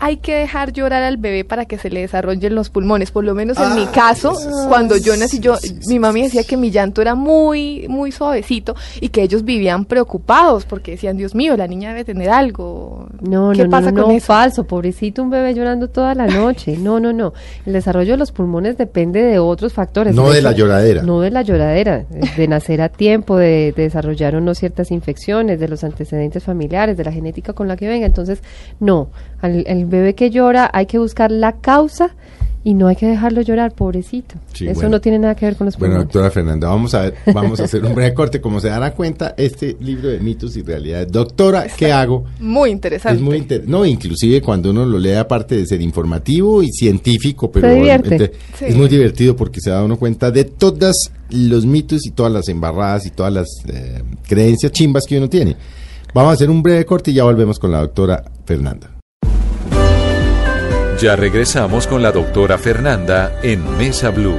Hay 0.00 0.18
que 0.18 0.34
dejar 0.34 0.72
llorar 0.72 1.02
al 1.02 1.16
bebé 1.16 1.44
para 1.44 1.64
que 1.64 1.76
se 1.78 1.90
le 1.90 2.00
desarrollen 2.00 2.54
los 2.54 2.70
pulmones. 2.70 3.10
Por 3.10 3.24
lo 3.24 3.34
menos 3.34 3.58
en 3.58 3.74
mi 3.74 3.82
Ah, 3.82 3.92
caso, 3.92 4.36
cuando 4.68 4.96
yo 4.96 5.16
nací, 5.16 5.40
yo, 5.40 5.56
sí, 5.56 5.76
sí, 5.80 5.88
mi 5.88 5.98
mami 5.98 6.22
decía 6.22 6.44
que 6.44 6.56
mi 6.56 6.70
llanto 6.70 7.02
era 7.02 7.14
muy, 7.14 7.86
muy 7.88 8.12
suavecito 8.12 8.76
y 9.00 9.08
que 9.08 9.22
ellos 9.22 9.44
vivían 9.44 9.84
preocupados 9.84 10.64
porque 10.64 10.92
decían, 10.92 11.16
Dios 11.16 11.34
mío, 11.34 11.56
la 11.56 11.66
niña 11.66 11.88
debe 11.90 12.04
tener 12.04 12.30
algo. 12.30 13.08
No, 13.20 13.50
¿Qué 13.52 13.64
no, 13.64 13.70
pasa 13.70 13.90
no, 13.90 14.02
con 14.02 14.12
no, 14.12 14.16
eso? 14.18 14.26
falso, 14.26 14.64
pobrecito, 14.64 15.22
un 15.22 15.30
bebé 15.30 15.54
llorando 15.54 15.88
toda 15.88 16.14
la 16.14 16.26
noche. 16.26 16.76
No, 16.78 17.00
no, 17.00 17.12
no. 17.12 17.32
El 17.66 17.72
desarrollo 17.72 18.12
de 18.12 18.18
los 18.18 18.30
pulmones 18.30 18.78
depende 18.78 19.22
de 19.22 19.38
otros 19.38 19.72
factores. 19.72 20.14
No 20.14 20.30
de 20.30 20.42
la 20.42 20.52
lloradera. 20.52 21.02
No 21.02 21.20
de 21.20 21.30
la 21.30 21.42
lloradera, 21.42 22.04
de 22.36 22.48
nacer 22.48 22.82
a 22.82 22.88
tiempo, 22.88 23.36
de, 23.36 23.72
de 23.76 23.82
desarrollar 23.82 24.36
o 24.36 24.40
no 24.40 24.54
ciertas 24.54 24.90
infecciones, 24.90 25.58
de 25.58 25.66
los 25.68 25.82
antecedentes 25.82 26.44
familiares, 26.44 26.96
de 26.96 27.04
la 27.04 27.12
genética 27.12 27.52
con 27.52 27.66
la 27.66 27.76
que 27.76 27.88
venga. 27.88 28.06
Entonces, 28.06 28.42
no, 28.78 29.10
al 29.40 29.64
el 29.66 29.87
bebé 29.88 30.14
que 30.14 30.30
llora 30.30 30.70
hay 30.72 30.86
que 30.86 30.98
buscar 30.98 31.30
la 31.30 31.52
causa 31.60 32.14
y 32.64 32.74
no 32.74 32.88
hay 32.88 32.96
que 32.96 33.06
dejarlo 33.06 33.40
llorar, 33.40 33.72
pobrecito. 33.72 34.34
Sí, 34.52 34.64
Eso 34.66 34.74
bueno. 34.74 34.90
no 34.90 35.00
tiene 35.00 35.18
nada 35.18 35.34
que 35.34 35.46
ver 35.46 35.56
con 35.56 35.64
los 35.66 35.78
Bueno, 35.78 35.94
pulmones. 35.94 36.12
doctora 36.12 36.30
Fernanda, 36.30 36.68
vamos 36.68 36.92
a 36.92 37.02
ver, 37.02 37.14
vamos 37.32 37.60
a 37.60 37.64
hacer 37.64 37.82
un 37.84 37.94
breve 37.94 38.12
corte. 38.12 38.40
Como 38.42 38.60
se 38.60 38.68
darán 38.68 38.92
cuenta, 38.92 39.34
este 39.38 39.76
libro 39.80 40.08
de 40.08 40.18
mitos 40.18 40.54
y 40.56 40.62
realidades, 40.62 41.10
doctora, 41.10 41.66
¿qué 41.74 41.92
hago? 41.92 42.24
Muy 42.40 42.70
interesante. 42.70 43.16
Es 43.16 43.22
muy 43.22 43.36
inter- 43.38 43.64
no, 43.66 43.86
inclusive 43.86 44.42
cuando 44.42 44.70
uno 44.70 44.84
lo 44.84 44.98
lee 44.98 45.14
aparte 45.14 45.56
de 45.56 45.64
ser 45.66 45.80
informativo 45.80 46.62
y 46.62 46.68
científico, 46.70 47.50
pero 47.50 47.68
Se 47.68 47.74
divierte. 47.74 48.14
ente- 48.16 48.32
Sí. 48.58 48.64
es 48.66 48.76
muy 48.76 48.88
divertido 48.88 49.34
porque 49.34 49.60
se 49.62 49.70
da 49.70 49.82
uno 49.82 49.96
cuenta 49.96 50.30
de 50.30 50.44
todos 50.44 51.10
los 51.30 51.64
mitos 51.64 52.04
y 52.06 52.10
todas 52.10 52.32
las 52.32 52.48
embarradas 52.48 53.06
y 53.06 53.10
todas 53.10 53.32
las 53.32 53.46
eh, 53.68 54.02
creencias 54.26 54.72
chimbas 54.72 55.04
que 55.08 55.16
uno 55.16 55.28
tiene. 55.30 55.56
Vamos 56.12 56.32
a 56.32 56.34
hacer 56.34 56.50
un 56.50 56.62
breve 56.62 56.84
corte 56.84 57.12
y 57.12 57.14
ya 57.14 57.24
volvemos 57.24 57.58
con 57.58 57.70
la 57.70 57.80
doctora 57.80 58.24
Fernanda. 58.44 58.97
Ya 61.00 61.14
regresamos 61.14 61.86
con 61.86 62.02
la 62.02 62.10
doctora 62.10 62.58
Fernanda 62.58 63.38
en 63.44 63.78
Mesa 63.78 64.10
Blue. 64.10 64.36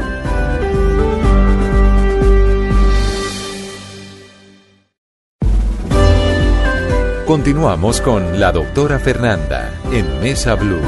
Continuamos 7.25 8.01
con 8.01 8.41
la 8.41 8.51
doctora 8.51 8.99
Fernanda 8.99 9.71
en 9.93 10.19
Mesa 10.19 10.55
Blue. 10.55 10.81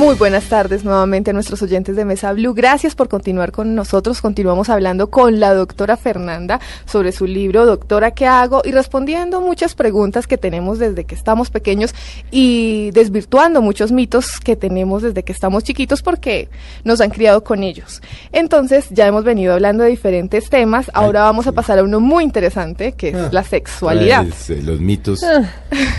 Muy 0.00 0.14
buenas 0.14 0.44
tardes 0.44 0.82
nuevamente 0.82 1.28
a 1.28 1.34
nuestros 1.34 1.60
oyentes 1.60 1.94
de 1.94 2.06
Mesa 2.06 2.32
Blue. 2.32 2.54
Gracias 2.54 2.94
por 2.94 3.10
continuar 3.10 3.52
con 3.52 3.74
nosotros. 3.74 4.22
Continuamos 4.22 4.70
hablando 4.70 5.10
con 5.10 5.40
la 5.40 5.52
doctora 5.52 5.98
Fernanda 5.98 6.58
sobre 6.86 7.12
su 7.12 7.26
libro 7.26 7.66
Doctora, 7.66 8.12
¿qué 8.12 8.26
hago? 8.26 8.62
Y 8.64 8.70
respondiendo 8.72 9.42
muchas 9.42 9.74
preguntas 9.74 10.26
que 10.26 10.38
tenemos 10.38 10.78
desde 10.78 11.04
que 11.04 11.14
estamos 11.14 11.50
pequeños 11.50 11.94
y 12.30 12.92
desvirtuando 12.92 13.60
muchos 13.60 13.92
mitos 13.92 14.40
que 14.40 14.56
tenemos 14.56 15.02
desde 15.02 15.22
que 15.22 15.32
estamos 15.32 15.64
chiquitos 15.64 16.00
porque 16.00 16.48
nos 16.82 17.02
han 17.02 17.10
criado 17.10 17.44
con 17.44 17.62
ellos. 17.62 18.00
Entonces 18.32 18.86
ya 18.88 19.06
hemos 19.06 19.24
venido 19.24 19.52
hablando 19.52 19.84
de 19.84 19.90
diferentes 19.90 20.48
temas. 20.48 20.90
Ahora 20.94 21.24
vamos 21.24 21.46
a 21.46 21.52
pasar 21.52 21.78
a 21.78 21.84
uno 21.84 22.00
muy 22.00 22.24
interesante 22.24 22.92
que 22.92 23.10
es 23.10 23.16
Ah, 23.16 23.28
la 23.32 23.44
sexualidad. 23.44 24.26
Es, 24.26 24.48
los 24.64 24.80
mitos, 24.80 25.22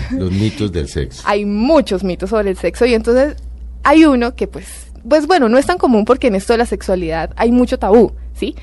los 0.10 0.32
mitos 0.32 0.72
del 0.72 0.88
sexo. 0.90 1.22
hay 1.24 1.46
muchos 1.46 2.04
mitos 2.04 2.32
sobre 2.32 2.50
el 2.50 2.58
sexo 2.58 2.88
y 2.88 2.96
entonces 2.96 3.36
hay 3.84 4.06
uno 4.06 4.36
que 4.36 4.48
pues, 4.48 4.92
pues 5.08 5.28
bueno, 5.28 5.50
no 5.50 5.58
es 5.58 5.66
tan 5.66 5.78
común 5.78 6.06
porque 6.06 6.28
en 6.28 6.36
esto 6.36 6.54
de 6.54 6.58
la 6.58 6.66
sexualidad 6.66 7.32
hay 7.36 7.52
mucho 7.52 7.80
tabú, 7.80 8.14
¿sí? 8.34 8.56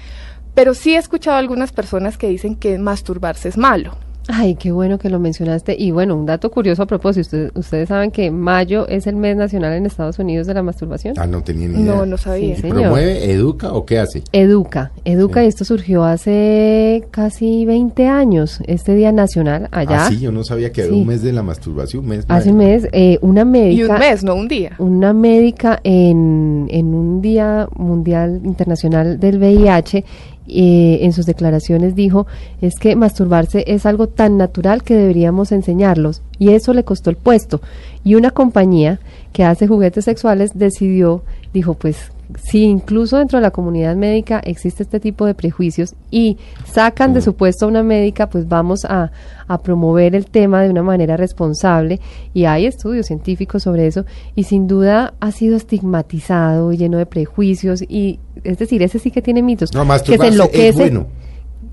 Pero 0.55 0.75
sí 0.75 0.95
he 0.95 0.99
escuchado 0.99 1.37
a 1.37 1.41
algunas 1.41 1.73
personas 1.73 2.19
que 2.19 2.29
dicen 2.29 2.57
que 2.57 2.79
masturbarse 2.79 3.49
es 3.49 3.57
malo. 3.57 3.97
Ay, 4.31 4.57
qué 4.57 4.73
bueno 4.73 4.99
que 4.99 5.09
lo 5.09 5.19
mencionaste. 5.19 5.75
Y 5.79 5.91
bueno, 5.91 6.15
un 6.15 6.27
dato 6.27 6.51
curioso 6.51 6.83
a 6.83 6.87
propósito. 6.87 7.23
Ustedes, 7.23 7.51
ustedes 7.55 7.89
saben 7.89 8.11
que 8.11 8.31
mayo 8.31 8.87
es 8.87 9.07
el 9.07 9.17
mes 9.17 9.37
nacional 9.39 9.73
en 9.73 9.87
Estados 9.87 10.19
Unidos 10.19 10.47
de 10.47 10.53
la 10.53 10.63
masturbación. 10.63 11.15
Ah, 11.17 11.27
no 11.27 11.43
tenía 11.43 11.67
ni 11.69 11.81
idea. 11.83 11.95
No, 11.95 12.05
no 12.05 12.19
sabía. 12.19 12.55
Sí, 12.55 12.59
¿Y 12.59 12.63
señor. 12.63 12.83
¿Promueve, 12.83 13.33
educa 13.33 13.73
o 13.73 13.87
qué 13.87 13.99
hace? 13.99 14.23
Educa, 14.33 14.93
educa 15.07 15.41
Sí. 15.41 15.47
y 15.47 15.49
esto 15.49 15.65
surgió 15.65 16.05
hace 16.05 17.05
casi 17.11 17.65
20 17.65 18.07
años, 18.07 18.61
este 18.67 18.95
Día 18.95 19.13
Nacional 19.13 19.69
allá. 19.73 20.05
Ah, 20.07 20.09
sí, 20.11 20.21
yo 20.21 20.31
no 20.31 20.45
sabía 20.45 20.73
que 20.73 20.83
había 20.83 20.93
Sí. 20.93 21.01
un 21.01 21.07
mes 21.07 21.23
de 21.23 21.33
la 21.33 21.43
masturbación. 21.43 22.05
Un 22.05 22.11
mes 22.11 22.25
Hace 22.29 22.51
un 22.51 22.59
mes, 22.59 22.87
eh, 22.93 23.19
una 23.23 23.41
Y 23.41 23.45
médica... 23.47 23.95
un 23.95 23.99
mes, 23.99 24.25
no 24.25 24.35
un 24.35 24.47
día. 24.49 24.73
Una 24.79 25.15
médica 25.15 25.81
en, 25.85 26.67
en 26.71 26.95
un 26.95 27.23
Día 27.23 27.67
Mundial 27.77 28.43
Internacional 28.45 29.19
del 29.19 29.39
VIH, 29.39 30.05
eh, 30.49 31.01
en 31.03 31.13
sus 31.13 31.27
declaraciones 31.27 31.95
dijo, 31.95 32.27
es 32.61 32.79
que 32.79 32.97
masturbarse 32.97 33.65
es 33.67 33.87
algo 33.87 34.09
tan 34.09 34.37
natural 34.37 34.83
que 34.83 34.95
deberíamos 34.95 35.53
enseñarlos. 35.53 36.23
Y 36.39 36.51
eso 36.51 36.73
le 36.73 36.85
costó 36.85 37.11
el 37.11 37.17
puesto. 37.17 37.61
Y 38.05 38.15
una 38.15 38.31
compañía 38.31 39.01
que 39.33 39.45
hace 39.45 39.67
juguetes 39.67 40.05
sexuales 40.07 40.53
decidió, 40.55 41.23
dijo, 41.53 41.75
pues 41.75 42.13
si 42.37 42.65
incluso 42.65 43.17
dentro 43.17 43.39
de 43.39 43.43
la 43.43 43.51
comunidad 43.51 43.97
médica 43.97 44.41
existe 44.45 44.83
este 44.83 45.01
tipo 45.01 45.25
de 45.25 45.35
prejuicios 45.35 45.95
y 46.11 46.37
sacan 46.67 47.15
de 47.15 47.23
su 47.23 47.35
puesto 47.35 47.65
a 47.65 47.69
una 47.69 47.83
médica, 47.83 48.29
pues 48.29 48.47
vamos 48.49 48.85
a, 48.85 49.11
a 49.47 49.59
promover 49.59 50.15
el 50.15 50.27
tema 50.27 50.63
de 50.63 50.71
una 50.71 50.83
manera 50.83 51.17
responsable 51.17 52.01
y 52.35 52.45
hay 52.45 52.67
estudios 52.67 53.07
científicos 53.07 53.63
sobre 53.63 53.87
eso 53.87 54.05
y 54.35 54.45
sin 54.45 54.67
duda 54.67 55.15
ha 55.21 55.33
sido 55.33 55.57
estigmatizado 55.57 56.73
lleno 56.73 56.99
de 56.99 57.07
prejuicios 57.07 57.83
y 57.83 58.19
es 58.45 58.59
decir, 58.59 58.83
ese 58.83 58.99
sí 58.99 59.11
que 59.11 59.23
tiene 59.23 59.43
mitos. 59.43 59.73
No, 59.75 59.87
que 60.05 60.19
se 60.19 60.27
enloquece. 60.27 60.69
es 60.69 60.77
bueno. 60.77 61.07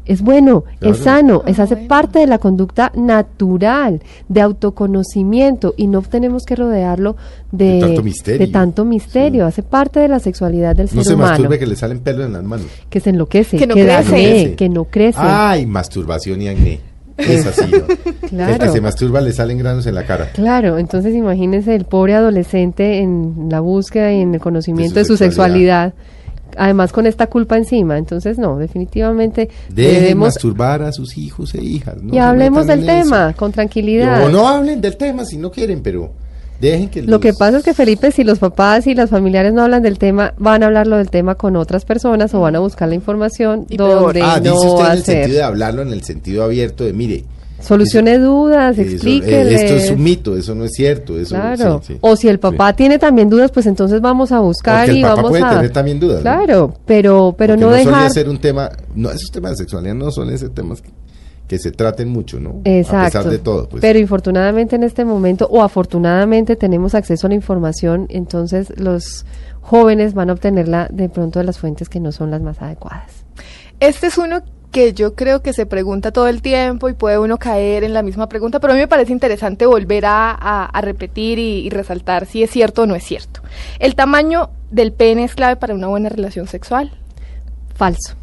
Es 0.06 0.22
bueno, 0.22 0.64
Claro. 0.80 0.96
es 0.96 1.02
sano, 1.02 1.44
es 1.48 1.60
Ah, 1.60 1.64
hace 1.64 1.76
parte 1.78 2.20
de 2.20 2.28
la 2.28 2.38
conducta 2.38 2.92
natural, 2.96 4.02
de 4.30 4.42
autoconocimiento 4.42 5.74
y 5.78 5.88
no 5.88 6.02
tenemos 6.02 6.46
que 6.46 6.56
rodearlo 6.56 7.16
de, 7.52 7.74
De 7.76 7.80
tanto 7.82 8.04
misterio. 8.04 8.46
de 8.46 8.52
tanto 8.52 8.86
misterio. 8.86 9.44
Sí. 9.46 9.48
Hace 9.48 9.64
parte 9.64 10.00
de 10.00 10.08
la 10.08 10.20
sexualidad 10.20 10.76
del 10.76 10.88
No 10.88 11.02
ser 11.02 11.04
se 11.06 11.14
humano. 11.16 11.30
masturbe 11.32 11.60
que 11.60 11.66
le 11.68 11.76
salen 11.76 12.00
pelos 12.00 12.26
en 12.26 12.34
las 12.34 12.44
manos. 12.44 12.68
Que 12.90 13.00
se 13.00 13.10
enloquece, 13.10 13.58
Que 13.58 13.68
no 13.68 13.74
crece. 13.74 13.92
acné, 13.94 14.56
que 14.56 14.70
no 14.70 14.84
crece. 14.86 15.18
Ay, 15.22 15.66
masturbación 15.66 16.42
y 16.42 16.48
acné. 16.50 16.80
Es 17.18 17.46
así, 17.46 17.72
¿no? 17.72 17.86
Claro. 18.28 18.54
El 18.56 18.60
que 18.60 18.70
se 18.70 18.82
masturba 18.82 19.22
le 19.22 19.32
salen 19.32 19.58
granos 19.58 19.88
en 19.88 19.96
la 19.96 20.06
cara. 20.06 20.32
Claro, 20.34 20.78
entonces 20.78 21.16
imagínense 21.16 21.74
el 21.74 21.86
pobre 21.86 22.14
adolescente 22.14 23.00
en 23.00 23.48
la 23.50 23.62
búsqueda 23.62 24.12
y 24.14 24.20
en 24.20 24.34
el 24.36 24.42
conocimiento 24.42 24.96
De 24.96 25.00
de 25.02 25.06
su 25.06 25.14
su, 25.14 25.24
sexualidad. 25.24 25.94
Además 26.58 26.92
con 26.92 27.06
esta 27.08 27.28
culpa 27.28 27.58
encima. 27.58 27.98
Entonces, 27.98 28.38
no, 28.38 28.58
definitivamente 28.58 29.50
Dejen 29.70 30.02
debemos... 30.02 30.28
masturbar 30.28 30.82
a 30.84 30.92
sus 30.92 31.18
hijos 31.18 31.54
e 31.56 31.64
hijas. 31.64 32.02
no 32.02 32.14
y 32.14 32.18
hablemos 32.18 32.68
del 32.68 32.80
eso. 32.80 32.88
tema, 33.04 33.34
con 33.34 33.52
tranquilidad. 33.52 34.24
O 34.26 34.30
no 34.30 34.48
hablen 34.48 34.82
del 34.82 34.98
tema 34.98 35.26
si 35.26 35.38
no 35.38 35.52
quieren, 35.52 35.82
pero 35.82 36.12
dejen 36.62 36.90
que 36.90 37.02
Lo 37.02 37.20
que 37.20 37.34
pasa 37.34 37.58
es 37.58 37.64
que 37.64 37.74
Felipe, 37.74 38.12
si 38.12 38.24
los 38.24 38.40
papás 38.40 38.88
y 38.88 38.96
los 38.96 39.10
familiares 39.10 39.54
no 39.54 39.62
hablan 39.64 39.84
del 39.84 39.98
tema, 39.98 40.34
van 40.38 40.64
a 40.64 40.68
hablarlo 40.68 40.98
del 40.98 41.10
tema 41.10 41.36
con 41.36 41.56
otras 41.58 41.84
personas 41.86 42.34
o 42.34 42.40
van 42.42 42.56
a 42.56 42.60
buscar 42.60 42.88
la 42.88 42.96
información 42.96 43.66
Y 43.70 43.78
donde 43.78 44.22
Ah, 44.22 44.40
no 44.44 44.54
dice 44.54 44.68
usted 44.68 44.86
en 44.86 44.92
el 44.92 45.00
hacer. 45.00 45.04
sentido 45.16 45.38
de 45.38 45.44
hablarlo 45.44 45.82
en 45.82 45.92
el 45.92 46.04
sentido 46.04 46.44
abierto 46.46 46.84
de, 46.86 46.94
mire, 46.94 47.26
Solucione 47.66 48.18
dudas, 48.20 48.78
eso- 48.78 48.90
explíquele. 48.92 49.56
esto 49.56 49.74
es 49.76 49.92
un 49.92 50.04
mito, 50.04 50.38
eso 50.38 50.54
no 50.56 50.66
es 50.66 50.72
cierto. 50.74 51.18
Eso, 51.20 51.36
Claro. 51.36 51.82
sí, 51.84 51.94
sí. 51.94 52.00
O 52.02 52.16
si 52.16 52.28
el 52.28 52.40
papá 52.40 52.74
tiene 52.74 53.00
también 53.00 53.30
dudas, 53.30 53.52
pues 53.52 53.66
entonces 53.66 54.02
vamos 54.02 54.32
a 54.32 54.40
buscar 54.40 54.86
Porque 54.86 54.92
el 54.92 54.98
y 54.98 55.02
papá 55.02 55.16
vamos 55.16 55.30
puede 55.32 55.44
a. 55.44 55.50
tener 55.50 55.72
también 55.72 56.00
dudas, 56.00 56.18
¿no? 56.18 56.22
Claro, 56.22 56.74
pero 56.86 57.36
pero 57.38 57.54
Porque 57.56 57.66
no, 57.66 57.70
no 57.72 57.76
dejar. 57.76 58.12
ser 58.12 58.30
un 58.30 58.38
tema, 58.40 58.70
no, 58.96 59.10
esos 59.10 59.32
temas 59.32 59.52
de 59.52 59.58
sexualidad 59.58 59.96
no 59.96 60.12
son 60.12 60.30
esos 60.30 60.54
temas 60.54 60.82
que, 60.82 60.90
que 61.48 61.60
se 61.60 61.72
traten 61.72 62.10
mucho, 62.10 62.40
¿no? 62.40 62.62
Exacto. 62.64 62.98
A 62.98 63.22
pesar 63.22 63.30
de 63.32 63.38
todo. 63.40 63.70
Pues. 63.70 63.82
Pero 63.82 64.00
infortunadamente 64.00 64.76
en 64.76 64.84
este 64.84 65.06
momento, 65.06 65.48
o 65.52 65.62
afortunadamente 65.62 66.56
tenemos 66.56 66.96
acceso 66.96 67.28
a 67.28 67.30
la 67.30 67.36
información, 67.36 68.08
entonces 68.10 68.74
los 68.78 69.26
jóvenes 69.62 70.14
van 70.14 70.30
a 70.30 70.34
obtenerla 70.34 70.88
de 70.92 71.10
pronto 71.10 71.40
de 71.40 71.46
las 71.46 71.58
fuentes 71.58 71.90
que 71.90 72.00
no 72.00 72.12
son 72.12 72.32
las 72.32 72.42
más 72.42 72.62
adecuadas. 72.62 73.12
Este 73.80 74.08
es 74.08 74.18
uno 74.18 74.42
que 74.76 74.94
yo 74.94 75.16
creo 75.16 75.42
que 75.42 75.54
se 75.54 75.66
pregunta 75.66 76.12
todo 76.12 76.28
el 76.28 76.42
tiempo 76.42 76.90
y 76.90 76.94
puede 76.94 77.18
uno 77.18 77.38
caer 77.38 77.86
en 77.86 77.94
la 77.94 78.04
misma 78.04 78.28
pregunta, 78.28 78.60
pero 78.60 78.74
a 78.74 78.76
mí 78.76 78.82
me 78.82 78.90
parece 78.90 79.14
interesante 79.14 79.66
volver 79.66 80.06
a, 80.06 80.32
a- 80.32 80.66
a 80.66 80.82
repetir 80.82 81.40
y, 81.40 81.60
y 81.66 81.70
resaltar 81.70 82.26
si 82.26 82.44
es 82.44 82.52
cierto 82.52 82.82
o 82.82 82.86
no 82.86 82.94
es 82.94 83.04
cierto. 83.06 83.40
¿El 83.80 83.96
tamaño 83.96 84.50
del 84.72 84.92
pene 84.92 85.24
es 85.24 85.34
clave 85.34 85.56
para 85.56 85.74
una 85.74 85.88
buena 85.88 86.10
relación 86.10 86.48
sexual? 86.48 86.92
Falso. 87.74 88.16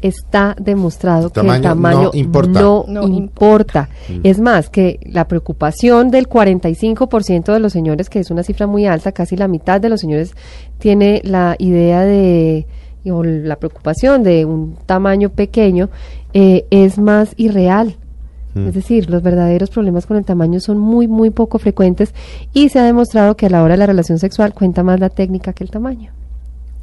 Está 0.00 0.54
demostrado 0.58 1.28
que 1.30 1.34
Tamaño 1.34 1.56
el 1.56 1.62
no 1.62 1.68
tamaño 1.68 2.10
importa. 2.14 2.60
no, 2.60 2.84
No 2.88 3.08
importa. 3.08 3.88
Es 4.22 4.40
más, 4.40 4.70
que 4.70 5.00
la 5.02 5.26
preocupación 5.26 6.10
del 6.10 6.28
45% 6.28 7.52
de 7.52 7.58
los 7.58 7.72
señores, 7.72 8.08
que 8.08 8.20
es 8.20 8.30
una 8.30 8.42
cifra 8.44 8.66
muy 8.68 8.86
alta, 8.86 9.10
casi 9.12 9.36
la 9.36 9.48
mitad 9.48 9.80
de 9.80 9.88
los 9.88 10.00
señores 10.00 10.34
tiene 10.78 11.20
la 11.24 11.56
idea 11.58 12.02
de, 12.04 12.66
o 13.10 13.22
la 13.22 13.56
preocupación 13.56 14.22
de 14.22 14.44
un 14.44 14.76
tamaño 14.86 15.30
pequeño, 15.30 15.88
eh, 16.34 16.66
es 16.70 16.98
más 16.98 17.34
irreal. 17.36 17.96
Es 18.66 18.74
decir, 18.74 19.08
los 19.08 19.22
verdaderos 19.22 19.70
problemas 19.70 20.04
con 20.04 20.16
el 20.16 20.24
tamaño 20.24 20.58
son 20.58 20.78
muy, 20.78 21.06
muy 21.06 21.30
poco 21.30 21.60
frecuentes 21.60 22.12
y 22.52 22.70
se 22.70 22.80
ha 22.80 22.82
demostrado 22.82 23.36
que 23.36 23.46
a 23.46 23.50
la 23.50 23.62
hora 23.62 23.74
de 23.74 23.78
la 23.78 23.86
relación 23.86 24.18
sexual 24.18 24.52
cuenta 24.52 24.82
más 24.82 24.98
la 24.98 25.10
técnica 25.10 25.52
que 25.52 25.62
el 25.62 25.70
tamaño. 25.70 26.10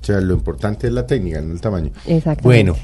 O 0.02 0.06
sea, 0.06 0.22
lo 0.22 0.36
importante 0.36 0.88
es 0.88 0.94
la 0.94 1.06
técnica, 1.06 1.42
no 1.42 1.52
el 1.52 1.60
tamaño. 1.60 1.92
Exactamente. 2.06 2.44
Bueno, 2.44 2.76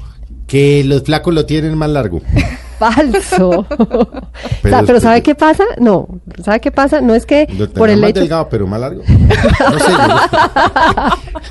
que 0.46 0.84
los 0.84 1.02
flacos 1.02 1.32
lo 1.34 1.46
tienen 1.46 1.76
más 1.76 1.90
largo. 1.90 2.20
Falso. 2.78 3.64
pero, 4.62 5.00
¿sabe 5.00 5.22
qué 5.22 5.34
pasa? 5.34 5.64
No, 5.78 6.08
¿sabe 6.42 6.60
qué 6.60 6.72
pasa? 6.72 7.00
No 7.00 7.14
es 7.14 7.26
que 7.26 7.46
Lo 7.56 7.70
por 7.70 7.88
el 7.88 8.00
más 8.00 8.10
hecho... 8.10 8.20
delgado, 8.20 8.48
pero 8.48 8.66
más 8.66 8.80
largo. 8.80 9.02
No 9.06 9.78
sé, 9.78 9.92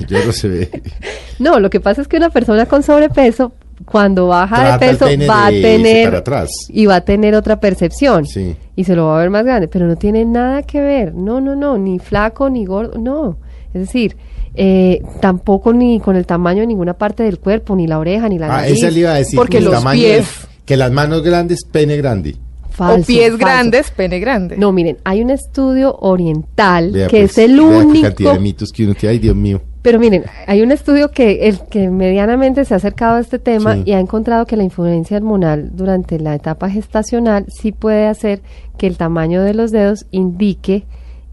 yo, 0.00 0.18
yo 0.18 0.26
no 0.26 0.32
sé. 0.32 0.82
No, 1.38 1.58
lo 1.58 1.70
que 1.70 1.80
pasa 1.80 2.02
es 2.02 2.08
que 2.08 2.18
una 2.18 2.28
persona 2.28 2.66
con 2.66 2.82
sobrepeso, 2.82 3.52
cuando 3.86 4.28
baja 4.28 4.56
Trata 4.78 4.86
de 4.86 4.92
peso, 4.92 5.26
va 5.26 5.46
a 5.46 5.50
tener... 5.50 6.14
atrás. 6.14 6.50
Y 6.68 6.86
va 6.86 6.96
a 6.96 7.00
tener 7.00 7.34
otra 7.34 7.58
percepción. 7.60 8.26
Sí. 8.26 8.54
Y 8.76 8.84
se 8.84 8.94
lo 8.94 9.06
va 9.06 9.16
a 9.16 9.20
ver 9.20 9.30
más 9.30 9.44
grande, 9.44 9.68
pero 9.68 9.86
no 9.86 9.96
tiene 9.96 10.24
nada 10.24 10.62
que 10.62 10.80
ver. 10.80 11.14
No, 11.14 11.40
no, 11.40 11.56
no, 11.56 11.78
ni 11.78 11.98
flaco, 11.98 12.50
ni 12.50 12.66
gordo, 12.66 12.98
no. 12.98 13.38
Es 13.72 13.80
decir, 13.80 14.16
eh, 14.54 15.02
tampoco 15.20 15.72
ni 15.72 15.98
con 16.00 16.16
el 16.16 16.26
tamaño 16.26 16.60
de 16.60 16.66
ninguna 16.66 16.94
parte 16.94 17.22
del 17.22 17.38
cuerpo, 17.38 17.74
ni 17.76 17.86
la 17.86 17.98
oreja, 17.98 18.28
ni 18.28 18.38
la 18.38 18.46
Ah, 18.46 18.60
nariz. 18.62 18.78
esa 18.78 18.90
le 18.90 19.00
iba 19.00 19.10
a 19.12 19.14
decir. 19.14 19.36
Porque 19.38 19.58
el 19.58 19.64
los 19.64 19.74
tamaño 19.74 20.00
pies. 20.00 20.18
de- 20.26 20.48
que 20.64 20.76
las 20.76 20.92
manos 20.92 21.22
grandes, 21.22 21.64
pene 21.64 21.96
grande. 21.96 22.36
Falso, 22.70 23.02
o 23.02 23.06
pies 23.06 23.30
falso. 23.32 23.38
grandes, 23.38 23.90
pene 23.90 24.18
grande. 24.20 24.56
No, 24.56 24.72
miren, 24.72 24.96
hay 25.04 25.20
un 25.22 25.30
estudio 25.30 25.94
oriental 26.00 26.90
Vea, 26.92 27.08
que 27.08 27.20
pues, 27.20 27.32
es 27.32 27.38
el 27.38 27.60
único... 27.60 28.02
cantidad 28.06 28.32
de 28.34 28.40
mitos 28.40 28.72
que 28.72 28.84
uno 28.84 28.94
tiene. 28.94 29.12
Ay, 29.14 29.18
Dios 29.18 29.36
mío. 29.36 29.60
Pero 29.82 29.98
miren, 29.98 30.24
hay 30.46 30.62
un 30.62 30.70
estudio 30.70 31.10
que 31.10 31.48
el 31.48 31.58
que 31.68 31.90
medianamente 31.90 32.64
se 32.64 32.72
ha 32.72 32.76
acercado 32.76 33.16
a 33.16 33.20
este 33.20 33.38
tema 33.40 33.74
Sí. 33.74 33.82
y 33.86 33.92
ha 33.92 33.98
encontrado 34.00 34.46
que 34.46 34.56
la 34.56 34.62
influencia 34.62 35.16
hormonal 35.16 35.70
durante 35.74 36.20
la 36.20 36.34
etapa 36.36 36.70
gestacional 36.70 37.46
sí 37.48 37.72
puede 37.72 38.06
hacer 38.06 38.42
que 38.78 38.86
el 38.86 38.96
tamaño 38.96 39.42
de 39.42 39.54
los 39.54 39.72
dedos 39.72 40.06
indique 40.12 40.84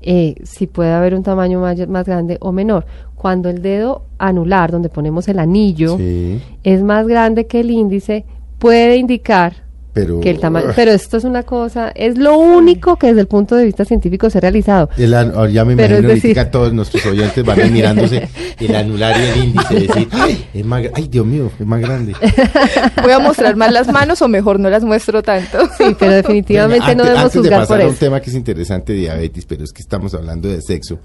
eh, 0.02 0.36
si 0.44 0.66
puede 0.66 0.92
haber 0.94 1.14
un 1.14 1.24
tamaño 1.24 1.60
mayor- 1.62 1.90
más 1.90 2.06
grande 2.06 2.38
o 2.42 2.52
menor. 2.52 2.86
Cuando 3.20 3.50
el 3.50 3.62
dedo 3.62 4.04
anular, 4.18 4.72
donde 4.72 4.88
ponemos 4.88 5.28
el 5.28 5.40
anillo, 5.40 5.98
Sí, 5.98 6.42
es 6.64 6.82
más 6.82 7.06
grande 7.06 7.48
que 7.48 7.60
el 7.60 7.70
índice, 7.70 8.24
puede 8.60 8.96
indicar 8.96 9.68
pero. 9.92 10.22
que 10.22 10.30
el 10.30 10.40
tamaño. 10.40 10.68
Pero 10.74 10.92
esto 10.92 11.18
es 11.18 11.26
una 11.26 11.44
cosa, 11.44 11.90
es 11.96 12.18
lo 12.18 12.38
único 12.38 12.96
que 12.96 13.08
desde 13.08 13.20
el 13.20 13.28
punto 13.28 13.58
de 13.58 13.66
vista 13.66 13.84
científico 13.84 14.30
se 14.30 14.38
ha 14.38 14.42
realizado. 14.42 14.90
El 14.98 15.14
an- 15.14 15.34
ya 15.52 15.66
me 15.66 15.76
Pero 15.76 15.96
imagino 15.98 16.08
decir- 16.14 16.38
ahorita 16.38 16.50
todos 16.50 16.72
nuestros 16.72 17.06
oyentes 17.08 17.44
van 17.44 17.60
a 17.60 17.66
ir 17.66 17.72
mirándose 17.74 18.30
el 18.58 18.74
anular 18.74 19.14
y 19.20 19.40
el 19.40 19.46
índice 19.48 19.74
y 19.74 19.88
decir, 19.88 20.08
ay, 20.14 20.46
es 20.54 20.66
más, 20.66 20.84
ay, 20.94 21.08
Dios 21.10 21.26
mío, 21.26 21.52
es 21.60 21.66
más 21.68 21.82
grande. 21.82 22.14
¿Voy 23.04 23.12
a 23.12 23.20
mostrar 23.20 23.58
más 23.58 23.74
las 23.74 23.90
manos 23.92 24.22
o 24.22 24.30
mejor 24.30 24.62
no 24.62 24.70
las 24.70 24.86
muestro 24.86 25.22
tanto? 25.22 25.58
Sí, 25.78 25.94
pero 26.00 26.14
definitivamente 26.14 26.86
Venga, 26.88 26.96
no 26.96 27.04
antes- 27.04 27.06
debemos 27.06 27.24
antes 27.26 27.34
de 27.34 27.40
juzgar 27.42 27.60
pasar 27.60 27.78
por 27.80 27.82
a 27.84 27.88
un 27.90 27.92
eso. 27.96 28.00
tema 28.00 28.22
que 28.22 28.30
es 28.30 28.36
interesante, 28.38 28.94
diabetes, 28.94 29.46
pero 29.46 29.66
es 29.66 29.74
que 29.74 29.82
estamos 29.82 30.14
hablando 30.14 30.48
de 30.48 30.62
sexo. 30.62 31.00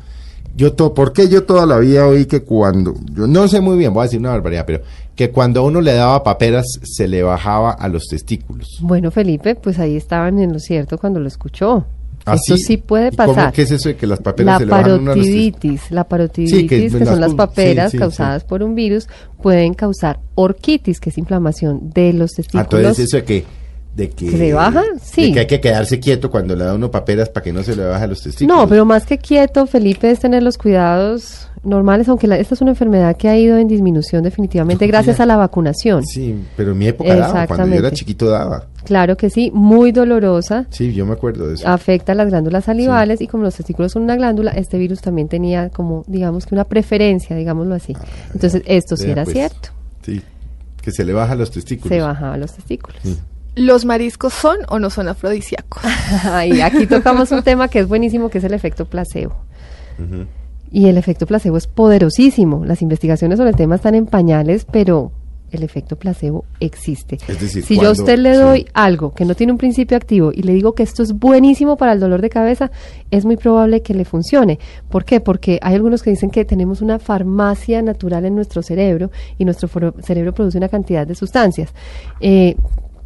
Yo 0.56 0.72
to, 0.74 0.94
¿Por 0.94 1.12
qué 1.12 1.28
yo 1.28 1.42
toda 1.44 1.66
la 1.66 1.78
vida 1.78 2.06
oí 2.06 2.26
que 2.26 2.42
cuando, 2.42 2.94
yo 3.14 3.26
no 3.26 3.48
sé 3.48 3.60
muy 3.60 3.76
bien, 3.76 3.92
voy 3.92 4.02
a 4.02 4.04
decir 4.04 4.20
una 4.20 4.30
barbaridad, 4.30 4.64
pero 4.66 4.82
que 5.16 5.30
cuando 5.30 5.60
a 5.60 5.62
uno 5.64 5.80
le 5.80 5.94
daba 5.94 6.22
paperas 6.22 6.66
se 6.82 7.08
le 7.08 7.22
bajaba 7.24 7.72
a 7.72 7.88
los 7.88 8.04
testículos? 8.08 8.78
Bueno, 8.80 9.10
Felipe, 9.10 9.56
pues 9.56 9.78
ahí 9.80 9.96
estaban 9.96 10.38
en 10.38 10.52
lo 10.52 10.58
cierto 10.60 10.96
cuando 10.98 11.18
lo 11.20 11.26
escuchó. 11.28 11.84
¿Ah, 12.26 12.36
Eso 12.36 12.56
sí 12.56 12.78
puede 12.78 13.08
¿Y 13.12 13.16
cómo- 13.16 13.34
pasar. 13.34 13.52
¿Qué 13.52 13.62
es 13.62 13.70
eso 13.72 13.88
de 13.90 13.96
que 13.96 14.06
las 14.06 14.20
paperas 14.20 14.54
La 14.54 14.58
se 14.58 14.64
le 14.64 14.70
bajan 14.70 15.04
parotiditis, 15.04 15.90
la 15.90 16.04
parotiditis, 16.04 16.56
Sí, 16.56 16.66
que 16.66 16.88
que, 16.88 16.98
las 17.00 17.08
son 17.08 17.20
las 17.20 17.34
paperas 17.34 17.90
sí, 17.90 17.96
sí, 17.96 18.00
causadas 18.00 18.44
por 18.44 18.62
un 18.62 18.74
virus, 18.74 19.08
pueden 19.42 19.74
causar 19.74 20.20
orquitis, 20.36 21.00
que 21.00 21.10
es 21.10 21.18
inflamación 21.18 21.90
de 21.92 22.12
los 22.14 22.30
Ah, 22.32 22.36
testículos. 22.36 22.66
entonces 22.80 23.04
eso 23.06 23.16
de 23.18 23.24
que... 23.24 23.44
De 23.96 24.10
que, 24.10 24.28
¿Se 24.30 24.36
le 24.38 24.52
baja? 24.52 24.82
Sí. 25.00 25.26
De 25.26 25.32
que 25.32 25.40
hay 25.40 25.46
que 25.46 25.60
quedarse 25.60 26.00
quieto 26.00 26.28
cuando 26.30 26.56
le 26.56 26.64
da 26.64 26.74
uno 26.74 26.90
paperas 26.90 27.28
para 27.28 27.44
que 27.44 27.52
no 27.52 27.62
se 27.62 27.76
le 27.76 27.84
baje 27.84 28.04
a 28.04 28.06
los 28.08 28.22
testículos. 28.22 28.56
No, 28.62 28.68
pero 28.68 28.84
más 28.84 29.06
que 29.06 29.18
quieto, 29.18 29.66
Felipe, 29.66 30.10
es 30.10 30.18
tener 30.18 30.42
los 30.42 30.58
cuidados 30.58 31.48
normales, 31.62 32.08
aunque 32.08 32.26
la- 32.26 32.36
esta 32.36 32.54
es 32.54 32.60
una 32.60 32.72
enfermedad 32.72 33.16
que 33.16 33.28
ha 33.28 33.38
ido 33.38 33.56
en 33.56 33.68
disminución 33.68 34.22
definitivamente 34.24 34.86
gracias 34.88 35.20
a 35.20 35.26
la 35.26 35.36
vacunación. 35.36 36.04
Sí, 36.04 36.34
pero 36.56 36.72
en 36.72 36.78
mi 36.78 36.88
época 36.88 37.14
daba, 37.14 37.46
cuando 37.46 37.68
yo 37.68 37.76
era 37.80 37.90
chiquito 37.92 38.28
daba. 38.28 38.66
Claro 38.84 39.16
que 39.16 39.30
sí, 39.30 39.50
muy 39.54 39.92
dolorosa, 39.92 40.66
Sí, 40.70 40.92
yo 40.92 41.06
me 41.06 41.12
acuerdo 41.12 41.46
de 41.48 41.54
eso. 41.54 41.66
afecta 41.68 42.14
las 42.14 42.28
glándulas 42.28 42.64
salivales 42.64 43.20
y 43.22 43.28
como 43.28 43.44
los 43.44 43.54
testículos 43.54 43.92
son 43.92 44.02
una 44.02 44.16
glándula, 44.16 44.50
este 44.50 44.76
virus 44.76 45.00
también 45.00 45.28
tenía 45.28 45.70
como, 45.70 46.04
digamos 46.06 46.44
que 46.46 46.54
una 46.54 46.64
preferencia, 46.64 47.34
digámoslo 47.36 47.74
así. 47.76 47.94
Entonces, 48.34 48.62
esto 48.66 48.96
sí 48.96 49.08
era 49.08 49.22
pues, 49.24 49.34
cierto, 49.34 49.68
Sí, 50.04 50.20
que 50.82 50.90
se 50.90 51.04
le 51.04 51.12
baja 51.14 51.32
a 51.32 51.36
los 51.36 51.50
testículos. 51.50 51.96
se 51.96 52.02
bajaba 52.02 52.36
los 52.36 52.52
testículos. 52.52 52.98
Sí. 53.02 53.16
¿Los 53.56 53.84
mariscos 53.84 54.32
son 54.32 54.58
o 54.68 54.78
no 54.78 54.90
son 54.90 55.08
afrodisíacos? 55.08 55.82
y 56.46 56.60
aquí 56.60 56.86
tocamos 56.86 57.30
un 57.30 57.42
tema 57.42 57.68
que 57.68 57.80
es 57.80 57.88
buenísimo, 57.88 58.28
que 58.28 58.38
es 58.38 58.44
el 58.44 58.54
efecto 58.54 58.84
placebo. 58.86 59.34
Y 60.72 60.88
el 60.88 60.98
efecto 60.98 61.26
placebo 61.26 61.56
es 61.56 61.68
poderosísimo. 61.68 62.64
Las 62.64 62.82
investigaciones 62.82 63.38
sobre 63.38 63.50
el 63.50 63.56
tema 63.56 63.76
están 63.76 63.94
en 63.94 64.06
pañales, 64.06 64.66
pero 64.70 65.12
el 65.54 65.62
efecto 65.62 65.96
placebo 65.96 66.44
existe. 66.60 67.18
Es 67.28 67.40
decir, 67.40 67.64
si 67.64 67.78
yo 67.78 67.88
a 67.88 67.92
usted 67.92 68.18
le 68.18 68.34
sí. 68.34 68.40
doy 68.40 68.66
algo 68.74 69.14
que 69.14 69.24
no 69.24 69.34
tiene 69.34 69.52
un 69.52 69.58
principio 69.58 69.96
activo 69.96 70.32
y 70.32 70.42
le 70.42 70.52
digo 70.52 70.74
que 70.74 70.82
esto 70.82 71.02
es 71.02 71.12
buenísimo 71.12 71.76
para 71.76 71.92
el 71.92 72.00
dolor 72.00 72.20
de 72.20 72.30
cabeza, 72.30 72.70
es 73.10 73.24
muy 73.24 73.36
probable 73.36 73.82
que 73.82 73.94
le 73.94 74.04
funcione. 74.04 74.58
¿Por 74.88 75.04
qué? 75.04 75.20
Porque 75.20 75.58
hay 75.62 75.74
algunos 75.74 76.02
que 76.02 76.10
dicen 76.10 76.30
que 76.30 76.44
tenemos 76.44 76.80
una 76.80 76.98
farmacia 76.98 77.82
natural 77.82 78.24
en 78.24 78.34
nuestro 78.34 78.62
cerebro 78.62 79.10
y 79.38 79.44
nuestro 79.44 79.68
cerebro 80.02 80.34
produce 80.34 80.58
una 80.58 80.68
cantidad 80.68 81.06
de 81.06 81.14
sustancias. 81.14 81.72
Eh, 82.20 82.56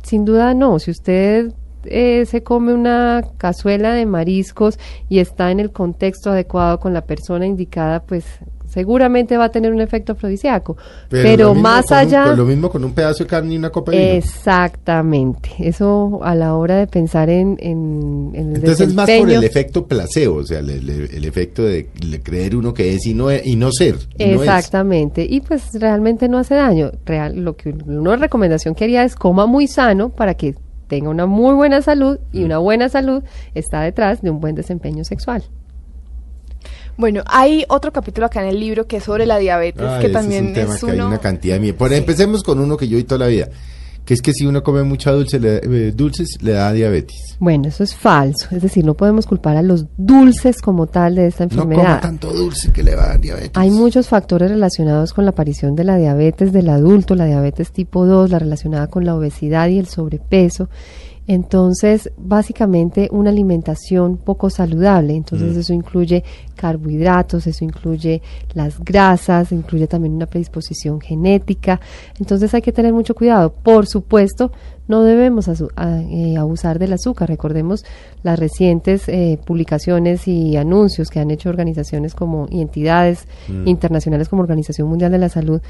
sin 0.03 0.25
duda 0.25 0.55
no, 0.55 0.79
si 0.79 0.91
usted 0.91 1.53
eh, 1.85 2.25
se 2.27 2.43
come 2.43 2.75
una 2.75 3.23
cazuela 3.37 3.93
de 3.93 4.07
mariscos 4.07 4.79
y 5.09 5.21
está 5.21 5.51
en 5.51 5.61
el 5.61 5.73
contexto 5.73 6.31
adecuado 6.31 6.81
con 6.81 6.93
la 6.93 7.03
persona 7.03 7.47
indicada, 7.47 8.03
pues 8.03 8.25
seguramente 8.69 9.37
va 9.37 9.45
a 9.45 9.49
tener 9.51 9.73
un 9.73 9.81
efecto 9.81 10.13
afrodisíaco. 10.13 10.77
Pero, 11.09 11.55
más 11.55 11.91
un- 11.91 11.97
allá... 11.97 12.25
pues 12.27 12.37
lo 12.39 12.45
mismo 12.45 12.71
con 12.71 12.85
un 12.85 12.93
pedazo 12.93 13.25
de 13.25 13.29
carne 13.31 13.55
y 13.55 13.59
una 13.59 13.71
copa 13.71 13.93
de 13.93 13.99
vino. 13.99 14.13
Exactamente. 14.15 15.51
Eso 15.59 16.21
a 16.23 16.35
la 16.35 16.55
hora 16.55 16.77
de 16.77 16.87
pensar 16.87 17.31
en, 17.31 17.57
en, 17.61 18.31
en 18.35 18.51
el 18.51 18.57
Entonces 18.57 18.89
es 18.89 18.95
más 18.95 19.09
por 19.11 19.31
el 19.31 19.43
efecto 19.45 19.87
placebo, 19.87 20.37
o 20.37 20.45
sea, 20.45 20.61
le- 20.63 20.81
le- 20.81 21.17
el 21.17 21.25
efecto 21.25 21.63
de 21.65 21.89
creer 22.23 22.57
uno 22.57 22.73
que 22.75 22.95
es 22.95 23.07
y 23.07 23.15
no, 23.15 23.29
y 23.33 23.57
no 23.57 23.71
ser. 23.73 23.97
y 24.19 24.25
no 24.27 24.35
es. 24.35 24.41
Exactamente. 24.43 25.27
Y 25.29 25.41
pues 25.41 25.63
realmente 25.75 26.29
no 26.29 26.39
hace 26.39 26.55
daño. 26.55 26.93
Real, 27.05 27.37
lo 27.37 27.57
que 27.57 27.71
una 27.87 28.17
recomendación 28.17 28.75
que 28.75 28.85
haría 28.85 29.05
es 29.05 29.15
coma 29.15 29.47
muy 29.47 29.67
sano 29.67 30.11
para 30.11 30.35
que 30.35 30.55
tenga 30.89 31.11
una 31.11 31.27
muy 31.27 31.55
buena 31.55 31.83
salud 31.83 32.19
Mm. 32.33 32.37
y 32.39 32.45
una 32.45 32.59
buena 32.59 32.89
salud 32.89 33.23
está 33.55 33.83
detrás 33.83 34.23
de 34.23 34.31
un 34.31 34.41
buen 34.41 34.55
desempeño 34.55 35.05
sexual. 35.05 35.43
Bueno, 36.99 37.23
hay 37.27 37.65
otro 37.69 37.93
capítulo 37.93 38.27
acá 38.27 38.43
en 38.43 38.49
el 38.49 38.61
libro 38.61 38.87
que 38.87 38.97
es 38.99 39.05
sobre 39.05 39.25
la 39.25 39.39
diabetes, 39.39 39.83
Ay, 39.87 40.03
que 40.07 40.09
también 40.13 40.45
es 40.47 40.49
un 40.49 40.55
tema 40.55 40.75
es 40.75 40.85
que 40.85 40.91
hay 40.91 41.01
una 41.01 41.19
cantidad 41.19 41.55
de 41.55 41.61
mie- 41.63 41.73
Por, 41.75 41.89
Sí. 41.91 41.95
Empecemos 41.95 42.43
con 42.43 42.59
uno 42.59 42.77
que 42.77 42.89
yo 42.89 42.97
oí 42.99 43.05
toda 43.05 43.21
la 43.21 43.27
vida, 43.29 43.49
que 44.05 44.15
es 44.15 44.21
que 44.21 44.33
si 44.33 44.45
uno 44.47 44.65
come 44.65 44.83
mucha 44.83 45.13
dulce, 45.13 45.39
le- 45.39 45.59
eh, 45.63 45.93
dulces, 45.93 46.39
le 46.43 46.53
da 46.53 46.73
diabetes. 46.73 47.37
Bueno, 47.39 47.69
eso 47.69 47.85
es 47.85 47.95
falso. 47.95 48.49
Es 48.51 48.63
decir, 48.63 48.85
no 48.85 48.95
podemos 48.95 49.27
culpar 49.27 49.57
a 49.57 49.63
los 49.63 49.87
dulces 49.97 50.61
como 50.61 50.89
tal 50.89 51.15
de 51.15 51.29
esta 51.29 51.45
No 51.47 51.53
enfermedad. 51.53 51.83
coma 51.83 52.01
tanto 52.01 52.33
dulce 52.33 52.73
que 52.73 52.83
le 52.83 52.97
va 52.97 53.05
a 53.05 53.09
dar 53.11 53.21
diabetes. 53.21 53.53
Hay 53.55 53.71
muchos 53.71 54.09
factores 54.09 54.51
relacionados 54.51 55.13
con 55.13 55.25
la 55.25 55.31
aparición 55.31 55.77
de 55.77 55.85
la 55.85 55.97
diabetes 55.99 56.53
del 56.53 56.69
adulto, 56.69 57.15
la 57.15 57.27
diabetes 57.27 57.71
tipo 57.71 58.07
2, 58.07 58.29
la 58.31 58.41
relacionada 58.41 58.89
con 58.89 59.05
la 59.05 59.15
obesidad 59.15 59.69
y 59.69 59.79
el 59.79 59.87
sobrepeso. 59.87 60.69
Entonces, 61.29 62.11
básicamente 62.17 63.09
una 63.13 63.29
alimentación 63.31 64.17
poco 64.17 64.49
saludable. 64.51 65.15
Entonces, 65.15 65.55
Mm. 65.57 65.61
eso 65.61 65.73
incluye 65.75 66.25
carbohidratos, 66.57 67.47
eso 67.47 67.65
incluye 67.65 68.23
las 68.55 68.81
grasas, 68.83 69.53
incluye 69.53 69.87
también 69.87 70.15
una 70.15 70.25
predisposición 70.27 71.01
genética. 71.01 71.81
Entonces, 72.19 72.53
hay 72.55 72.63
que 72.63 72.73
tener 72.73 72.93
mucho 72.95 73.15
cuidado. 73.15 73.53
Por 73.53 73.87
supuesto, 73.87 74.51
no 74.89 75.03
debemos 75.05 75.49
a- 75.77 76.01
eh, 76.01 76.37
abusar 76.39 76.79
del 76.79 76.95
azúcar. 76.95 77.29
Recordemos 77.29 77.85
las 78.23 78.39
recientes 78.39 79.03
eh, 79.07 79.39
publicaciones 79.45 80.27
y 80.27 80.57
anuncios 80.57 81.11
que 81.11 81.21
han 81.21 81.31
hecho 81.31 81.51
organizaciones 81.51 82.15
como 82.15 82.47
y 82.51 82.63
entidades 82.63 83.29
Mm. 83.49 83.69
internacionales 83.69 84.31
como 84.31 84.41
Organización 84.41 84.89
Mundial 84.89 85.13
de 85.13 85.19
la 85.19 85.29
Salud 85.29 85.61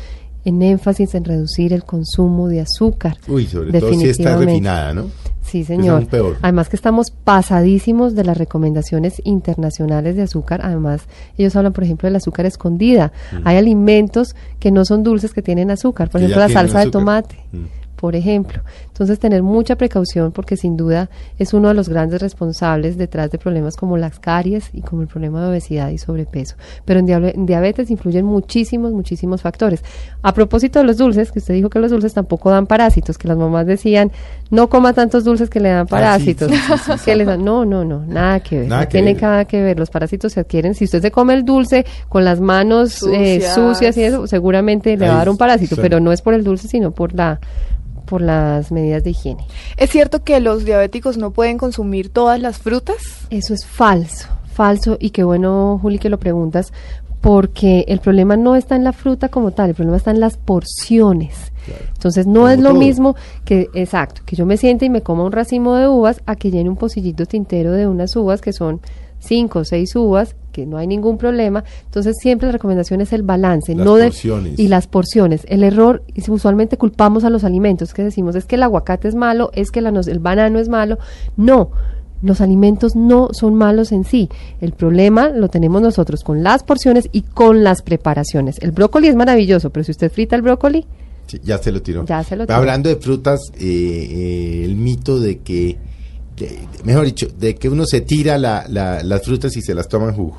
en 0.44 0.62
énfasis 0.62 1.16
en 1.16 1.24
reducir 1.24 1.72
el 1.72 1.82
consumo 1.82 2.46
de 2.48 2.60
azúcar. 2.60 3.16
Uy, 3.26 3.46
sobre 3.46 3.80
todo 3.80 3.92
si 3.94 4.08
está 4.08 4.36
refinada, 4.36 4.94
¿no? 4.94 5.06
Sí, 5.42 5.60
es 5.60 5.66
señor. 5.68 6.06
peor. 6.06 6.36
Además 6.42 6.68
que 6.68 6.76
estamos 6.76 7.10
pasadísimos 7.10 8.14
de 8.14 8.24
las 8.24 8.36
recomendaciones 8.36 9.22
internacionales 9.24 10.14
de 10.16 10.22
azúcar. 10.22 10.60
Además, 10.62 11.02
ellos 11.38 11.56
hablan, 11.56 11.72
por 11.72 11.84
ejemplo, 11.84 12.06
del 12.06 12.16
azúcar 12.16 12.44
escondida. 12.46 13.12
Hay 13.44 13.56
alimentos 13.56 14.34
que 14.58 14.70
no 14.70 14.84
son 14.84 15.02
dulces 15.02 15.32
que 15.32 15.40
tienen 15.42 15.70
azúcar. 15.70 16.10
Por 16.10 16.20
Mm. 16.20 16.24
Que 16.24 16.32
ejemplo, 16.32 16.46
la 16.48 16.52
salsa 16.52 16.80
de 16.84 16.90
tomate. 16.90 17.36
Mm. 17.52 17.64
Por 17.96 18.14
ejemplo. 18.14 18.60
Entonces, 18.98 19.20
tener 19.20 19.44
mucha 19.44 19.76
precaución 19.76 20.32
porque 20.32 20.56
sin 20.56 20.76
duda 20.76 21.08
es 21.38 21.54
uno 21.54 21.68
de 21.68 21.74
los 21.74 21.88
grandes 21.88 22.20
responsables 22.20 22.98
detrás 22.98 23.30
de 23.30 23.38
problemas 23.38 23.76
como 23.76 23.96
las 23.96 24.18
caries 24.18 24.70
y 24.72 24.80
como 24.80 25.02
el 25.02 25.06
problema 25.08 25.40
de 25.40 25.50
obesidad 25.50 25.90
y 25.90 25.98
sobrepeso. 25.98 26.56
Pero 26.84 26.98
en, 26.98 27.06
diabe- 27.06 27.32
en 27.34 27.46
diabetes 27.46 27.92
influyen 27.92 28.24
muchísimos, 28.24 28.92
muchísimos 28.92 29.40
factores. 29.42 29.84
A 30.22 30.34
propósito 30.34 30.80
de 30.80 30.84
los 30.84 30.96
dulces, 30.96 31.30
que 31.30 31.38
usted 31.38 31.54
dijo 31.54 31.70
que 31.70 31.78
los 31.78 31.92
dulces 31.92 32.12
tampoco 32.12 32.50
dan 32.50 32.66
parásitos, 32.66 33.16
que 33.18 33.28
las 33.28 33.36
mamás 33.36 33.66
decían, 33.66 34.10
no 34.50 34.68
coma 34.68 34.92
tantos 34.94 35.22
dulces 35.22 35.48
que 35.48 35.60
le 35.60 35.68
dan 35.68 35.82
Ah, 35.82 35.84
sí, 35.84 35.90
parásitos. 36.34 36.50
sí, 36.50 36.56
sí, 36.56 36.72
sí, 36.84 36.92
que 37.04 37.12
sí. 37.12 37.14
les 37.14 37.26
dan- 37.28 37.44
no, 37.44 37.64
no, 37.64 37.84
no, 37.84 38.04
nada 38.04 38.40
que 38.40 38.58
ver. 38.58 38.68
Nada 38.68 38.80
no 38.82 38.88
que 38.88 38.92
tiene 38.92 39.14
ver. 39.14 39.22
nada 39.22 39.44
que 39.44 39.62
ver. 39.62 39.78
Los 39.78 39.90
parásitos 39.90 40.32
se 40.32 40.40
adquieren. 40.40 40.74
Si 40.74 40.86
usted 40.86 41.00
se 41.02 41.12
come 41.12 41.34
el 41.34 41.44
dulce 41.44 41.86
con 42.08 42.24
las 42.24 42.40
manos 42.40 43.00
eh, 43.12 43.42
Sucias. 43.54 43.96
y 43.96 44.02
eso, 44.02 44.26
seguramente 44.26 44.96
le 44.96 45.06
va 45.06 45.14
a 45.14 45.18
dar 45.18 45.28
un 45.28 45.36
parásito, 45.36 45.76
pero 45.76 46.00
no 46.00 46.10
es 46.10 46.20
por 46.20 46.34
el 46.34 46.42
dulce, 46.42 46.66
sino 46.66 46.90
por 46.90 47.14
la 47.14 47.38
por 48.08 48.22
las 48.22 48.72
medidas 48.72 49.04
de 49.04 49.10
higiene. 49.10 49.44
¿Es 49.76 49.90
cierto 49.90 50.22
que 50.24 50.40
los 50.40 50.64
diabéticos 50.64 51.16
no 51.18 51.30
pueden 51.30 51.58
consumir 51.58 52.08
todas 52.08 52.40
las 52.40 52.58
frutas? 52.58 52.96
Eso 53.30 53.54
es 53.54 53.66
falso, 53.66 54.28
falso 54.52 54.96
y 55.00 55.10
qué 55.10 55.24
bueno, 55.24 55.78
Juli, 55.82 55.98
que 55.98 56.08
lo 56.08 56.18
preguntas, 56.18 56.72
porque 57.20 57.84
el 57.88 57.98
problema 58.00 58.36
no 58.36 58.54
está 58.56 58.76
en 58.76 58.84
la 58.84 58.92
fruta 58.92 59.28
como 59.28 59.50
tal, 59.50 59.70
el 59.70 59.74
problema 59.74 59.96
está 59.96 60.10
en 60.12 60.20
las 60.20 60.36
porciones. 60.36 61.52
Entonces 61.92 62.26
no 62.26 62.40
Como 62.40 62.48
es 62.48 62.60
lo 62.60 62.70
todo. 62.70 62.78
mismo 62.78 63.16
que, 63.44 63.68
exacto, 63.74 64.22
que 64.24 64.36
yo 64.36 64.46
me 64.46 64.56
siente 64.56 64.86
y 64.86 64.90
me 64.90 65.02
coma 65.02 65.24
un 65.24 65.32
racimo 65.32 65.74
de 65.76 65.86
uvas 65.88 66.22
a 66.24 66.34
que 66.36 66.50
llene 66.50 66.70
un 66.70 66.76
pocillito 66.76 67.26
tintero 67.26 67.72
de 67.72 67.86
unas 67.86 68.16
uvas 68.16 68.40
que 68.40 68.52
son 68.54 68.80
cinco 69.18 69.58
o 69.58 69.64
seis 69.64 69.94
uvas, 69.94 70.34
no 70.66 70.76
hay 70.78 70.86
ningún 70.86 71.18
problema. 71.18 71.64
Entonces 71.84 72.16
siempre 72.20 72.46
la 72.46 72.52
recomendación 72.52 73.00
es 73.00 73.12
el 73.12 73.22
balance, 73.22 73.74
Las 73.74 73.84
no 73.84 73.96
de 73.96 74.12
y 74.56 74.68
las 74.68 74.86
porciones. 74.86 75.42
El 75.48 75.62
error, 75.64 76.02
usualmente 76.28 76.76
culpamos 76.76 77.24
a 77.24 77.30
los 77.30 77.44
alimentos, 77.44 77.94
que 77.94 78.02
decimos 78.04 78.34
es 78.36 78.44
que 78.44 78.56
el 78.56 78.62
aguacate 78.62 79.08
es 79.08 79.14
malo, 79.14 79.50
es 79.54 79.70
que 79.70 79.80
la 79.80 79.88
el 79.88 80.18
banano 80.18 80.58
es 80.58 80.68
malo. 80.68 80.98
No, 81.36 81.70
los 82.22 82.40
alimentos 82.40 82.96
no 82.96 83.28
son 83.32 83.54
malos 83.54 83.92
en 83.92 84.04
sí. 84.04 84.28
El 84.60 84.72
problema 84.72 85.28
lo 85.30 85.48
tenemos 85.48 85.80
nosotros 85.82 86.22
con 86.24 86.42
las 86.42 86.62
porciones 86.64 87.08
y 87.12 87.22
con 87.22 87.62
las 87.64 87.82
preparaciones. 87.82 88.56
El 88.60 88.72
brócoli 88.72 89.08
es 89.08 89.14
maravilloso, 89.16 89.70
pero 89.70 89.84
si 89.84 89.92
usted 89.92 90.10
frita 90.10 90.36
el 90.36 90.42
brócoli, 90.42 90.86
Sí, 91.26 91.38
ya 91.44 91.58
se 91.58 91.70
lo 91.70 91.82
tiró. 91.82 92.06
Ya 92.06 92.24
se 92.24 92.36
lo 92.36 92.46
tiró. 92.46 92.56
Hablando 92.56 92.88
de 92.88 92.96
frutas, 92.96 93.38
eh, 93.54 93.60
eh, 93.60 94.62
el 94.64 94.76
mito 94.76 95.20
de 95.20 95.38
que, 95.40 95.76
de- 96.38 96.58
mejor 96.84 97.04
dicho, 97.04 97.26
de 97.38 97.54
que 97.54 97.68
uno 97.68 97.84
se 97.84 98.00
tira 98.00 98.38
la- 98.38 98.64
la- 98.68 99.02
las 99.02 99.22
frutas 99.22 99.54
y 99.56 99.60
se 99.60 99.74
las 99.74 99.88
toma 99.88 100.08
en 100.08 100.14
jugo. 100.14 100.38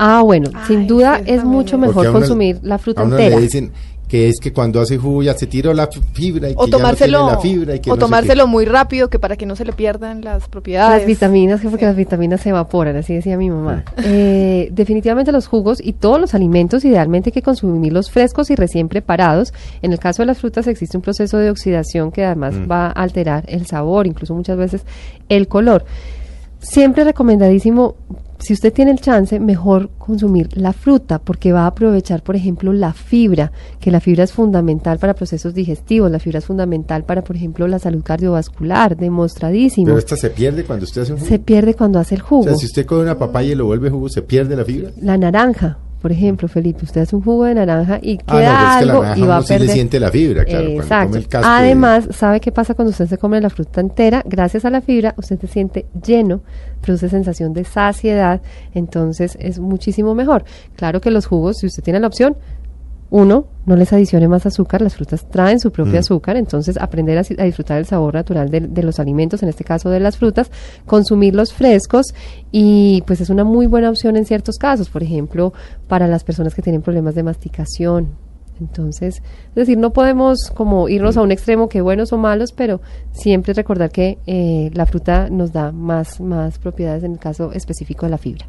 Ah, 0.00 0.22
bueno, 0.22 0.50
Ay, 0.54 0.62
sin 0.66 0.86
duda 0.88 1.18
es 1.18 1.24
también 1.24 1.46
mucho 1.46 1.78
mejor 1.78 2.06
uno- 2.08 2.18
consumir 2.18 2.58
la 2.62 2.78
fruta 2.78 3.02
a 3.02 3.04
uno 3.04 3.16
entera. 3.16 3.36
le 3.36 3.42
dicen 3.42 3.70
que 4.08 4.28
es 4.28 4.40
que 4.40 4.52
cuando 4.52 4.80
hace 4.80 4.98
jugo 4.98 5.22
ya 5.22 5.34
se 5.34 5.46
tiró 5.46 5.72
la 5.72 5.86
fibra 6.12 6.48
y 6.50 6.54
que 6.54 6.58
O 6.58 6.64
ya 6.66 6.70
no 6.72 6.78
tomárselo, 6.78 7.18
tiene 7.18 7.32
la 7.32 7.38
fibra 7.38 7.74
y 7.76 7.78
que 7.78 7.90
o 7.92 7.94
no 7.94 8.00
tomárselo 8.00 8.48
muy 8.48 8.64
rápido 8.64 9.08
que 9.08 9.20
para 9.20 9.36
que 9.36 9.46
no 9.46 9.54
se 9.54 9.64
le 9.64 9.72
pierdan 9.72 10.22
las 10.24 10.48
propiedades. 10.48 10.98
Las 11.02 11.06
vitaminas, 11.06 11.60
que 11.60 11.68
porque 11.68 11.84
las 11.84 11.94
vitaminas 11.94 12.40
se 12.40 12.48
evaporan, 12.48 12.96
así 12.96 13.14
decía 13.14 13.36
mi 13.36 13.48
mamá. 13.50 13.84
Eh, 14.02 14.68
definitivamente 14.72 15.30
los 15.30 15.46
jugos 15.46 15.78
y 15.80 15.92
todos 15.92 16.20
los 16.20 16.34
alimentos, 16.34 16.84
idealmente 16.84 17.28
hay 17.28 17.32
que 17.32 17.42
consumirlos 17.42 18.10
frescos 18.10 18.50
y 18.50 18.56
recién 18.56 18.88
preparados. 18.88 19.54
En 19.80 19.92
el 19.92 20.00
caso 20.00 20.22
de 20.22 20.26
las 20.26 20.38
frutas 20.38 20.66
existe 20.66 20.96
un 20.96 21.02
proceso 21.04 21.38
de 21.38 21.48
oxidación 21.50 22.10
que 22.10 22.24
además 22.24 22.54
Mm. 22.56 22.68
va 22.68 22.86
a 22.86 22.90
alterar 22.90 23.44
el 23.46 23.66
sabor, 23.66 24.08
incluso 24.08 24.34
muchas 24.34 24.56
veces 24.58 24.82
el 25.28 25.46
color. 25.46 25.84
Siempre 26.60 27.04
recomendadísimo, 27.04 27.96
si 28.38 28.52
usted 28.52 28.72
tiene 28.72 28.90
el 28.90 29.00
chance, 29.00 29.40
mejor 29.40 29.90
consumir 29.98 30.48
la 30.56 30.72
fruta, 30.72 31.18
porque 31.18 31.52
va 31.52 31.62
a 31.62 31.68
aprovechar, 31.68 32.22
por 32.22 32.36
ejemplo, 32.36 32.72
la 32.72 32.92
fibra, 32.92 33.50
que 33.80 33.90
la 33.90 34.00
fibra 34.00 34.24
es 34.24 34.32
fundamental 34.32 34.98
para 34.98 35.14
procesos 35.14 35.54
digestivos, 35.54 36.10
la 36.10 36.18
fibra 36.18 36.38
es 36.38 36.44
fundamental 36.44 37.04
para, 37.04 37.22
por 37.22 37.36
ejemplo, 37.36 37.66
la 37.66 37.78
salud 37.78 38.02
cardiovascular, 38.02 38.96
demostradísimo 38.96 39.86
Pero 39.86 39.98
esta 39.98 40.16
se 40.16 40.30
pierde 40.30 40.64
cuando 40.64 40.84
usted 40.84 41.02
hace 41.02 41.12
un 41.12 41.18
jugo. 41.18 41.28
se 41.28 41.38
pierde 41.38 41.74
cuando 41.74 41.98
hace 41.98 42.14
el 42.16 42.22
o 42.22 42.24
jugo. 42.24 42.44
sea, 42.44 42.56
si 42.56 42.66
usted 42.66 42.84
coge 42.84 43.02
una 43.02 43.18
papaya 43.18 43.52
y 43.52 43.54
lo 43.54 43.64
vuelve 43.66 43.90
jugo, 43.90 44.08
¿se 44.08 44.22
pierde 44.22 44.54
la 44.54 44.64
fibra? 44.64 44.90
La 45.00 45.16
naranja, 45.16 45.78
por 46.00 46.12
ejemplo, 46.12 46.48
Felipe, 46.48 46.84
usted 46.84 47.02
hace 47.02 47.14
un 47.14 47.22
jugo 47.22 47.44
de 47.44 47.54
naranja 47.54 47.98
y 48.00 48.18
Ah, 48.26 48.32
no, 48.32 48.38
queda 48.38 48.50
pero 48.50 48.50
es 48.50 48.78
que 48.80 48.84
la 48.86 48.92
algo 48.92 49.02
naranja 49.02 49.18
y 49.18 49.26
va 49.28 49.36
a 49.36 49.42
sí 49.42 49.52
le 49.52 49.58
perder. 49.58 49.74
siente 49.74 50.00
la 50.00 50.10
fibra, 50.10 50.44
claro, 50.44 50.64
cuando 50.64 50.82
Exacto. 50.82 51.06
come 51.08 51.18
el 51.18 51.28
casco 51.28 51.48
de- 51.48 51.54
Además, 51.56 52.08
¿sabe 52.12 52.40
qué 52.40 52.52
pasa 52.52 52.74
cuando 52.74 52.90
usted 52.90 53.06
se 53.06 53.18
come 53.18 53.40
la 53.40 53.50
fruta 53.50 53.80
entera? 53.80 54.22
Gracias 54.26 54.64
a 54.64 54.70
la 54.70 54.80
fibra, 54.80 55.14
usted 55.18 55.38
se 55.40 55.46
siente 55.46 55.86
lleno, 56.04 56.40
produce 56.80 57.08
sensación 57.08 57.52
de 57.52 57.64
saciedad, 57.64 58.40
entonces 58.74 59.36
es 59.40 59.58
muchísimo 59.58 60.14
mejor. 60.14 60.44
Claro 60.76 61.00
que 61.00 61.10
los 61.10 61.26
jugos, 61.26 61.58
si 61.58 61.66
usted 61.66 61.82
tiene 61.82 62.00
la 62.00 62.06
opción, 62.06 62.36
uno, 63.10 63.46
no 63.66 63.76
les 63.76 63.92
adicione 63.92 64.28
más 64.28 64.46
azúcar, 64.46 64.82
las 64.82 64.94
frutas 64.94 65.28
traen 65.28 65.58
su 65.60 65.72
propio 65.72 65.94
Mm. 65.94 65.98
azúcar, 65.98 66.36
entonces 66.36 66.76
aprender 66.78 67.18
a, 67.18 67.44
disfrutar 67.44 67.78
el 67.78 67.86
sabor 67.86 68.14
natural 68.14 68.50
de, 68.50 68.60
de 68.60 68.82
los 68.82 69.00
alimentos, 69.00 69.42
en 69.42 69.48
este 69.48 69.64
caso 69.64 69.90
de 69.90 70.00
las 70.00 70.16
frutas, 70.16 70.50
consumirlos 70.86 71.52
frescos 71.52 72.06
y 72.52 73.02
pues 73.06 73.20
es 73.20 73.30
una 73.30 73.44
muy 73.44 73.66
buena 73.66 73.90
opción 73.90 74.16
en 74.16 74.24
ciertos 74.24 74.58
casos, 74.58 74.88
por 74.88 75.02
ejemplo, 75.02 75.52
para 75.88 76.06
las 76.06 76.24
personas 76.24 76.54
que 76.54 76.62
tienen 76.62 76.82
problemas 76.82 77.14
de 77.14 77.22
masticación. 77.22 78.08
Entonces, 78.60 79.22
es 79.48 79.54
decir, 79.54 79.78
no 79.78 79.92
podemos 79.92 80.50
como 80.54 80.88
irnos 80.88 81.16
a 81.16 81.22
un 81.22 81.32
extremo 81.32 81.68
que 81.68 81.80
buenos 81.80 82.12
o 82.12 82.18
malos, 82.18 82.52
pero 82.52 82.80
siempre 83.12 83.54
recordar 83.54 83.90
que 83.90 84.18
eh, 84.26 84.70
la 84.74 84.86
fruta 84.86 85.30
nos 85.30 85.52
da 85.52 85.72
más, 85.72 86.20
más 86.20 86.58
propiedades 86.58 87.02
en 87.02 87.12
el 87.12 87.18
caso 87.18 87.52
específico 87.52 88.06
de 88.06 88.10
la 88.10 88.18
fibra. 88.18 88.46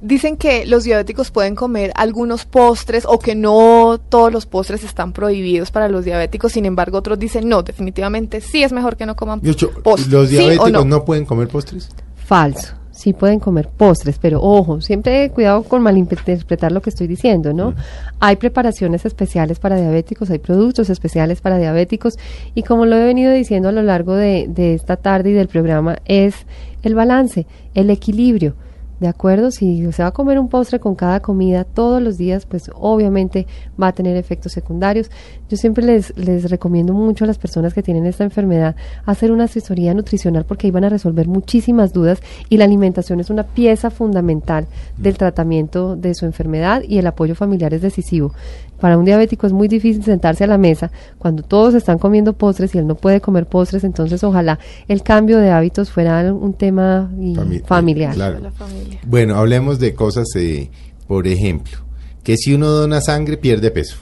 Dicen 0.00 0.36
que 0.36 0.66
los 0.66 0.84
diabéticos 0.84 1.30
pueden 1.30 1.54
comer 1.54 1.92
algunos 1.94 2.44
postres 2.44 3.04
o 3.06 3.18
que 3.18 3.34
no 3.34 3.98
todos 4.08 4.32
los 4.32 4.44
postres 4.44 4.84
están 4.84 5.12
prohibidos 5.12 5.70
para 5.70 5.88
los 5.88 6.04
diabéticos. 6.04 6.52
Sin 6.52 6.66
embargo, 6.66 6.98
otros 6.98 7.18
dicen 7.18 7.48
no, 7.48 7.62
definitivamente 7.62 8.40
sí 8.40 8.62
es 8.62 8.72
mejor 8.72 8.96
que 8.96 9.06
no 9.06 9.16
coman 9.16 9.40
Y 9.42 9.50
ocho, 9.50 9.70
postres. 9.82 10.12
¿Los 10.12 10.28
¿Sí 10.28 10.36
o 10.36 10.40
diabéticos 10.40 10.72
no? 10.72 10.84
no? 10.84 11.04
pueden 11.04 11.24
comer 11.24 11.48
postres? 11.48 11.88
Falso. 12.16 12.74
Sí 12.94 13.12
pueden 13.12 13.40
comer 13.40 13.68
postres, 13.68 14.20
pero 14.20 14.40
ojo, 14.40 14.80
siempre 14.80 15.28
cuidado 15.30 15.64
con 15.64 15.82
malinterpretar 15.82 16.70
lo 16.70 16.80
que 16.80 16.90
estoy 16.90 17.08
diciendo, 17.08 17.52
¿no? 17.52 17.74
Hay 18.20 18.36
preparaciones 18.36 19.04
especiales 19.04 19.58
para 19.58 19.76
diabéticos, 19.76 20.30
hay 20.30 20.38
productos 20.38 20.88
especiales 20.90 21.40
para 21.40 21.58
diabéticos 21.58 22.14
y 22.54 22.62
como 22.62 22.86
lo 22.86 22.96
he 22.96 23.04
venido 23.04 23.32
diciendo 23.32 23.68
a 23.68 23.72
lo 23.72 23.82
largo 23.82 24.14
de, 24.14 24.46
de 24.48 24.74
esta 24.74 24.96
tarde 24.96 25.30
y 25.30 25.32
del 25.32 25.48
programa, 25.48 25.96
es 26.04 26.46
el 26.84 26.94
balance, 26.94 27.46
el 27.74 27.90
equilibrio. 27.90 28.54
¿De 29.00 29.08
acuerdo? 29.08 29.50
Si 29.50 29.90
se 29.92 30.02
va 30.02 30.10
a 30.10 30.12
comer 30.12 30.38
un 30.38 30.48
postre 30.48 30.78
con 30.78 30.94
cada 30.94 31.20
comida 31.20 31.64
todos 31.64 32.00
los 32.00 32.16
días, 32.16 32.46
pues 32.46 32.70
obviamente 32.74 33.46
va 33.80 33.88
a 33.88 33.92
tener 33.92 34.16
efectos 34.16 34.52
secundarios. 34.52 35.10
Yo 35.48 35.56
siempre 35.56 35.84
les, 35.84 36.16
les 36.16 36.48
recomiendo 36.48 36.92
mucho 36.92 37.24
a 37.24 37.26
las 37.26 37.38
personas 37.38 37.74
que 37.74 37.82
tienen 37.82 38.06
esta 38.06 38.24
enfermedad 38.24 38.76
hacer 39.04 39.32
una 39.32 39.44
asesoría 39.44 39.94
nutricional 39.94 40.44
porque 40.44 40.68
ahí 40.68 40.70
van 40.70 40.84
a 40.84 40.88
resolver 40.88 41.26
muchísimas 41.26 41.92
dudas 41.92 42.20
y 42.48 42.56
la 42.56 42.64
alimentación 42.64 43.20
es 43.20 43.30
una 43.30 43.42
pieza 43.42 43.90
fundamental 43.90 44.66
del 44.96 45.18
tratamiento 45.18 45.96
de 45.96 46.14
su 46.14 46.24
enfermedad 46.24 46.82
y 46.86 46.98
el 46.98 47.06
apoyo 47.06 47.34
familiar 47.34 47.74
es 47.74 47.82
decisivo. 47.82 48.32
Para 48.84 48.98
un 48.98 49.06
diabético 49.06 49.46
es 49.46 49.54
muy 49.54 49.66
difícil 49.66 50.04
sentarse 50.04 50.44
a 50.44 50.46
la 50.46 50.58
mesa 50.58 50.92
cuando 51.16 51.42
todos 51.42 51.72
están 51.72 51.98
comiendo 51.98 52.34
postres 52.34 52.74
y 52.74 52.78
él 52.78 52.86
no 52.86 52.96
puede 52.96 53.22
comer 53.22 53.46
postres, 53.46 53.82
entonces 53.82 54.22
ojalá 54.22 54.58
el 54.88 55.02
cambio 55.02 55.38
de 55.38 55.50
hábitos 55.50 55.90
fuera 55.90 56.30
un 56.34 56.52
tema 56.52 57.10
familiar. 57.64 58.12
claro. 58.12 58.40
La 58.40 58.50
familia. 58.50 59.00
Bueno, 59.06 59.36
hablemos 59.36 59.78
de 59.78 59.94
cosas, 59.94 60.26
eh, 60.36 60.70
por 61.08 61.26
ejemplo, 61.26 61.78
que 62.22 62.36
si 62.36 62.52
uno 62.52 62.66
dona 62.68 63.00
sangre 63.00 63.38
pierde 63.38 63.70
peso. 63.70 63.96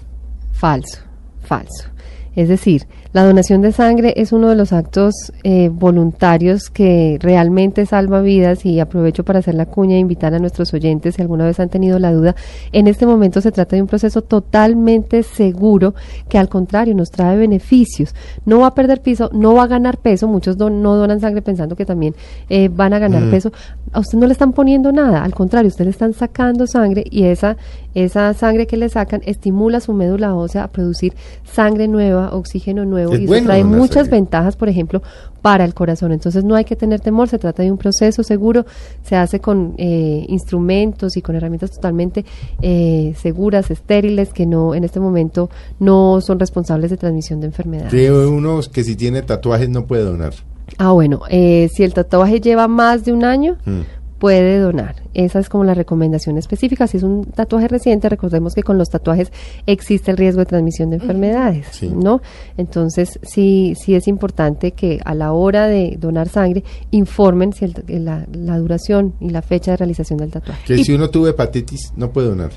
Falso, 0.50 0.98
falso. 1.42 1.91
Es 2.34 2.48
decir, 2.48 2.86
la 3.12 3.24
donación 3.24 3.60
de 3.60 3.72
sangre 3.72 4.14
es 4.16 4.32
uno 4.32 4.48
de 4.48 4.56
los 4.56 4.72
actos 4.72 5.14
eh, 5.44 5.68
voluntarios 5.70 6.70
que 6.70 7.18
realmente 7.20 7.84
salva 7.84 8.22
vidas 8.22 8.64
y 8.64 8.80
aprovecho 8.80 9.22
para 9.22 9.40
hacer 9.40 9.54
la 9.54 9.66
cuña 9.66 9.96
e 9.96 9.98
invitar 9.98 10.32
a 10.32 10.38
nuestros 10.38 10.72
oyentes, 10.72 11.16
si 11.16 11.22
alguna 11.22 11.44
vez 11.44 11.60
han 11.60 11.68
tenido 11.68 11.98
la 11.98 12.10
duda, 12.10 12.34
en 12.72 12.86
este 12.86 13.04
momento 13.04 13.42
se 13.42 13.52
trata 13.52 13.76
de 13.76 13.82
un 13.82 13.88
proceso 13.88 14.22
totalmente 14.22 15.22
seguro 15.22 15.94
que 16.30 16.38
al 16.38 16.48
contrario 16.48 16.94
nos 16.94 17.10
trae 17.10 17.36
beneficios. 17.36 18.14
No 18.46 18.60
va 18.60 18.68
a 18.68 18.74
perder 18.74 19.02
piso, 19.02 19.28
no 19.34 19.54
va 19.54 19.64
a 19.64 19.66
ganar 19.66 19.98
peso, 19.98 20.26
muchos 20.26 20.56
no 20.56 20.96
donan 20.96 21.20
sangre 21.20 21.42
pensando 21.42 21.76
que 21.76 21.84
también 21.84 22.14
eh, 22.48 22.70
van 22.72 22.94
a 22.94 22.98
ganar 22.98 23.24
mm. 23.24 23.30
peso. 23.30 23.52
A 23.92 24.00
usted 24.00 24.16
no 24.16 24.26
le 24.26 24.32
están 24.32 24.54
poniendo 24.54 24.90
nada, 24.90 25.22
al 25.22 25.34
contrario, 25.34 25.68
usted 25.68 25.84
le 25.84 25.90
están 25.90 26.14
sacando 26.14 26.66
sangre 26.66 27.04
y 27.10 27.24
esa, 27.24 27.58
esa 27.94 28.32
sangre 28.34 28.66
que 28.66 28.76
le 28.76 28.88
sacan 28.88 29.22
estimula 29.24 29.80
su 29.80 29.92
médula 29.92 30.34
ósea 30.34 30.64
a 30.64 30.68
producir 30.68 31.14
sangre 31.44 31.88
nueva, 31.88 32.34
oxígeno 32.34 32.84
nuevo 32.84 33.16
y 33.16 33.24
eso 33.24 33.44
trae 33.44 33.64
muchas 33.64 34.08
ventajas, 34.08 34.56
por 34.56 34.68
ejemplo, 34.68 35.02
para 35.42 35.64
el 35.64 35.74
corazón. 35.74 36.12
Entonces 36.12 36.44
no 36.44 36.54
hay 36.54 36.64
que 36.64 36.76
tener 36.76 37.00
temor, 37.00 37.28
se 37.28 37.38
trata 37.38 37.62
de 37.62 37.70
un 37.70 37.78
proceso 37.78 38.22
seguro, 38.22 38.64
se 39.02 39.16
hace 39.16 39.40
con 39.40 39.74
eh, 39.76 40.24
instrumentos 40.28 41.16
y 41.16 41.22
con 41.22 41.36
herramientas 41.36 41.72
totalmente 41.72 42.24
eh, 42.62 43.14
seguras, 43.20 43.70
estériles, 43.70 44.32
que 44.32 44.46
no 44.46 44.74
en 44.74 44.84
este 44.84 45.00
momento 45.00 45.50
no 45.78 46.20
son 46.20 46.38
responsables 46.38 46.90
de 46.90 46.96
transmisión 46.96 47.40
de 47.40 47.46
enfermedades. 47.46 47.90
Creo 47.90 48.30
unos 48.30 48.68
que 48.68 48.84
si 48.84 48.96
tiene 48.96 49.22
tatuajes 49.22 49.68
no 49.68 49.86
puede 49.86 50.04
donar. 50.04 50.32
Ah, 50.78 50.92
bueno, 50.92 51.20
eh, 51.28 51.68
si 51.74 51.82
el 51.82 51.92
tatuaje 51.92 52.40
lleva 52.40 52.66
más 52.66 53.04
de 53.04 53.12
un 53.12 53.24
año, 53.24 53.58
mm 53.66 54.01
puede 54.22 54.60
donar. 54.60 54.94
Esa 55.14 55.40
es 55.40 55.48
como 55.48 55.64
la 55.64 55.74
recomendación 55.74 56.38
específica. 56.38 56.86
Si 56.86 56.96
es 56.96 57.02
un 57.02 57.24
tatuaje 57.24 57.66
reciente, 57.66 58.08
recordemos 58.08 58.54
que 58.54 58.62
con 58.62 58.78
los 58.78 58.88
tatuajes 58.88 59.32
existe 59.66 60.12
el 60.12 60.16
riesgo 60.16 60.38
de 60.38 60.46
transmisión 60.46 60.90
de 60.90 60.96
enfermedades, 60.98 61.82
¿no? 61.82 62.22
Entonces, 62.56 63.18
sí, 63.24 63.74
sí 63.76 63.96
es 63.96 64.06
importante 64.06 64.70
que 64.70 65.00
a 65.04 65.16
la 65.16 65.32
hora 65.32 65.66
de 65.66 65.96
donar 65.98 66.28
sangre 66.28 66.62
informen 66.92 67.52
si 67.52 67.66
la, 67.98 68.24
duración 68.60 69.14
y 69.18 69.30
la 69.30 69.42
fecha 69.42 69.72
de 69.72 69.78
realización 69.78 70.20
del 70.20 70.30
tatuaje. 70.30 70.62
Que 70.66 70.84
si 70.84 70.92
uno 70.92 71.10
tuvo 71.10 71.26
hepatitis, 71.26 71.92
no 71.96 72.12
puede 72.12 72.28
donar. 72.28 72.52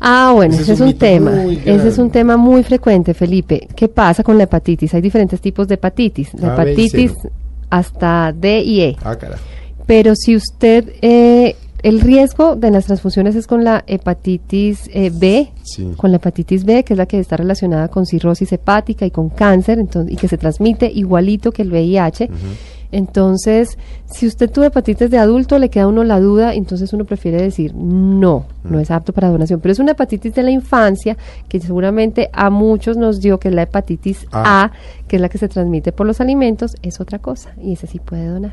Ah, 0.00 0.32
bueno, 0.34 0.56
ese, 0.56 0.74
es 0.74 0.80
un, 0.80 0.92
tema. 0.92 1.42
Ese 1.42 1.88
es 1.88 1.96
un 1.96 2.10
tema 2.10 2.36
muy 2.36 2.62
frecuente, 2.64 3.14
Felipe. 3.14 3.66
¿Qué 3.74 3.88
pasa 3.88 4.22
con 4.22 4.36
la 4.36 4.44
hepatitis? 4.44 4.92
Hay 4.92 5.00
diferentes 5.00 5.40
tipos 5.40 5.66
de 5.68 5.76
hepatitis. 5.76 6.34
La 6.34 6.52
hepatitis 6.52 7.14
hasta 7.70 8.30
D 8.30 8.60
y 8.60 8.82
E. 8.82 8.96
Ah, 9.02 9.16
carajo. 9.16 9.42
Pero 9.88 10.14
si 10.14 10.36
usted, 10.36 10.92
eh, 11.00 11.56
el 11.82 12.02
riesgo 12.02 12.56
de 12.56 12.70
las 12.70 12.84
transfusiones 12.84 13.34
es 13.36 13.46
con 13.46 13.64
la 13.64 13.84
hepatitis 13.86 14.90
eh, 14.92 15.10
B, 15.10 15.48
con 15.96 16.10
la 16.10 16.18
hepatitis 16.18 16.66
B, 16.66 16.84
que 16.84 16.92
es 16.92 16.98
la 16.98 17.06
que 17.06 17.18
está 17.18 17.38
relacionada 17.38 17.88
con 17.88 18.04
cirrosis 18.04 18.52
hepática 18.52 19.06
y 19.06 19.10
con 19.10 19.30
cáncer, 19.30 19.78
entonces, 19.78 20.12
y 20.12 20.16
que 20.16 20.28
se 20.28 20.36
transmite 20.36 20.92
igualito 20.92 21.52
que 21.52 21.62
el 21.62 21.72
VIH. 21.72 22.28
Entonces, 22.92 23.78
si 24.04 24.26
usted 24.26 24.50
tuvo 24.50 24.66
hepatitis 24.66 25.10
de 25.10 25.16
adulto, 25.16 25.58
le 25.58 25.70
queda 25.70 25.84
a 25.84 25.88
uno 25.88 26.04
la 26.04 26.20
duda, 26.20 26.52
entonces 26.52 26.92
uno 26.92 27.06
prefiere 27.06 27.40
decir 27.40 27.74
no, 27.74 28.44
no 28.64 28.80
es 28.80 28.90
apto 28.90 29.14
para 29.14 29.30
donación. 29.30 29.60
Pero 29.60 29.72
es 29.72 29.78
una 29.78 29.92
hepatitis 29.92 30.34
de 30.34 30.42
la 30.42 30.50
infancia 30.50 31.16
que 31.48 31.60
seguramente 31.60 32.28
a 32.34 32.50
muchos 32.50 32.98
nos 32.98 33.20
dio, 33.20 33.40
que 33.40 33.48
es 33.48 33.54
la 33.54 33.62
hepatitis 33.62 34.26
A, 34.32 34.64
A 34.64 34.72
que 35.08 35.16
es 35.16 35.22
la 35.22 35.30
que 35.30 35.38
se 35.38 35.48
transmite 35.48 35.92
por 35.92 36.06
los 36.06 36.20
alimentos, 36.20 36.76
es 36.82 37.00
otra 37.00 37.20
cosa 37.20 37.54
y 37.62 37.72
ese 37.72 37.86
sí 37.86 37.98
puede 38.00 38.26
donar. 38.26 38.52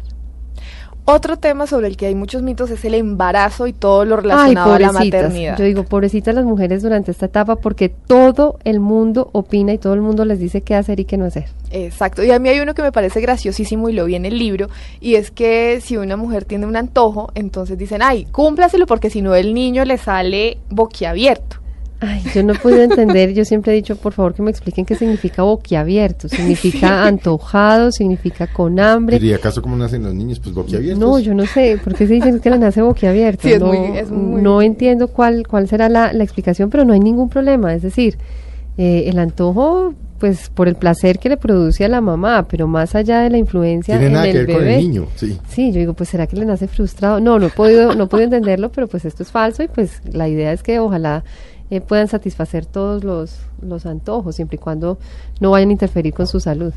Otro 1.07 1.37
tema 1.37 1.67
sobre 1.67 1.87
el 1.87 1.97
que 1.97 2.07
hay 2.07 2.15
muchos 2.15 2.41
mitos 2.41 2.71
es 2.71 2.83
el 2.83 2.95
embarazo 2.95 3.67
y 3.67 3.73
todo 3.73 4.05
lo 4.05 4.17
relacionado 4.17 4.73
a 4.73 4.79
la 4.79 4.91
maternidad. 4.91 5.55
Yo 5.55 5.63
digo, 5.63 5.83
pobrecitas 5.83 6.33
las 6.33 6.45
mujeres 6.45 6.81
durante 6.81 7.11
esta 7.11 7.27
etapa 7.27 7.57
porque 7.57 7.89
todo 7.89 8.57
el 8.63 8.79
mundo 8.79 9.29
opina 9.31 9.71
y 9.71 9.77
todo 9.77 9.93
el 9.93 10.01
mundo 10.01 10.25
les 10.25 10.39
dice 10.39 10.61
qué 10.61 10.73
hacer 10.73 10.99
y 10.99 11.05
qué 11.05 11.17
no 11.17 11.25
hacer. 11.25 11.45
Exacto. 11.69 12.23
Y 12.23 12.31
a 12.31 12.39
mí 12.39 12.49
hay 12.49 12.59
uno 12.59 12.73
que 12.73 12.81
me 12.81 12.91
parece 12.91 13.21
graciosísimo 13.21 13.87
y 13.87 13.93
lo 13.93 14.05
vi 14.05 14.15
en 14.15 14.25
el 14.25 14.39
libro 14.39 14.67
y 14.99 15.13
es 15.13 15.29
que 15.29 15.79
si 15.79 15.95
una 15.95 16.17
mujer 16.17 16.43
tiene 16.43 16.65
un 16.65 16.75
antojo, 16.75 17.29
entonces 17.35 17.77
dicen, 17.77 18.01
ay, 18.01 18.25
cúmplaselo 18.31 18.87
porque 18.87 19.11
si 19.11 19.21
no 19.21 19.35
el 19.35 19.53
niño 19.53 19.85
le 19.85 19.99
sale 19.99 20.57
boquiabierto. 20.69 21.64
Ay, 22.01 22.21
yo 22.33 22.43
no 22.43 22.53
puedo 22.55 22.81
entender, 22.81 23.33
yo 23.33 23.45
siempre 23.45 23.71
he 23.71 23.75
dicho, 23.75 23.95
por 23.95 24.11
favor, 24.11 24.33
que 24.33 24.41
me 24.41 24.51
expliquen 24.51 24.85
qué 24.85 24.95
significa 24.95 25.43
boquiabierto. 25.43 26.27
¿Significa 26.27 27.05
antojado? 27.07 27.91
¿Significa 27.91 28.47
con 28.47 28.79
hambre? 28.79 29.17
¿Y 29.21 29.31
acaso 29.31 29.61
cómo 29.61 29.77
nacen 29.77 30.03
los 30.03 30.13
niños? 30.13 30.39
Pues 30.39 30.53
boquiabiertos. 30.53 30.99
No, 30.99 31.19
yo 31.19 31.33
no 31.33 31.45
sé, 31.45 31.79
¿por 31.81 31.95
qué 31.95 32.05
se 32.05 32.15
dicen 32.15 32.39
que 32.41 32.49
le 32.49 32.59
nace 32.59 32.81
boquiabierto? 32.81 33.47
no, 33.59 34.41
no 34.41 34.61
entiendo 34.61 35.07
cuál, 35.07 35.47
cuál 35.47 35.67
será 35.67 35.87
la, 35.87 36.11
explicación, 36.11 36.69
pero 36.69 36.83
no 36.83 36.93
hay 36.93 36.99
ningún 36.99 37.29
problema. 37.29 37.73
Es 37.73 37.81
decir, 37.81 38.17
eh, 38.77 39.05
el 39.07 39.17
antojo, 39.17 39.93
pues 40.19 40.49
por 40.49 40.67
el 40.67 40.75
placer 40.75 41.19
que 41.19 41.29
le 41.29 41.37
produce 41.37 41.85
a 41.85 41.87
la 41.87 42.01
mamá, 42.01 42.45
pero 42.49 42.67
más 42.67 42.93
allá 42.95 43.21
de 43.21 43.29
la 43.29 43.37
influencia 43.37 43.97
Tiene 43.97 44.13
nada 44.13 44.25
que 44.25 44.43
ver 44.43 44.57
con 44.57 44.67
el 44.67 44.77
niño, 44.79 45.07
sí. 45.15 45.37
Sí, 45.47 45.71
yo 45.71 45.79
digo, 45.79 45.93
pues 45.93 46.09
será 46.09 46.27
que 46.27 46.35
le 46.35 46.45
nace 46.45 46.67
frustrado. 46.67 47.21
No, 47.21 47.39
no 47.39 47.47
he 47.47 47.51
podido, 47.51 47.95
no 47.95 48.05
he 48.05 48.07
podido 48.07 48.25
entenderlo, 48.25 48.69
pero 48.69 48.87
pues 48.87 49.05
esto 49.05 49.23
es 49.23 49.31
falso 49.31 49.63
y 49.63 49.69
pues 49.69 50.01
la 50.11 50.27
idea 50.27 50.51
es 50.51 50.61
que 50.61 50.79
ojalá 50.79 51.23
eh, 51.71 51.81
puedan 51.81 52.07
satisfacer 52.07 52.65
todos 52.65 53.03
los, 53.03 53.37
los 53.61 53.85
antojos, 53.85 54.35
siempre 54.35 54.55
y 54.55 54.59
cuando 54.59 54.97
no 55.39 55.51
vayan 55.51 55.69
a 55.69 55.71
interferir 55.73 56.13
con 56.13 56.27
su 56.27 56.39
salud. 56.39 56.73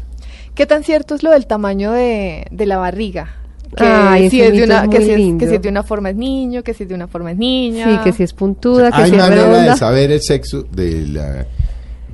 ¿Qué 0.55 0.67
tan 0.67 0.83
cierto 0.83 1.15
es 1.15 1.23
lo 1.23 1.31
del 1.31 1.47
tamaño 1.47 1.93
de, 1.93 2.47
de 2.51 2.67
la 2.67 2.79
barriga? 2.79 3.35
Que, 3.77 4.31
si 4.31 4.41
es 4.41 4.53
de 4.53 4.65
una, 4.65 4.89
que, 4.89 5.03
si 5.03 5.37
que 5.37 5.47
si 5.47 5.59
de 5.59 5.69
una 5.69 5.83
forma 5.83 6.11
es 6.11 6.17
niño, 6.17 6.63
que 6.63 6.73
si 6.73 6.87
de 6.87 6.95
una 6.95 7.07
forma 7.07 7.33
es 7.33 7.39
niña. 7.39 7.85
Sí, 7.85 8.05
que 8.05 8.13
si 8.13 8.23
es 8.23 8.33
puntuda, 8.33 8.91
que 8.91 9.03
hay 9.03 9.11
si 9.11 9.17
es 9.17 9.29
redonda. 9.29 9.73
de 9.73 9.77
saber 9.77 10.11
el 10.11 10.23
sexo 10.23 10.63
de 10.63 11.07
la, 11.07 11.47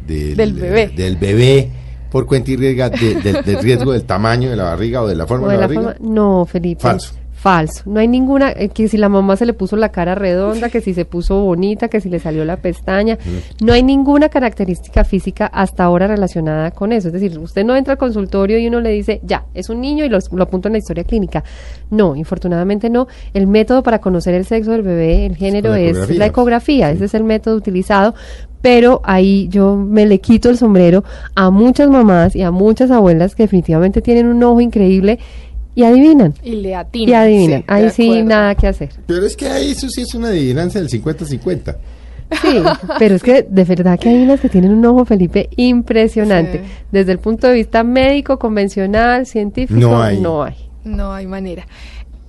del, 0.04 0.52
bebé. 0.52 0.88
Del 0.88 1.16
bebé 1.16 1.70
por 2.10 2.26
cuenta 2.26 2.50
y 2.50 2.56
riesgo 2.56 2.90
del 2.90 3.58
riesgo 3.60 3.92
del 3.92 4.04
tamaño 4.04 4.50
de 4.50 4.56
la 4.56 4.64
barriga 4.64 5.02
o 5.02 5.06
de 5.06 5.14
la 5.14 5.26
forma 5.26 5.48
de, 5.48 5.54
la, 5.54 5.66
barriga. 5.66 5.96
no, 6.00 6.44
Felipe. 6.44 6.82
Falso. 6.82 7.14
Falso. 7.45 7.82
No 7.84 8.01
hay 8.01 8.09
ninguna, 8.09 8.53
eh, 8.53 8.70
que 8.70 8.88
si 8.88 8.97
la 8.97 9.11
mamá 9.11 9.36
se 9.36 9.45
le 9.45 9.53
puso 9.53 9.76
la 9.76 9.90
cara 9.90 10.14
redonda, 10.14 10.70
que 10.70 10.80
si 10.80 10.95
se 10.95 11.05
puso 11.05 11.45
bonita, 11.45 11.88
que 11.88 12.01
si 12.01 12.09
le 12.09 12.18
salió 12.18 12.42
la 12.47 12.57
pestaña. 12.57 13.18
No 13.61 13.74
hay 13.74 13.82
ninguna 13.82 14.30
característica 14.30 15.05
física 15.05 15.45
hasta 15.45 15.84
ahora 15.84 16.07
relacionada 16.07 16.70
con 16.70 16.90
eso. 16.90 17.09
Es 17.09 17.12
decir, 17.12 17.38
usted 17.38 17.62
no 17.62 17.76
entra 17.76 17.92
al 17.92 17.99
consultorio 17.99 18.59
y 18.59 18.66
uno 18.66 18.80
le 18.80 18.92
dice, 18.92 19.20
ya, 19.24 19.45
es 19.53 19.68
un 19.68 19.82
niño 19.82 20.07
y 20.07 20.09
lo, 20.09 20.18
lo 20.32 20.42
apunta 20.42 20.70
en 20.70 20.72
la 20.72 20.78
historia 20.78 21.05
clínica. 21.05 21.45
No, 21.90 22.16
infortunadamente 22.16 22.88
no. 22.88 23.09
El 23.34 23.47
método 23.47 23.82
para 23.82 24.01
conocer 24.01 24.32
el 24.32 24.47
sexo 24.47 24.70
del 24.70 24.80
bebé, 24.80 25.26
el 25.26 25.36
género, 25.36 25.74
es 25.74 26.16
la 26.16 26.24
ecografía. 26.24 26.92
Ese 26.92 27.05
es 27.05 27.12
el 27.12 27.24
método 27.24 27.57
utilizado 27.57 28.14
pero 28.64 29.03
ahí 29.05 29.47
yo 29.51 29.76
me 29.76 30.07
le 30.07 30.20
quito 30.20 30.49
el 30.49 30.57
sombrero 30.57 31.05
a 31.34 31.51
muchas 31.51 31.90
mamás 31.90 32.34
y 32.34 32.40
a 32.40 32.51
muchas 32.51 32.90
abuelas 32.90 33.34
que 33.34 33.42
definitivamente 33.42 34.01
tienen 34.01 34.26
un 34.26 34.42
ojo 34.42 34.59
increíble 34.62 35.18
y 35.74 35.84
adivinan. 35.84 36.34
Y 36.42 36.56
le 36.56 36.74
atinan. 36.74 37.08
Y 37.08 37.14
adivinan. 37.14 37.64
ahí 37.66 37.90
sí, 37.90 38.22
nada 38.22 38.54
que 38.54 38.66
hacer. 38.66 38.90
Pero 39.06 39.26
es 39.26 39.36
que 39.36 39.48
ahí 39.48 39.72
eso 39.72 39.88
sí 39.88 40.02
es 40.02 40.14
una 40.14 40.28
adivinancia 40.28 40.80
del 40.80 40.90
50-50. 40.90 41.76
Sí, 42.40 42.62
pero 42.98 43.16
es 43.16 43.22
que 43.22 43.42
de 43.42 43.64
verdad 43.64 43.98
que 43.98 44.08
hay 44.08 44.22
unas 44.22 44.40
que 44.40 44.48
tienen 44.48 44.72
un 44.72 44.84
ojo, 44.86 45.04
Felipe, 45.04 45.48
impresionante. 45.56 46.62
Desde 46.90 47.12
el 47.12 47.18
punto 47.18 47.46
de 47.46 47.54
vista 47.54 47.84
médico, 47.84 48.38
convencional, 48.38 49.26
científico, 49.26 49.78
no 49.78 50.02
hay. 50.02 50.20
No 50.20 50.42
hay, 50.42 50.54
no 50.84 51.12
hay 51.12 51.26
manera. 51.26 51.66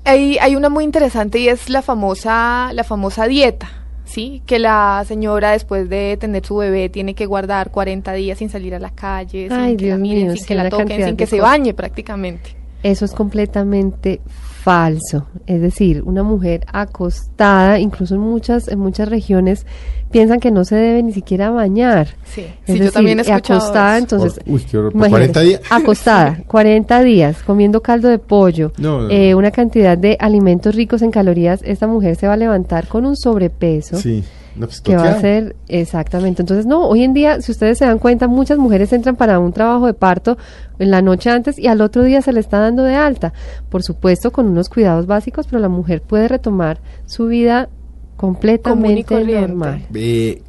Hay, 0.04 0.38
hay 0.40 0.56
una 0.56 0.70
muy 0.70 0.84
interesante 0.84 1.40
y 1.40 1.48
es 1.48 1.70
la 1.70 1.82
famosa, 1.82 2.72
la 2.74 2.84
famosa 2.84 3.28
dieta. 3.28 3.70
¿sí? 4.06 4.44
Que 4.46 4.60
la 4.60 5.04
señora 5.08 5.52
después 5.52 5.90
de 5.90 6.18
tener 6.20 6.46
su 6.46 6.58
bebé 6.58 6.90
tiene 6.90 7.16
que 7.16 7.26
guardar 7.26 7.72
40 7.72 8.14
días 8.14 8.38
sin 8.38 8.50
salir 8.50 8.76
a 8.76 8.80
la 8.80 8.92
calle, 8.92 9.50
sin 9.50 9.78
que 9.78 9.90
la 9.90 9.98
miren, 9.98 10.38
sin 10.38 10.46
que 10.46 10.56
la 10.56 10.70
toquen, 10.70 11.06
sin 11.06 11.18
que 11.18 11.26
se 11.26 11.42
bañe 11.42 11.74
prácticamente. 11.74 12.65
Eso 12.86 13.04
es 13.04 13.14
completamente 13.14 14.22
falso. 14.62 15.26
Es 15.48 15.60
decir, 15.60 16.04
una 16.04 16.22
mujer 16.22 16.68
acostada, 16.72 17.80
incluso 17.80 18.14
en 18.14 18.22
muchas, 18.22 18.68
en 18.68 18.78
muchas 18.78 19.10
regiones, 19.10 19.66
piensan 20.12 20.40
que 20.40 20.52
no 20.52 20.64
se 20.66 20.76
debe 20.76 21.02
ni 21.02 21.12
siquiera 21.12 21.50
bañar. 21.50 22.10
Sí, 22.26 22.46
sí 22.68 22.78
yo 22.78 22.92
también 22.92 23.18
he 23.18 23.24
escuchado 23.24 23.60
acostada, 23.60 23.98
entonces, 23.98 24.40
uy, 24.46 24.62
qué 24.70 24.78
horror. 24.78 24.94
40 24.94 25.42
días. 25.42 25.62
Acostada, 25.72 26.44
40 26.48 27.02
días, 27.02 27.42
comiendo 27.42 27.82
caldo 27.82 28.08
de 28.08 28.20
pollo, 28.20 28.72
eh, 29.10 29.34
una 29.34 29.50
cantidad 29.50 29.98
de 29.98 30.16
alimentos 30.20 30.76
ricos 30.76 31.02
en 31.02 31.10
calorías, 31.10 31.62
esta 31.64 31.88
mujer 31.88 32.16
se 32.18 32.28
va 32.28 32.34
a 32.34 32.38
levantar 32.38 32.88
con 32.88 33.08
un 33.08 33.18
sobrepeso. 33.18 33.98
Sí 33.98 34.24
pues, 34.58 34.82
que 34.82 34.96
va 34.96 35.10
a 35.10 35.20
ser 35.20 35.56
exactamente. 35.68 36.42
Entonces, 36.42 36.66
no, 36.66 36.88
hoy 36.88 37.04
en 37.04 37.14
día, 37.14 37.42
si 37.42 37.52
ustedes 37.52 37.78
se 37.78 37.86
dan 37.86 38.00
cuenta, 38.00 38.28
muchas 38.28 38.58
mujeres 38.58 38.94
entran 38.94 39.16
para 39.16 39.40
un 39.40 39.52
trabajo 39.52 39.86
de 39.88 39.94
parto 39.94 40.38
en 40.80 40.92
la 40.92 41.02
noche 41.02 41.30
antes 41.30 41.60
y 41.60 41.68
al 41.68 41.82
otro 41.82 42.04
día 42.04 42.22
se 42.22 42.32
le 42.32 42.40
está 42.40 42.60
dando 42.60 42.84
de 42.84 42.96
alta. 42.96 43.34
Por 43.70 43.84
supuesto, 43.84 44.32
con 44.32 44.48
unos 44.48 44.70
cuidados 44.70 45.08
básicos, 45.08 45.48
pero 45.48 45.60
la 45.60 45.70
mujer 45.70 46.02
puede 46.02 46.28
retomar 46.28 46.80
su 47.06 47.28
vida 47.28 47.70
completamente 48.16 49.24
normal. 49.26 49.86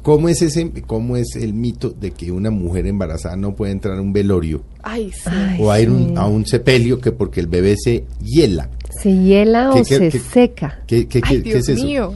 ¿Cómo 0.01 0.29
es 0.29 0.41
ese 0.41 0.71
cómo 0.85 1.17
es 1.17 1.35
el 1.35 1.53
mito 1.53 1.89
de 1.89 2.11
que 2.11 2.31
una 2.31 2.49
mujer 2.49 2.87
embarazada 2.87 3.35
no 3.35 3.55
puede 3.55 3.73
entrar 3.73 3.97
a 3.97 4.01
un 4.01 4.13
velorio? 4.13 4.63
Ay, 4.83 5.11
sí. 5.11 5.29
o 5.59 5.69
a 5.69 5.81
ir 5.81 5.89
a 6.15 6.27
un 6.27 6.45
sepelio 6.45 6.99
que 6.99 7.11
porque 7.11 7.41
el 7.41 7.47
bebé 7.47 7.75
se 7.77 8.05
hiela. 8.21 8.69
Se 9.01 9.11
hiela 9.11 9.71
o 9.71 9.83
se 9.83 10.11
seca. 10.11 10.79
¿Qué, 10.87 11.07
qué, 11.07 11.21
Ay, 11.23 11.41
Dios 11.41 11.59
es 11.59 11.69
eso? 11.69 11.85
Mío 11.85 12.13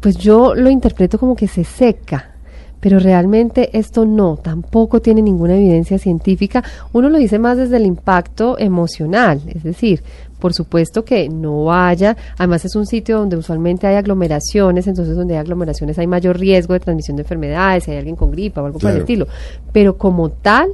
pues 0.00 0.16
yo 0.16 0.54
lo 0.54 0.70
interpreto 0.70 1.18
como 1.18 1.36
que 1.36 1.48
se 1.48 1.64
seca. 1.64 2.34
pero 2.80 3.00
realmente 3.00 3.76
esto 3.76 4.04
no, 4.06 4.36
tampoco 4.36 5.00
tiene 5.00 5.20
ninguna 5.20 5.56
evidencia 5.56 5.98
científica. 5.98 6.62
Uno 6.92 7.08
lo 7.08 7.18
dice 7.18 7.38
más 7.40 7.56
desde 7.56 7.76
el 7.76 7.86
impacto 7.86 8.56
emocional, 8.56 9.40
es 9.48 9.64
decir, 9.64 10.02
por 10.38 10.54
supuesto 10.54 11.04
que 11.04 11.28
no 11.28 11.64
vaya, 11.64 12.16
además 12.36 12.64
es 12.64 12.76
un 12.76 12.86
sitio 12.86 13.18
donde 13.18 13.36
usualmente 13.36 13.86
hay 13.88 13.96
aglomeraciones, 13.96 14.86
entonces 14.86 15.16
donde 15.16 15.34
hay 15.34 15.40
aglomeraciones 15.40 15.98
hay 15.98 16.06
mayor 16.06 16.38
riesgo 16.38 16.74
de 16.74 16.80
transmisión 16.80 17.16
de 17.16 17.22
enfermedades, 17.22 17.84
si 17.84 17.90
hay 17.90 17.98
alguien 17.98 18.14
con 18.14 18.30
gripa 18.30 18.62
o 18.62 18.66
algo 18.66 18.78
por 18.78 18.92
el 18.92 18.98
estilo, 18.98 19.26
pero 19.72 19.98
como 19.98 20.30
tal, 20.30 20.70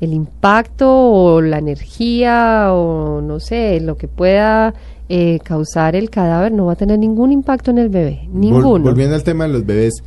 el 0.00 0.12
impacto 0.14 0.88
o 0.88 1.40
la 1.40 1.58
energía 1.58 2.72
o 2.72 3.20
no 3.20 3.40
sé, 3.40 3.80
lo 3.80 3.96
que 3.96 4.08
pueda 4.08 4.72
eh, 5.12 5.40
causar 5.42 5.96
el 5.96 6.08
cadáver 6.08 6.52
no 6.52 6.66
va 6.66 6.74
a 6.74 6.76
tener 6.76 6.96
ningún 6.96 7.32
impacto 7.32 7.72
en 7.72 7.78
el 7.78 7.88
bebé, 7.88 8.28
ninguno. 8.32 8.78
volviendo 8.78 9.16
al 9.16 9.24
tema 9.24 9.48
de 9.48 9.52
los 9.52 9.66
bebés, 9.66 10.04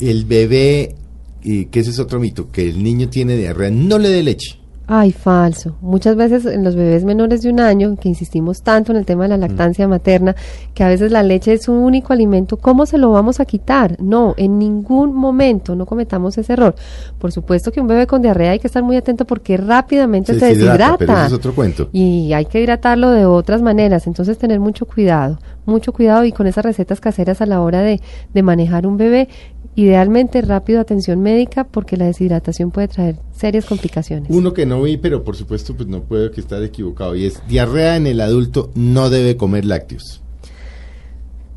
el 0.00 0.24
bebé, 0.24 0.94
y 1.42 1.66
que 1.66 1.80
ese 1.80 1.90
es 1.90 1.98
otro 1.98 2.18
mito, 2.18 2.50
que 2.50 2.66
el 2.66 2.82
niño 2.82 3.10
tiene 3.10 3.36
diarrea, 3.36 3.70
no 3.70 3.98
le 3.98 4.08
dé 4.08 4.22
leche. 4.22 4.58
Ay, 4.86 5.12
falso. 5.12 5.76
Muchas 5.80 6.16
veces 6.16 6.44
en 6.44 6.64
los 6.64 6.74
bebés 6.74 7.04
menores 7.04 7.42
de 7.42 7.50
un 7.50 7.60
año, 7.60 7.96
que 7.96 8.08
insistimos 8.08 8.62
tanto 8.62 8.92
en 8.92 8.98
el 8.98 9.06
tema 9.06 9.24
de 9.24 9.30
la 9.30 9.36
lactancia 9.36 9.86
materna, 9.86 10.34
que 10.74 10.82
a 10.82 10.88
veces 10.88 11.12
la 11.12 11.22
leche 11.22 11.52
es 11.52 11.62
su 11.62 11.72
único 11.72 12.12
alimento, 12.12 12.56
¿cómo 12.56 12.84
se 12.84 12.98
lo 12.98 13.10
vamos 13.10 13.40
a 13.40 13.44
quitar? 13.44 13.96
No, 14.00 14.34
en 14.36 14.58
ningún 14.58 15.14
momento 15.14 15.76
no 15.76 15.86
cometamos 15.86 16.36
ese 16.36 16.52
error. 16.54 16.74
Por 17.18 17.32
supuesto 17.32 17.70
que 17.70 17.80
un 17.80 17.86
bebé 17.86 18.06
con 18.06 18.22
diarrea 18.22 18.52
hay 18.52 18.58
que 18.58 18.66
estar 18.66 18.82
muy 18.82 18.96
atento 18.96 19.24
porque 19.24 19.56
rápidamente 19.56 20.38
se, 20.38 20.46
deshidrata. 20.46 20.96
pero 20.98 21.12
ese 21.12 21.26
es 21.26 21.32
otro 21.32 21.54
cuento. 21.54 21.88
Y 21.92 22.32
hay 22.32 22.46
que 22.46 22.60
hidratarlo 22.60 23.10
de 23.10 23.24
otras 23.24 23.62
maneras, 23.62 24.06
entonces 24.06 24.36
tener 24.36 24.58
mucho 24.58 24.86
cuidado, 24.86 25.38
mucho 25.66 25.92
cuidado 25.92 26.24
y 26.24 26.32
con 26.32 26.46
esas 26.46 26.64
recetas 26.64 27.00
caseras 27.00 27.40
a 27.40 27.46
la 27.46 27.60
hora 27.60 27.82
de, 27.82 28.00
de 28.32 28.42
manejar 28.42 28.86
un 28.86 28.96
bebé, 28.96 29.28
idealmente 29.74 30.42
rápido 30.42 30.80
atención 30.80 31.20
médica 31.20 31.64
porque 31.64 31.96
la 31.96 32.06
deshidratación 32.06 32.70
puede 32.70 32.88
traer 32.88 33.16
serias 33.34 33.64
complicaciones. 33.64 34.30
Uno 34.30 34.52
que 34.52 34.66
no 34.66 34.82
vi, 34.82 34.96
pero 34.96 35.24
por 35.24 35.36
supuesto 35.36 35.74
pues 35.74 35.88
no 35.88 36.02
puedo 36.02 36.30
que 36.30 36.40
estar 36.40 36.62
equivocado, 36.62 37.16
y 37.16 37.26
es 37.26 37.42
diarrea 37.48 37.96
en 37.96 38.06
el 38.06 38.20
adulto 38.20 38.70
no 38.74 39.10
debe 39.10 39.36
comer 39.36 39.64
lácteos. 39.64 40.20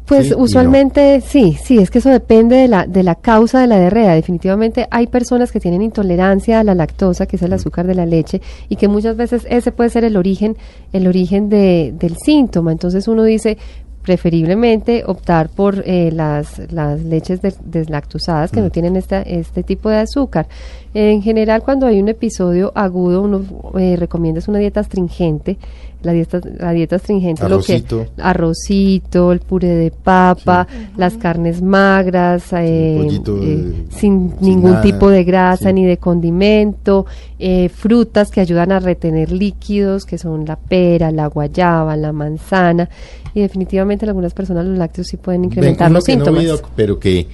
Pues 0.06 0.28
Sí 0.28 0.34
y 0.34 0.38
no. 0.38 0.44
usualmente 0.44 1.20
sí, 1.22 1.58
sí, 1.64 1.80
es 1.80 1.90
que 1.90 1.98
eso 1.98 2.10
depende 2.10 2.56
de 2.56 2.68
la, 2.68 2.86
de 2.86 3.02
la 3.02 3.16
causa 3.16 3.60
de 3.60 3.68
la 3.68 3.80
diarrea. 3.80 4.14
Definitivamente 4.14 4.88
hay 4.92 5.08
personas 5.08 5.52
que 5.52 5.60
tienen 5.60 5.82
intolerancia 5.82 6.60
a 6.60 6.64
la 6.64 6.76
lactosa, 6.76 7.26
que 7.26 7.38
es 7.38 7.42
el 7.42 7.54
azúcar 7.54 7.88
de 7.88 7.96
la 7.96 8.06
leche, 8.06 8.40
y 8.70 8.76
que 8.76 8.88
muchas 8.88 9.18
veces 9.18 9.48
ese 9.50 9.72
puede 9.72 9.90
ser 9.90 10.04
el 10.04 10.16
origen, 10.16 10.58
el 10.94 11.08
origen 11.08 11.50
de, 11.50 11.92
del 11.98 12.18
síntoma. 12.24 12.72
Entonces 12.72 13.08
uno 13.08 13.24
dice 13.24 13.58
preferiblemente 14.06 15.04
optar 15.06 15.50
por 15.50 15.84
eh, 15.86 16.12
las, 16.12 16.62
las 16.72 17.02
leches 17.02 17.42
des- 17.42 17.60
deslactosadas 17.66 18.52
que 18.52 18.62
no 18.62 18.70
tienen 18.70 18.96
esta, 18.96 19.22
este 19.24 19.64
tipo 19.64 19.90
de 19.90 19.98
azúcar. 19.98 20.48
En 20.94 21.22
general, 21.22 21.64
cuando 21.64 21.88
hay 21.88 22.00
un 22.00 22.08
episodio 22.08 22.72
agudo, 22.76 23.22
uno 23.24 23.44
eh, 23.80 23.96
recomienda 23.98 24.40
una 24.48 24.60
dieta 24.60 24.80
astringente. 24.80 25.58
La 26.06 26.14
dieta, 26.14 26.40
la 26.60 26.72
dieta 26.72 26.98
astringente 26.98 27.42
lo 27.42 27.56
Arrocito. 27.56 28.06
que 28.16 28.22
arrocito, 28.22 29.32
el 29.32 29.40
puré 29.40 29.70
de 29.70 29.90
papa, 29.92 30.68
las 30.96 31.16
carnes 31.18 31.62
magras, 31.64 32.44
eh, 32.54 33.00
pollito, 33.02 33.38
eh, 33.42 33.86
sin, 33.90 34.30
sin 34.30 34.36
ningún 34.40 34.72
nada, 34.74 34.84
tipo 34.84 35.10
de 35.10 35.24
grasa 35.24 35.70
sí. 35.70 35.74
ni 35.74 35.86
de 35.86 35.98
condimento, 35.98 37.08
eh, 37.40 37.70
frutas 37.70 38.30
que 38.30 38.40
ayudan 38.42 38.72
a 38.72 38.80
retener 38.80 39.32
líquidos, 39.32 40.06
que 40.06 40.20
son 40.20 40.46
la 40.46 40.58
pera, 40.58 41.10
la 41.12 41.26
guayaba, 41.28 41.96
la 41.96 42.12
manzana, 42.14 42.88
y 43.34 43.42
definitivamente 43.42 44.06
en 44.06 44.10
algunas 44.10 44.34
personas 44.34 44.64
los 44.66 44.78
lácteos 44.78 45.08
sí 45.08 45.18
pueden 45.18 45.46
incrementar 45.46 45.88
Ven, 45.88 45.94
los 45.94 46.06
que 46.06 46.16
no 46.18 46.26
síntomas. 46.26 46.62
pero 46.76 47.00
que, 47.00 47.28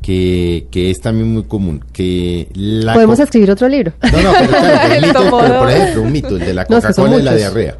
que, 0.00 0.66
que 0.70 0.90
es 0.90 1.00
también 1.00 1.32
muy 1.32 1.44
común, 1.44 1.82
que 1.92 2.48
la 2.54 2.94
Podemos 2.94 3.18
escribir 3.18 3.50
otro 3.50 3.68
libro. 3.68 3.92
No, 4.02 4.22
no, 4.22 4.32
pero, 4.38 4.48
claro, 4.48 4.78
pero 4.88 5.00
mito, 5.06 5.38
pero 5.40 5.58
por 5.60 5.70
ejemplo, 5.70 6.02
un 6.02 6.12
mito, 6.12 6.36
el 6.36 6.44
de 6.44 6.54
la 6.54 6.66
No, 6.68 6.76
es 6.76 6.86
que 6.86 6.92
son 6.92 7.06
Coca-Cola 7.06 7.22
y 7.22 7.24
la 7.24 7.34
diarrea. 7.36 7.78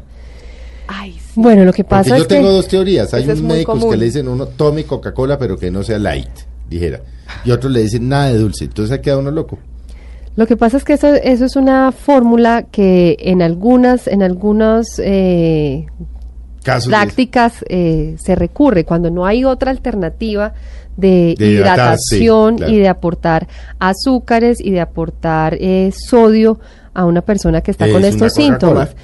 Ay, 0.87 1.13
sí. 1.13 1.31
Bueno, 1.35 1.65
lo 1.65 1.73
que 1.73 1.83
Porque 1.83 1.89
pasa 2.03 2.17
yo 2.17 2.23
es 2.23 2.27
tengo 2.27 2.47
que 2.49 2.53
dos 2.55 2.67
teorías. 2.67 3.13
Hay 3.13 3.23
unos 3.25 3.41
médicos 3.41 3.75
que 3.75 3.81
común. 3.81 3.99
le 3.99 4.05
dicen 4.05 4.27
uno 4.27 4.47
tome 4.47 4.83
Coca-Cola 4.85 5.37
pero 5.37 5.57
que 5.57 5.71
no 5.71 5.83
sea 5.83 5.97
light, 5.99 6.29
dijera. 6.69 7.01
Y 7.43 7.51
otros 7.51 7.71
le 7.71 7.81
dicen 7.81 8.07
nada 8.09 8.27
de 8.29 8.37
dulce. 8.37 8.65
Entonces 8.65 8.97
ha 8.97 9.01
quedado 9.01 9.21
uno 9.21 9.31
loco. 9.31 9.57
Lo 10.35 10.45
que 10.47 10.57
pasa 10.57 10.77
es 10.77 10.83
que 10.83 10.93
eso, 10.93 11.07
eso 11.13 11.45
es 11.45 11.55
una 11.55 11.91
fórmula 11.93 12.63
que 12.69 13.15
en 13.19 13.41
algunas, 13.41 14.05
en 14.07 14.21
algunos 14.21 14.99
eh, 14.99 15.85
Casos 16.63 16.85
de- 16.85 16.97
prácticas 16.97 17.63
eh, 17.69 18.15
se 18.19 18.35
recurre 18.35 18.83
cuando 18.83 19.09
no 19.09 19.25
hay 19.25 19.45
otra 19.45 19.71
alternativa 19.71 20.53
de, 20.97 21.35
De 21.37 21.47
hidratar, 21.51 21.97
sí, 21.99 22.15
hidratación 22.17 22.57
claro. 22.57 22.71
y 22.73 22.77
de 22.79 22.87
aportar 22.89 23.47
azúcares 23.79 24.59
y 24.61 24.71
de 24.71 24.81
aportar 24.81 25.57
eh, 25.59 25.91
sodio 25.93 26.59
a 26.93 27.05
una 27.05 27.21
persona 27.21 27.61
que 27.61 27.71
está 27.71 27.85
Es 27.87 27.93
con 27.93 28.03
estos 28.05 28.33
síntomas. 28.33 28.95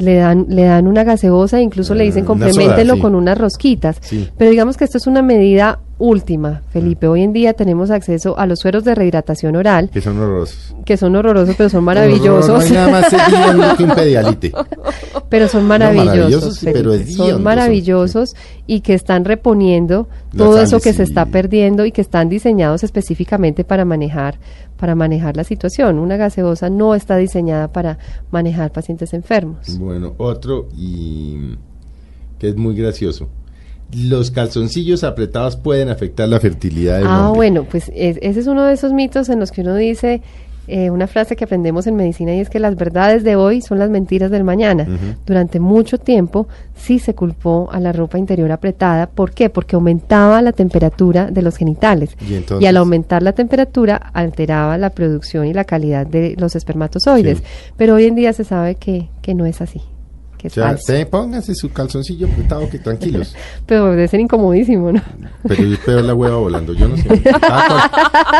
Le 0.00 0.16
dan, 0.16 0.46
le 0.48 0.64
dan 0.64 0.86
una 0.86 1.04
gaseosa 1.04 1.58
e 1.58 1.62
incluso 1.62 1.94
le 1.94 2.02
Ah, 2.02 2.06
dicen 2.06 2.24
una 2.28 2.34
soda, 2.34 2.46
compleméntelo 2.50 2.94
sí. 2.94 3.00
con 3.00 3.14
unas 3.14 3.38
rosquitas. 3.38 3.98
Sí. 4.00 4.28
Pero 4.36 4.50
digamos 4.50 4.76
que 4.76 4.84
esto 4.84 4.98
es 4.98 5.06
una 5.06 5.22
medida 5.22 5.78
última, 6.00 6.62
Felipe. 6.70 7.06
Hoy 7.06 7.22
en 7.22 7.32
día 7.32 7.52
tenemos 7.52 7.90
acceso 7.90 8.36
a 8.38 8.46
los 8.46 8.58
sueros 8.58 8.82
de 8.84 8.94
rehidratación 8.94 9.54
oral, 9.54 9.90
que 9.90 10.00
son 10.00 10.18
horrorosos. 10.18 10.74
que 10.84 10.96
son 10.96 11.14
horrorosos, 11.14 11.54
pero 11.56 11.68
son 11.68 11.82
No, 11.82 11.86
maravillosos. 11.86 12.48
No, 12.48 12.56
hay 12.58 12.70
nada 12.72 12.90
más 12.90 13.12
hediondo 13.12 13.76
que 13.76 13.84
un 13.84 13.90
pedialite. 13.90 14.52
pero 15.28 15.46
son 15.46 15.64
maravillosos, 15.66 16.16
maravillosos, 16.16 16.60
pero 16.64 16.92
Felipe, 16.92 17.04
hediondos 17.04 17.16
son, 17.16 17.30
son 17.30 17.42
maravillosos 17.42 18.36
y 18.66 18.80
que 18.80 18.94
están 18.94 19.24
reponiendo 19.24 20.08
todo 20.36 20.60
eso 20.60 20.80
que 20.80 20.92
se 20.92 21.02
está 21.02 21.26
perdiendo 21.26 21.84
y 21.84 21.92
que 21.92 22.00
están 22.00 22.28
diseñados 22.28 22.82
específicamente 22.82 23.62
para 23.62 23.84
manejar 23.84 24.38
para 24.76 24.94
manejar 24.94 25.36
la 25.36 25.44
situación. 25.44 25.98
Una 25.98 26.16
gaseosa 26.16 26.70
no 26.70 26.94
está 26.94 27.18
diseñada 27.18 27.68
para 27.68 27.98
manejar 28.30 28.72
pacientes 28.72 29.12
enfermos. 29.12 29.78
Bueno, 29.78 30.14
otro 30.16 30.68
y 30.74 31.58
que 32.38 32.48
es 32.48 32.56
muy 32.56 32.74
gracioso. 32.74 33.28
Los 33.96 34.30
calzoncillos 34.30 35.02
apretados 35.04 35.56
pueden 35.56 35.88
afectar 35.88 36.28
la 36.28 36.38
fertilidad 36.40 36.98
del 36.98 37.06
Ah, 37.06 37.26
hombre. 37.28 37.36
bueno, 37.38 37.64
pues 37.70 37.90
es- 37.94 38.18
ese 38.22 38.40
es 38.40 38.46
uno 38.46 38.64
de 38.64 38.74
esos 38.74 38.92
mitos 38.92 39.28
en 39.28 39.40
los 39.40 39.50
que 39.52 39.62
uno 39.62 39.74
dice 39.74 40.22
eh, 40.72 40.88
una 40.90 41.08
frase 41.08 41.34
que 41.34 41.42
aprendemos 41.42 41.88
en 41.88 41.96
medicina 41.96 42.32
y 42.32 42.38
es 42.38 42.48
que 42.48 42.60
las 42.60 42.76
verdades 42.76 43.24
de 43.24 43.34
hoy 43.34 43.60
son 43.60 43.80
las 43.80 43.90
mentiras 43.90 44.30
del 44.30 44.44
mañana. 44.44 44.86
Durante 45.26 45.58
mucho 45.58 45.98
tiempo 45.98 46.46
sí 46.76 47.00
se 47.00 47.12
culpó 47.12 47.68
a 47.72 47.80
la 47.80 47.90
ropa 47.92 48.18
interior 48.18 48.52
apretada. 48.52 49.08
¿Por 49.08 49.32
qué? 49.32 49.50
Porque 49.50 49.74
aumentaba 49.74 50.40
la 50.42 50.52
temperatura 50.52 51.28
de 51.28 51.42
los 51.42 51.56
genitales. 51.56 52.10
Y 52.60 52.66
al 52.66 52.76
aumentar 52.76 53.20
la 53.20 53.32
temperatura 53.32 53.96
alteraba 53.96 54.78
la 54.78 54.90
producción 54.90 55.46
y 55.46 55.52
la 55.54 55.64
calidad 55.64 56.06
de 56.06 56.36
los 56.38 56.54
espermatozoides. 56.54 57.38
Sí. 57.38 57.44
Pero 57.76 57.94
hoy 57.96 58.04
en 58.04 58.14
día 58.14 58.32
se 58.32 58.44
sabe 58.44 58.76
que, 58.76 59.08
que 59.22 59.34
no 59.34 59.46
es 59.46 59.60
así. 59.60 59.80
Sea, 60.48 60.68
falso. 60.68 60.92
te 60.92 61.04
póngase 61.06 61.54
su 61.54 61.70
calzoncillo 61.72 62.26
apretado 62.28 62.70
que 62.70 62.78
tranquilos. 62.78 63.34
Pero 63.66 63.90
debe 63.90 64.08
ser 64.08 64.20
incomodísimo, 64.20 64.92
¿no? 64.92 65.02
Pero 65.46 65.64
es 65.74 65.78
peor 65.80 66.04
la 66.04 66.14
hueva 66.14 66.36
volando, 66.36 66.72
yo 66.72 66.88
no 66.88 66.96
sé. 66.96 67.08
Cada 67.22 67.66
cual, 67.68 67.90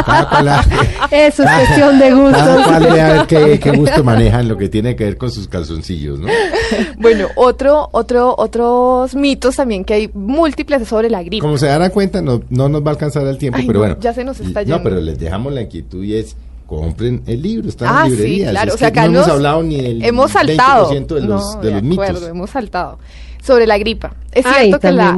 cada 0.07 0.29
cual 0.31 0.49
ha- 0.49 0.65
Eso 1.11 1.43
es 1.43 1.51
cuestión 1.51 1.99
de 1.99 2.09
cada 2.09 2.21
gustos. 2.57 2.67
cual 2.67 2.83
ve 2.93 3.01
a 3.01 3.13
ver 3.13 3.27
qué, 3.27 3.59
qué 3.61 3.71
gusto 3.77 4.05
manejan 4.05 4.49
lo 4.49 4.57
que 4.57 4.69
tiene 4.69 4.97
que 4.97 5.05
ver 5.05 5.17
con 5.19 5.31
sus 5.31 5.49
calzoncillos, 5.49 6.19
¿no? 6.19 6.29
Bueno, 6.99 7.27
otro, 7.37 7.89
otro, 7.93 8.35
otros 8.39 9.15
mitos 9.15 9.57
también 9.57 9.85
que 9.85 9.95
hay 9.95 10.11
múltiples 10.15 10.87
sobre 10.89 11.11
la 11.11 11.23
gripe. 11.23 11.41
Como 11.43 11.59
se 11.59 11.67
darán 11.67 11.91
cuenta, 11.91 12.23
no, 12.23 12.43
no 12.51 12.69
nos 12.69 12.83
va 12.83 12.89
a 12.89 12.91
alcanzar 12.93 13.27
el 13.27 13.39
tiempo, 13.39 13.59
Ay, 13.59 13.67
pero 13.67 13.79
no, 13.81 13.85
bueno. 13.87 13.97
ya 14.01 14.13
se 14.15 14.25
nos 14.25 14.39
está 14.41 14.61
No, 14.61 14.67
yendo. 14.67 14.83
pero 14.83 15.01
les 15.01 15.19
dejamos 15.19 15.53
la 15.53 15.63
inquietud 15.63 16.05
y 16.05 16.17
es, 16.17 16.37
compren 16.71 17.23
el 17.27 17.43
libro, 17.43 17.69
está 17.69 17.87
Ah, 18.03 18.07
en 18.07 18.11
sí, 18.13 18.17
librerías. 18.17 18.51
claro. 18.53 18.69
Es 18.69 18.75
O 18.75 18.79
sea, 18.79 18.93
que 18.93 19.01
acá 19.01 19.09
no 19.09 19.19
hemos 19.19 19.29
hablado 19.29 19.63
ni 19.65 19.77
del 19.83 20.05
hemos 20.05 20.31
saltado 20.31 20.91
20% 20.91 21.15
de 21.17 21.21
los, 21.23 21.57
No, 21.57 21.61
de 21.61 21.71
los 21.73 21.83
acuerdo, 21.93 22.13
mitos. 22.15 22.29
hemos 22.29 22.51
saltado 22.51 22.99
sobre 23.43 23.67
la 23.67 23.77
gripa. 23.79 24.15
Es 24.33 24.47
Ay, 24.47 24.69
cierto 24.69 24.81
que 24.81 24.93
la 24.93 25.17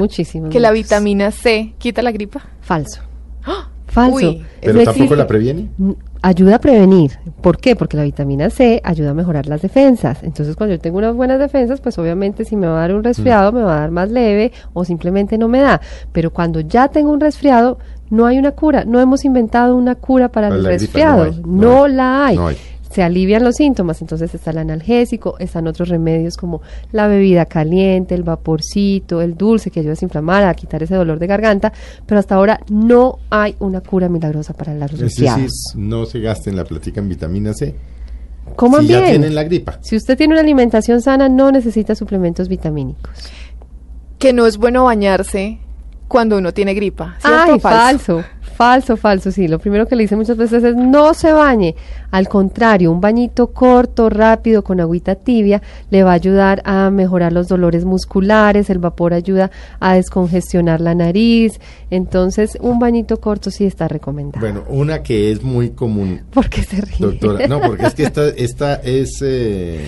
que 0.50 0.60
la 0.60 0.70
vitamina 0.70 1.30
C 1.30 1.74
quita 1.78 2.00
la 2.02 2.10
gripa. 2.12 2.40
Falso. 2.62 3.00
Falso. 3.86 4.16
Uy, 4.16 4.42
Pero 4.62 4.78
Es 4.78 4.84
tampoco 4.86 5.02
decir, 5.04 5.18
la 5.18 5.26
previene. 5.26 5.68
Mm, 5.76 5.92
Ayuda 6.24 6.54
a 6.56 6.58
prevenir. 6.60 7.18
¿Por 7.42 7.58
qué? 7.58 7.74
Porque 7.74 7.96
la 7.96 8.04
vitamina 8.04 8.48
C 8.48 8.80
ayuda 8.84 9.10
a 9.10 9.14
mejorar 9.14 9.48
las 9.48 9.60
defensas. 9.60 10.22
Entonces, 10.22 10.54
cuando 10.54 10.76
yo 10.76 10.80
tengo 10.80 10.96
unas 10.98 11.14
buenas 11.16 11.40
defensas, 11.40 11.80
pues 11.80 11.98
obviamente 11.98 12.44
si 12.44 12.54
me 12.54 12.68
va 12.68 12.76
a 12.76 12.80
dar 12.82 12.94
un 12.94 13.02
resfriado, 13.02 13.50
Mm. 13.50 13.54
me 13.56 13.62
va 13.62 13.76
a 13.76 13.80
dar 13.80 13.90
más 13.90 14.08
leve 14.08 14.52
o 14.72 14.84
simplemente 14.84 15.36
no 15.36 15.48
me 15.48 15.60
da. 15.60 15.80
Pero 16.12 16.32
cuando 16.32 16.60
ya 16.60 16.86
tengo 16.88 17.10
un 17.10 17.20
resfriado, 17.20 17.78
no 18.12 18.26
hay 18.26 18.38
una 18.38 18.52
cura. 18.52 18.84
No 18.84 19.00
hemos 19.00 19.24
inventado 19.24 19.74
una 19.74 19.94
cura 19.96 20.28
para, 20.28 20.48
Para 20.50 20.56
el 20.58 20.62
la 20.62 20.68
gripa, 20.70 20.82
resfriado. 20.84 21.24
no 21.24 21.24
hay, 21.24 21.40
No, 21.42 21.60
no 21.62 21.84
hay, 21.84 21.92
la 21.94 22.26
hay. 22.26 22.36
no 22.36 22.46
hay. 22.48 22.56
Se 22.90 23.02
alivian 23.02 23.42
los 23.42 23.54
síntomas, 23.54 24.02
entonces 24.02 24.34
está 24.34 24.50
el 24.50 24.58
analgésico, 24.58 25.36
están 25.38 25.66
otros 25.66 25.88
remedios 25.88 26.36
como 26.36 26.60
la 26.92 27.06
bebida 27.06 27.46
caliente, 27.46 28.14
el 28.14 28.22
vaporcito, 28.22 29.22
el 29.22 29.34
dulce 29.34 29.70
que 29.70 29.80
ayuda 29.80 29.92
a 29.92 29.94
desinflamar, 29.94 30.44
a 30.44 30.52
quitar 30.52 30.82
ese 30.82 30.94
dolor 30.94 31.18
de 31.18 31.26
garganta, 31.26 31.72
pero 32.04 32.18
hasta 32.18 32.34
ahora 32.34 32.60
no 32.68 33.18
hay 33.30 33.56
una 33.60 33.80
cura 33.80 34.10
milagrosa 34.10 34.52
para 34.52 34.74
los 34.74 34.92
Es 34.92 35.00
resfriados. 35.00 35.52
no 35.74 36.04
se 36.04 36.20
gasten 36.20 36.54
la 36.54 36.64
platica 36.64 37.00
en 37.00 37.08
vitamina 37.08 37.54
C. 37.54 37.74
Coman 38.56 38.82
si 38.82 38.88
ya 38.88 39.06
tienen 39.06 39.34
la 39.34 39.44
gripa. 39.44 39.78
Si 39.80 39.96
usted 39.96 40.18
tiene 40.18 40.34
una 40.34 40.42
alimentación 40.42 41.00
sana, 41.00 41.30
no 41.30 41.50
necesita 41.50 41.94
suplementos 41.94 42.48
vitamínicos. 42.48 43.10
Que 44.18 44.34
no 44.34 44.46
es 44.46 44.58
bueno 44.58 44.84
bañarse 44.84 45.60
cuando 46.12 46.36
uno 46.36 46.52
tiene 46.52 46.74
gripa. 46.74 47.16
¿cierto 47.18 47.54
Ay, 47.54 47.58
falso, 47.58 48.22
Falso, 48.54 48.98
falso, 48.98 49.32
sí. 49.32 49.48
Lo 49.48 49.58
primero 49.58 49.86
que 49.86 49.96
le 49.96 50.02
dicen 50.02 50.18
muchas 50.18 50.36
veces 50.36 50.62
es 50.62 50.76
no 50.76 51.14
se 51.14 51.32
bañe. 51.32 51.74
Al 52.10 52.28
contrario, 52.28 52.92
un 52.92 53.00
bañito 53.00 53.48
corto, 53.48 54.10
rápido, 54.10 54.62
con 54.62 54.78
agüita 54.78 55.14
tibia, 55.14 55.62
le 55.90 56.02
va 56.02 56.10
a 56.10 56.14
ayudar 56.14 56.60
a 56.66 56.90
mejorar 56.90 57.32
los 57.32 57.48
dolores 57.48 57.86
musculares. 57.86 58.68
El 58.68 58.78
vapor 58.78 59.14
ayuda 59.14 59.50
a 59.80 59.94
descongestionar 59.94 60.82
la 60.82 60.94
nariz. 60.94 61.58
Entonces, 61.90 62.58
un 62.60 62.78
bañito 62.78 63.20
corto 63.20 63.50
sí 63.50 63.64
está 63.64 63.88
recomendado. 63.88 64.40
Bueno, 64.40 64.64
una 64.68 65.02
que 65.02 65.32
es 65.32 65.42
muy 65.42 65.70
común. 65.70 66.20
¿Por 66.30 66.50
qué 66.50 66.62
se 66.62 66.82
ríe? 66.82 66.98
Doctora, 66.98 67.46
no, 67.46 67.58
porque 67.58 67.86
es 67.86 67.94
que 67.94 68.02
esta, 68.04 68.28
esta 68.28 68.74
es, 68.74 69.22
eh, 69.22 69.80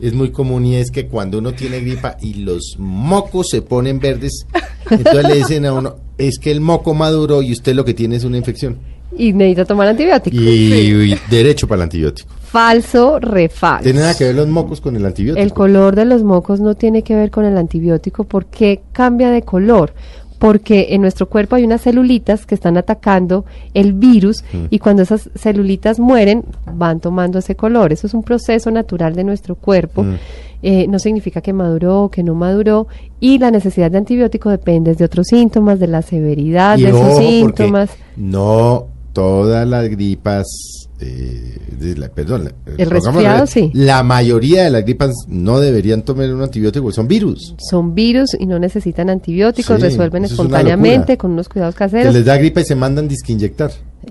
es 0.00 0.14
muy 0.14 0.30
común 0.30 0.64
y 0.66 0.76
es 0.76 0.90
que 0.90 1.06
cuando 1.06 1.38
uno 1.38 1.52
tiene 1.52 1.80
gripa 1.80 2.16
y 2.20 2.34
los 2.34 2.76
mocos 2.78 3.48
se 3.50 3.62
ponen 3.62 3.98
verdes, 3.98 4.46
entonces 4.90 5.24
le 5.24 5.34
dicen 5.36 5.66
a 5.66 5.72
uno, 5.72 5.96
es 6.16 6.38
que 6.38 6.50
el 6.50 6.60
moco 6.60 6.94
maduró 6.94 7.42
y 7.42 7.52
usted 7.52 7.74
lo 7.74 7.84
que 7.84 7.94
tiene 7.94 8.16
es 8.16 8.24
una 8.24 8.36
infección. 8.36 8.78
Y 9.16 9.32
necesita 9.32 9.64
tomar 9.64 9.88
antibiótico. 9.88 10.36
Y, 10.36 11.12
y 11.12 11.18
derecho 11.30 11.66
para 11.66 11.80
el 11.80 11.82
antibiótico. 11.84 12.28
Falso, 12.42 13.18
refalso. 13.18 13.84
¿Tiene 13.84 14.00
nada 14.00 14.16
que 14.16 14.24
ver 14.24 14.34
los 14.34 14.48
mocos 14.48 14.80
con 14.80 14.96
el 14.96 15.04
antibiótico? 15.04 15.42
El 15.42 15.52
color 15.52 15.96
de 15.96 16.04
los 16.04 16.22
mocos 16.22 16.60
no 16.60 16.74
tiene 16.74 17.02
que 17.02 17.14
ver 17.14 17.30
con 17.30 17.44
el 17.44 17.56
antibiótico. 17.56 18.24
¿Por 18.24 18.46
qué 18.46 18.82
cambia 18.92 19.30
de 19.30 19.42
color? 19.42 19.92
Porque 20.38 20.88
en 20.90 21.00
nuestro 21.00 21.28
cuerpo 21.28 21.56
hay 21.56 21.64
unas 21.64 21.80
celulitas 21.80 22.46
que 22.46 22.54
están 22.54 22.76
atacando 22.76 23.44
el 23.74 23.92
virus 23.92 24.44
Mm. 24.52 24.66
y 24.70 24.78
cuando 24.78 25.02
esas 25.02 25.30
celulitas 25.34 25.98
mueren 25.98 26.44
van 26.72 27.00
tomando 27.00 27.38
ese 27.40 27.54
color. 27.56 27.92
Eso 27.92 28.06
es 28.06 28.14
un 28.14 28.22
proceso 28.22 28.70
natural 28.70 29.14
de 29.14 29.24
nuestro 29.24 29.54
cuerpo. 29.56 30.04
Mm. 30.04 30.14
Eh, 30.62 30.86
no 30.88 30.98
significa 30.98 31.40
que 31.40 31.52
maduró 31.52 32.04
o 32.04 32.10
que 32.10 32.22
no 32.24 32.34
maduró 32.34 32.88
y 33.20 33.38
la 33.38 33.50
necesidad 33.52 33.90
de 33.92 33.98
antibiótico 33.98 34.50
depende 34.50 34.94
de 34.94 35.04
otros 35.04 35.28
síntomas, 35.28 35.78
de 35.78 35.86
la 35.86 36.02
severidad 36.02 36.76
Y 36.78 36.82
de 36.82 36.88
esos 36.88 37.16
síntomas. 37.18 37.90
No 38.16 38.86
todas 39.12 39.66
las 39.68 39.88
gripas, 39.88 40.87
eh, 41.00 41.56
de 41.78 41.96
la- 41.96 42.08
perdón, 42.08 42.44
la- 42.44 42.52
El 42.76 42.90
resfriado, 42.90 43.46
sí. 43.46 43.70
La 43.74 44.02
mayoría 44.02 44.64
de 44.64 44.70
las 44.70 44.82
gripas 44.84 45.14
no 45.28 45.60
deberían 45.60 46.02
tomar 46.02 46.32
un 46.32 46.42
antibiótico, 46.42 46.90
son 46.92 47.06
virus. 47.06 47.54
Son 47.58 47.94
virus 47.94 48.30
y 48.38 48.46
no 48.46 48.58
necesitan 48.58 49.08
antibióticos, 49.10 49.76
Sí, 49.76 49.82
resuelven 49.82 50.24
es 50.24 50.32
espontáneamente 50.32 50.98
locura. 51.12 51.16
con 51.18 51.30
unos 51.32 51.48
cuidados 51.48 51.74
Que 51.74 51.78
caseros. 51.78 52.14
les 52.14 52.24
da 52.24 52.36
gripa 52.36 52.60
y 52.60 52.64
se 52.64 52.74
mandan 52.74 53.06
disque 53.08 53.32
inyectar. 53.32 53.70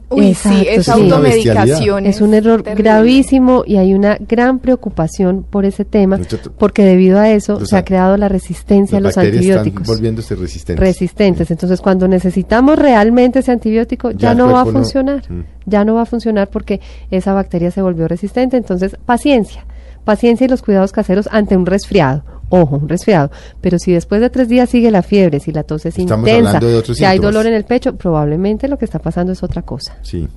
Uy, 0.09 0.27
Exacto, 0.27 0.59
sí, 0.59 0.67
esa 0.69 0.95
sí. 0.95 1.01
automedicación 1.01 2.05
Es 2.05 2.21
un 2.21 2.33
error 2.33 2.61
terrible. 2.61 2.83
gravísimo 2.83 3.63
y 3.65 3.77
hay 3.77 3.93
una 3.93 4.17
gran 4.19 4.59
preocupación 4.59 5.43
por 5.49 5.65
ese 5.65 5.85
tema, 5.85 6.19
porque 6.59 6.83
debido 6.85 7.19
a 7.19 7.31
eso 7.31 7.59
Los 7.59 7.69
se 7.69 7.77
ha 7.77 7.83
creado 7.85 8.15
la 8.17 8.29
resistencia 8.29 8.99
a 8.99 9.01
los 9.01 9.17
antibióticos. 9.17 9.81
están 9.81 9.95
volviéndose 9.95 10.35
resistentes. 10.35 10.79
Resistentes. 10.85 11.51
Entonces, 11.51 11.81
cuando 11.81 12.07
necesitamos 12.07 12.77
realmente 12.77 13.39
ese 13.39 13.51
antibiótico, 13.51 14.11
Ya 14.11 14.17
ya, 14.17 14.33
no 14.35 14.45
va 14.51 14.61
a 14.61 14.63
cuerpo 14.63 14.71
no- 14.79 14.83
funcionar. 14.85 15.23
Mm. 15.31 15.43
Ya 15.67 15.85
no 15.85 15.93
va 15.93 16.01
a 16.01 16.05
funcionar 16.05 16.49
porque 16.49 16.81
esa 17.11 17.33
bacteria 17.33 17.69
se 17.69 17.83
volvió 17.83 18.07
resistente. 18.07 18.57
Entonces, 18.57 18.97
paciencia. 19.05 19.63
Paciencia 20.03 20.45
y 20.45 20.47
los 20.47 20.63
cuidados 20.63 20.91
caseros 20.91 21.29
ante 21.31 21.55
un 21.55 21.67
resfriado. 21.67 22.23
Ojo, 22.49 22.77
un 22.77 22.89
resfriado. 22.89 23.29
Pero 23.61 23.77
si 23.77 23.91
después 23.91 24.21
de 24.21 24.29
tres 24.29 24.47
días 24.47 24.69
sigue 24.69 24.89
la 24.89 25.03
fiebre, 25.03 25.39
si 25.39 25.51
la 25.51 25.63
tos 25.63 25.85
es 25.85 25.99
Estamos 25.99 26.27
intensa, 26.27 26.59
si 26.93 27.05
hay 27.05 27.19
dolor 27.19 27.45
en 27.45 27.53
el 27.53 27.65
pecho, 27.65 27.95
probablemente 27.95 28.67
lo 28.67 28.77
que 28.77 28.85
está 28.85 28.99
pasando 28.99 29.33
es 29.33 29.43
otra 29.43 29.61
cosa. 29.61 29.97
Sí. 30.01 30.27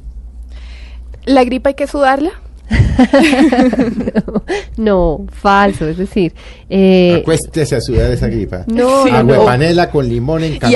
¿La 1.25 1.45
gripa 1.45 1.71
hay 1.71 1.75
que 1.75 1.87
sudarla? 1.87 2.33
no, 4.77 5.27
falso. 5.33 5.89
Es 5.89 5.99
decir, 5.99 6.33
eh, 6.69 7.19
Acuéstese 7.21 7.77
a 7.77 7.81
sudar 7.81 8.11
esa 8.13 8.29
gripa. 8.29 8.65
No, 8.67 9.05
Sí, 9.05 9.11
no, 9.11 9.17
Agua 9.19 9.33
de 9.33 9.39
no. 9.39 9.45
panela 9.45 9.91
con 9.91 10.09
limón 10.09 10.45
en 10.45 10.59
con 10.59 10.71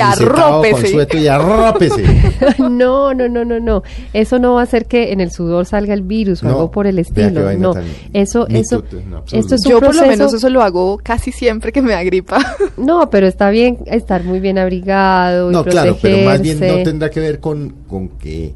sueto 0.87 1.17
y 1.17 1.27
arrópese. 1.27 2.03
no, 2.59 3.13
no, 3.13 3.27
no, 3.29 3.45
no, 3.45 3.59
no. 3.59 3.83
Eso 4.13 4.39
no 4.39 4.55
va 4.55 4.61
a 4.61 4.63
hacer 4.63 4.85
que 4.85 5.11
en 5.11 5.21
el 5.21 5.31
sudor 5.31 5.65
salga 5.65 5.93
el 5.93 6.01
virus 6.01 6.43
o 6.43 6.47
No, 6.47 6.51
algo 6.53 6.71
por 6.71 6.87
el 6.87 6.99
estilo. 6.99 7.51
No, 7.53 7.73
eso, 8.13 8.45
mito, 8.47 8.59
eso, 8.59 8.83
no, 9.09 9.17
absurdo. 9.17 9.39
esto 9.39 9.55
es 9.55 9.65
un 9.65 9.71
Yo 9.71 9.79
por 9.79 9.95
lo 9.95 10.01
proceso- 10.01 10.07
menos 10.07 10.33
eso 10.33 10.49
lo 10.49 10.61
hago 10.61 10.99
casi 11.01 11.31
siempre 11.31 11.71
que 11.71 11.81
me 11.81 11.91
da 11.93 12.03
gripa. 12.03 12.39
No, 12.77 13.09
pero 13.09 13.27
está 13.27 13.49
bien 13.49 13.79
estar 13.85 14.23
muy 14.23 14.39
bien 14.39 14.57
abrigado 14.57 15.49
y 15.49 15.53
No, 15.53 15.63
claro, 15.63 15.97
pero 16.01 16.29
más 16.29 16.41
bien 16.41 16.59
no 16.59 16.83
tendrá 16.83 17.09
que 17.09 17.19
ver 17.19 17.39
con, 17.39 17.69
con 17.87 18.09
que 18.09 18.53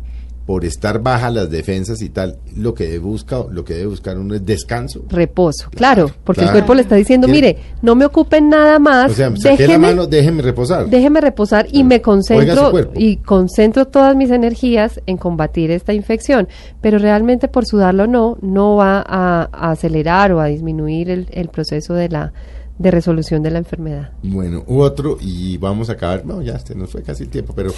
por 0.50 0.66
estar 0.66 1.00
bajas 1.04 1.32
las 1.32 1.52
defensas 1.52 2.02
y 2.02 2.10
tal, 2.10 2.38
lo 2.58 2.74
que 2.74 2.86
debe 2.86 2.98
buscar, 2.98 3.46
lo 3.52 3.64
que 3.64 3.76
debe 3.76 3.86
buscar 3.86 4.18
uno 4.18 4.34
es 4.34 4.44
descanso. 4.44 5.04
Reposo, 5.08 5.70
claro, 5.70 6.10
porque 6.24 6.42
Claro. 6.42 6.50
el 6.58 6.64
cuerpo 6.64 6.74
le 6.74 6.82
está 6.82 6.96
diciendo, 6.96 7.28
mire, 7.28 7.56
no 7.84 7.94
me 7.94 8.04
ocupen 8.04 8.50
nada 8.50 8.80
más, 8.80 9.12
O 9.12 9.14
sea, 9.14 9.30
saqué 9.36 9.44
la 9.44 9.56
déjeme, 9.58 9.78
mano, 9.78 10.08
déjeme 10.08 10.42
reposar. 10.42 10.88
déjeme 10.90 11.22
reposar 11.22 11.68
y 11.72 11.84
me 11.84 12.02
concentro 12.02 12.72
y 12.96 13.18
concentro 13.18 13.86
todas 13.86 14.16
mis 14.16 14.32
energías 14.32 15.00
en 15.06 15.18
combatir 15.18 15.70
esta 15.70 15.94
infección. 15.94 16.48
Pero 16.82 16.98
realmente 16.98 17.48
por 17.48 17.68
sudarlo 17.68 18.08
no, 18.08 18.40
no 18.42 18.76
va 18.76 19.06
a, 19.08 19.50
a 19.54 19.70
acelerar 19.70 20.32
o 20.32 20.40
a 20.40 20.48
disminuir 20.48 21.12
el, 21.12 21.28
el 21.30 21.50
proceso 21.50 21.94
de 21.94 22.10
la 22.10 22.34
de 22.80 22.92
resolución 22.92 23.44
de 23.44 23.52
la 23.52 23.60
enfermedad. 23.60 24.14
Bueno, 24.24 24.64
otro, 24.68 25.18
y 25.20 25.58
vamos 25.58 25.90
a 25.90 25.94
acabar, 25.94 26.26
no, 26.26 26.42
ya 26.42 26.58
se 26.58 26.74
nos 26.76 26.90
fue 26.90 27.04
casi 27.04 27.24
el 27.24 27.30
tiempo, 27.30 27.54
pero 27.54 27.72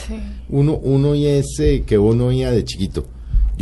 uno, 0.49 0.78
uno 0.78 1.16
y 1.16 1.26
ese 1.26 1.82
que 1.84 1.97
uno 1.97 2.28
oía 2.28 2.52
de 2.52 2.64
chiquito. 2.64 3.06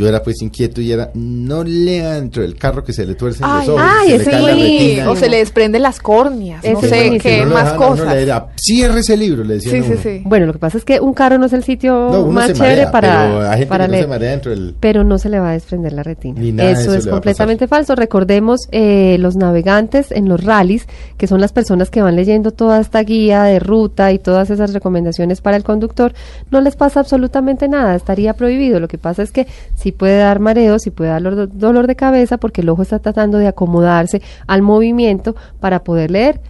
Yo 0.00 0.08
era 0.08 0.22
pues 0.22 0.40
inquieto 0.40 0.80
y 0.80 0.90
era, 0.92 1.10
no 1.12 1.62
lea 1.62 2.14
dentro 2.14 2.40
del 2.42 2.56
carro 2.56 2.82
que 2.82 2.94
se 2.94 3.04
le 3.04 3.14
tuercen 3.14 3.44
Ay, 3.46 3.66
los 3.66 3.76
ojos, 3.76 3.86
ay, 3.86 4.18
se 4.18 4.32
le 4.40 4.52
retina. 4.54 5.10
o 5.10 5.14
se 5.16 5.28
le 5.28 5.36
desprenden 5.36 5.82
las 5.82 5.98
córneas, 6.00 6.64
Ese 6.64 6.72
no 6.72 6.80
sé 6.80 7.18
qué 7.18 7.44
no 7.44 7.52
más 7.52 7.72
cosas. 7.74 8.14
leer, 8.14 8.32
"Ah, 8.32 8.46
cierre 8.56 9.00
ese 9.00 9.14
libro, 9.16 9.44
le 9.44 9.54
decían 9.56 9.84
Sí, 9.84 9.90
sí, 9.92 9.98
sí. 10.02 10.22
Bueno, 10.24 10.46
lo 10.46 10.54
que 10.54 10.58
pasa 10.58 10.78
es 10.78 10.86
que 10.86 11.00
un 11.00 11.12
carro 11.12 11.36
no 11.36 11.44
es 11.44 11.52
el 11.52 11.64
sitio 11.64 11.92
No, 11.92 12.22
uno 12.22 12.32
más 12.32 12.46
se 12.46 12.52
chévere 12.54 12.86
marea, 12.86 12.90
para, 12.90 13.26
pero 13.26 13.40
hay 13.42 13.58
gente 13.58 13.66
para 13.66 13.84
que 13.84 13.88
no 13.88 13.92
leer. 13.92 14.04
se 14.04 14.08
marea 14.08 14.30
dentro 14.30 14.50
del... 14.52 14.74
pero 14.80 15.04
no 15.04 15.18
se 15.18 15.28
le 15.28 15.38
va 15.38 15.50
a 15.50 15.52
desprender 15.52 15.92
la 15.92 16.02
retina. 16.02 16.40
Ni 16.40 16.52
nada 16.52 16.68
de 16.70 16.74
eso, 16.76 16.82
eso 16.94 16.98
es 17.00 17.06
completamente 17.06 17.68
falso. 17.68 17.94
Recordemos 17.94 18.60
eh, 18.72 19.16
los 19.20 19.36
navegantes 19.36 20.12
en 20.12 20.30
los 20.30 20.42
rallies, 20.42 20.86
que 21.18 21.26
son 21.26 21.42
las 21.42 21.52
personas 21.52 21.90
que 21.90 22.00
van 22.00 22.16
leyendo 22.16 22.52
toda 22.52 22.80
esta 22.80 23.02
guía 23.02 23.42
de 23.44 23.58
ruta 23.58 24.12
y 24.12 24.18
todas 24.18 24.48
esas 24.48 24.72
recomendaciones 24.72 25.42
para 25.42 25.58
el 25.58 25.62
conductor, 25.64 26.14
no 26.50 26.62
les 26.62 26.74
pasa 26.76 27.00
absolutamente 27.00 27.68
nada, 27.68 27.94
estaría 27.94 28.32
prohibido. 28.32 28.80
Lo 28.80 28.88
que 28.88 28.96
pasa 28.96 29.22
es 29.22 29.30
que 29.30 29.46
sí 29.90 29.96
puede 29.96 30.18
dar 30.18 30.38
mareo, 30.38 30.78
sí 30.78 30.90
puede 30.90 31.10
dar 31.10 31.22
dolor- 31.22 31.48
dolor 31.52 31.86
de 31.86 31.96
cabeza 31.96 32.38
porque 32.38 32.60
el 32.60 32.68
ojo 32.68 32.82
está 32.82 32.98
tratando 33.00 33.38
de 33.38 33.48
acomodarse 33.48 34.22
al 34.46 34.62
movimiento 34.62 35.34
para 35.58 35.82
poder 35.84 36.10
leer. 36.12 36.40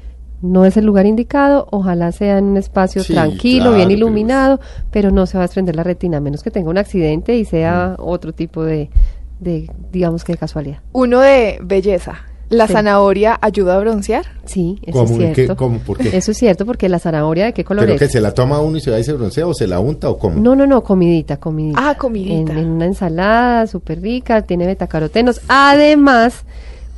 No 0.42 0.64
es 0.64 0.76
el 0.76 0.84
lugar 0.86 1.04
indicado, 1.06 1.66
ojalá 1.70 2.12
sea 2.12 2.38
en 2.38 2.44
un 2.46 2.56
espacio 2.56 3.02
Sí, 3.02 3.12
tranquilo, 3.12 3.64
claro, 3.64 3.76
bien 3.76 3.88
pero- 3.88 3.96
iluminado, 3.98 4.60
pero 4.90 5.10
no 5.10 5.26
se 5.26 5.36
va 5.38 5.44
a 5.44 5.46
desprender 5.46 5.76
la 5.76 5.82
retina, 5.84 6.16
a 6.18 6.20
menos 6.20 6.42
que 6.42 6.50
tenga 6.50 6.70
un 6.70 6.78
accidente 6.78 7.36
y 7.36 7.44
sea 7.44 7.94
otro 7.98 8.32
tipo 8.32 8.62
de, 8.64 8.88
de, 9.38 9.70
digamos 9.92 10.24
que 10.24 10.32
de 10.32 10.38
casualidad. 10.38 10.78
Uno 10.92 11.20
de 11.20 11.58
belleza. 11.62 12.14
¿La 12.50 12.66
Sí. 12.66 12.72
zanahoria 12.74 13.38
ayuda 13.40 13.76
a 13.76 13.78
broncear? 13.78 14.24
Sí, 14.44 14.78
eso 14.82 15.04
¿Cómo? 15.06 15.22
es 15.22 15.34
cierto. 15.36 15.56
¿Cómo? 15.56 15.78
¿Por 15.78 15.98
qué? 15.98 16.16
Eso 16.16 16.32
es 16.32 16.36
cierto, 16.36 16.66
porque 16.66 16.88
la 16.88 16.98
zanahoria, 16.98 17.44
¿de 17.46 17.52
qué 17.52 17.64
color 17.64 17.84
¿Pero 17.84 17.94
es? 17.94 18.00
que 18.00 18.08
se 18.08 18.20
la 18.20 18.34
toma 18.34 18.60
uno 18.60 18.76
y 18.76 18.80
se 18.80 18.90
va 18.90 18.98
y 18.98 19.04
se 19.04 19.12
broncea 19.12 19.46
o 19.46 19.54
se 19.54 19.66
la 19.68 19.78
unta 19.80 20.10
o 20.10 20.18
cómo? 20.18 20.40
No, 20.40 20.56
no, 20.56 20.66
no, 20.66 20.82
comidita, 20.82 21.36
comidita. 21.38 21.90
Ah, 21.90 21.94
comidita. 21.96 22.52
En, 22.52 22.58
en 22.58 22.70
una 22.70 22.86
ensalada 22.86 23.66
súper 23.68 24.00
rica, 24.02 24.42
tiene 24.42 24.66
betacarotenos. 24.66 25.40
Además, 25.46 26.42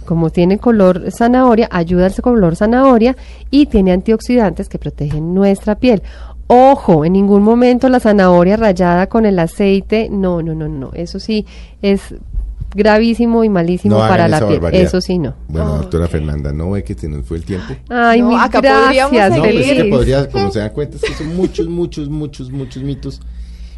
como 0.07 0.31
tiene 0.31 0.57
color 0.59 1.11
zanahoria, 1.13 1.69
ayuda 1.71 2.07
al 2.07 2.15
color 2.15 2.57
zanahoria 2.57 3.15
y 3.51 3.67
tiene 3.67 3.93
antioxidantes 3.93 4.69
que 4.71 4.79
protegen 4.79 5.35
nuestra 5.35 5.75
piel. 5.77 6.03
Ojo, 6.49 7.05
en 7.05 7.13
ningún 7.13 7.43
momento 7.43 7.89
la 7.89 8.01
zanahoria 8.01 8.57
rallada 8.57 9.07
con 9.07 9.27
el 9.27 9.39
aceite, 9.39 10.09
no, 10.11 10.43
no, 10.43 10.55
no, 10.55 10.69
no, 10.69 10.91
eso 10.93 11.19
sí 11.21 11.47
es 11.83 12.15
gravísimo 12.75 13.45
y 13.45 13.49
malísimo 13.49 13.97
No 13.99 14.09
para 14.09 14.29
la 14.29 14.39
piel. 14.39 14.53
barbaridad. 14.61 14.83
Eso 14.85 15.01
sí 15.01 15.19
no. 15.19 15.35
Bueno, 15.49 15.75
Ah, 15.75 15.79
doctora. 15.79 16.09
Fernanda, 16.09 16.53
no 16.53 16.71
ve 16.73 16.83
que 16.85 16.95
se 16.95 17.09
nos 17.09 17.25
fue 17.27 17.37
el 17.39 17.45
tiempo. 17.45 17.75
Ay, 17.89 18.21
No, 18.23 18.29
mil 18.31 18.39
acá 18.39 18.61
podríamos 18.63 19.13
gracias, 19.13 19.31
No, 19.39 19.43
pues 19.45 19.67
es 19.67 19.73
que 19.83 19.85
podría, 19.91 20.29
como 20.29 20.51
se 20.51 20.59
dan 20.61 20.71
cuenta, 20.71 20.97
es 20.97 21.03
que 21.03 21.15
son 21.15 21.35
muchos, 21.37 21.67
muchos, 21.69 22.09
muchos, 22.09 22.51
muchos 22.51 22.83
mitos. 22.83 23.21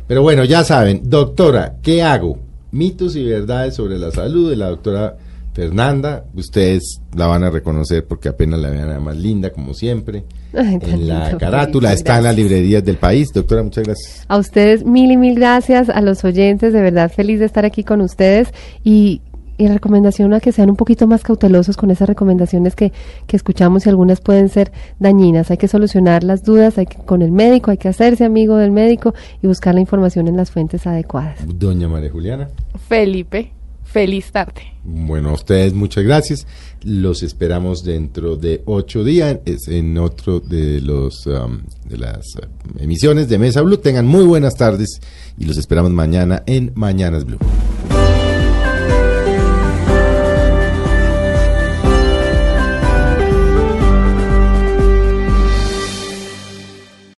Pero 0.06 0.22
bueno, 0.22 0.44
ya 0.44 0.64
saben, 0.64 1.00
doctora, 1.04 1.76
¿qué 1.82 2.02
hago? 2.02 2.38
Mitos 2.70 3.16
y 3.16 3.24
verdades 3.24 3.74
sobre 3.74 3.98
la 3.98 4.10
salud 4.10 4.50
de 4.50 4.56
la 4.56 4.68
doctora 4.68 5.16
Fernanda. 5.54 6.24
Ustedes 6.34 7.00
la 7.16 7.26
van 7.26 7.44
a 7.44 7.50
reconocer 7.50 8.04
porque 8.06 8.28
apenas 8.28 8.58
la 8.60 8.70
vean 8.70 9.02
más 9.02 9.16
linda, 9.16 9.50
como 9.50 9.72
siempre. 9.72 10.24
Ay, 10.52 10.78
en 10.82 11.08
la 11.08 11.24
lindo, 11.24 11.38
carátula, 11.38 11.92
está 11.92 12.18
en 12.18 12.24
las 12.24 12.36
librerías 12.36 12.84
del 12.84 12.96
país. 12.96 13.32
Doctora, 13.32 13.62
muchas 13.62 13.84
gracias. 13.84 14.24
A 14.28 14.36
ustedes 14.36 14.84
mil 14.84 15.10
y 15.10 15.16
mil 15.16 15.36
gracias, 15.36 15.88
a 15.88 16.00
los 16.00 16.24
oyentes, 16.24 16.72
de 16.72 16.82
verdad 16.82 17.10
feliz 17.10 17.38
de 17.38 17.46
estar 17.46 17.64
aquí 17.64 17.84
con 17.84 18.00
ustedes 18.00 18.48
y, 18.82 19.22
y 19.56 19.68
recomendación 19.68 20.34
a 20.34 20.40
que 20.40 20.50
sean 20.50 20.70
un 20.70 20.76
poquito 20.76 21.06
más 21.06 21.22
cautelosos 21.22 21.76
con 21.76 21.90
esas 21.90 22.08
recomendaciones 22.08 22.74
que, 22.74 22.92
que 23.28 23.36
escuchamos 23.36 23.86
y 23.86 23.88
algunas 23.88 24.20
pueden 24.20 24.48
ser 24.48 24.72
dañinas. 24.98 25.52
Hay 25.52 25.56
que 25.56 25.68
solucionar 25.68 26.24
las 26.24 26.42
dudas 26.42 26.78
hay 26.78 26.86
que, 26.86 26.98
con 26.98 27.22
el 27.22 27.30
médico, 27.30 27.70
hay 27.70 27.78
que 27.78 27.88
hacerse 27.88 28.24
amigo 28.24 28.56
del 28.56 28.72
médico 28.72 29.14
y 29.40 29.46
buscar 29.46 29.74
la 29.74 29.80
información 29.80 30.26
en 30.26 30.36
las 30.36 30.50
fuentes 30.50 30.86
adecuadas. 30.86 31.38
Doña 31.46 31.88
María 31.88 32.10
Juliana. 32.10 32.48
Felipe, 32.88 33.52
Feliz 33.94 34.32
tarde. 34.32 34.60
Bueno, 34.82 35.28
a 35.28 35.34
ustedes 35.34 35.72
muchas 35.72 36.02
gracias. 36.02 36.48
Los 36.82 37.22
esperamos 37.22 37.84
dentro 37.84 38.34
de 38.34 38.60
ocho 38.64 39.04
días 39.04 39.38
en 39.68 39.98
otro 39.98 40.40
de 40.40 40.80
los 40.80 41.24
um, 41.28 41.62
de 41.84 41.98
las 41.98 42.34
uh, 42.34 42.82
emisiones 42.82 43.28
de 43.28 43.38
Mesa 43.38 43.62
Blue. 43.62 43.76
Tengan 43.76 44.04
muy 44.04 44.24
buenas 44.24 44.56
tardes 44.56 45.00
y 45.38 45.44
los 45.44 45.58
esperamos 45.58 45.92
mañana 45.92 46.42
en 46.46 46.72
Mañanas 46.74 47.24
Blue. 47.24 47.38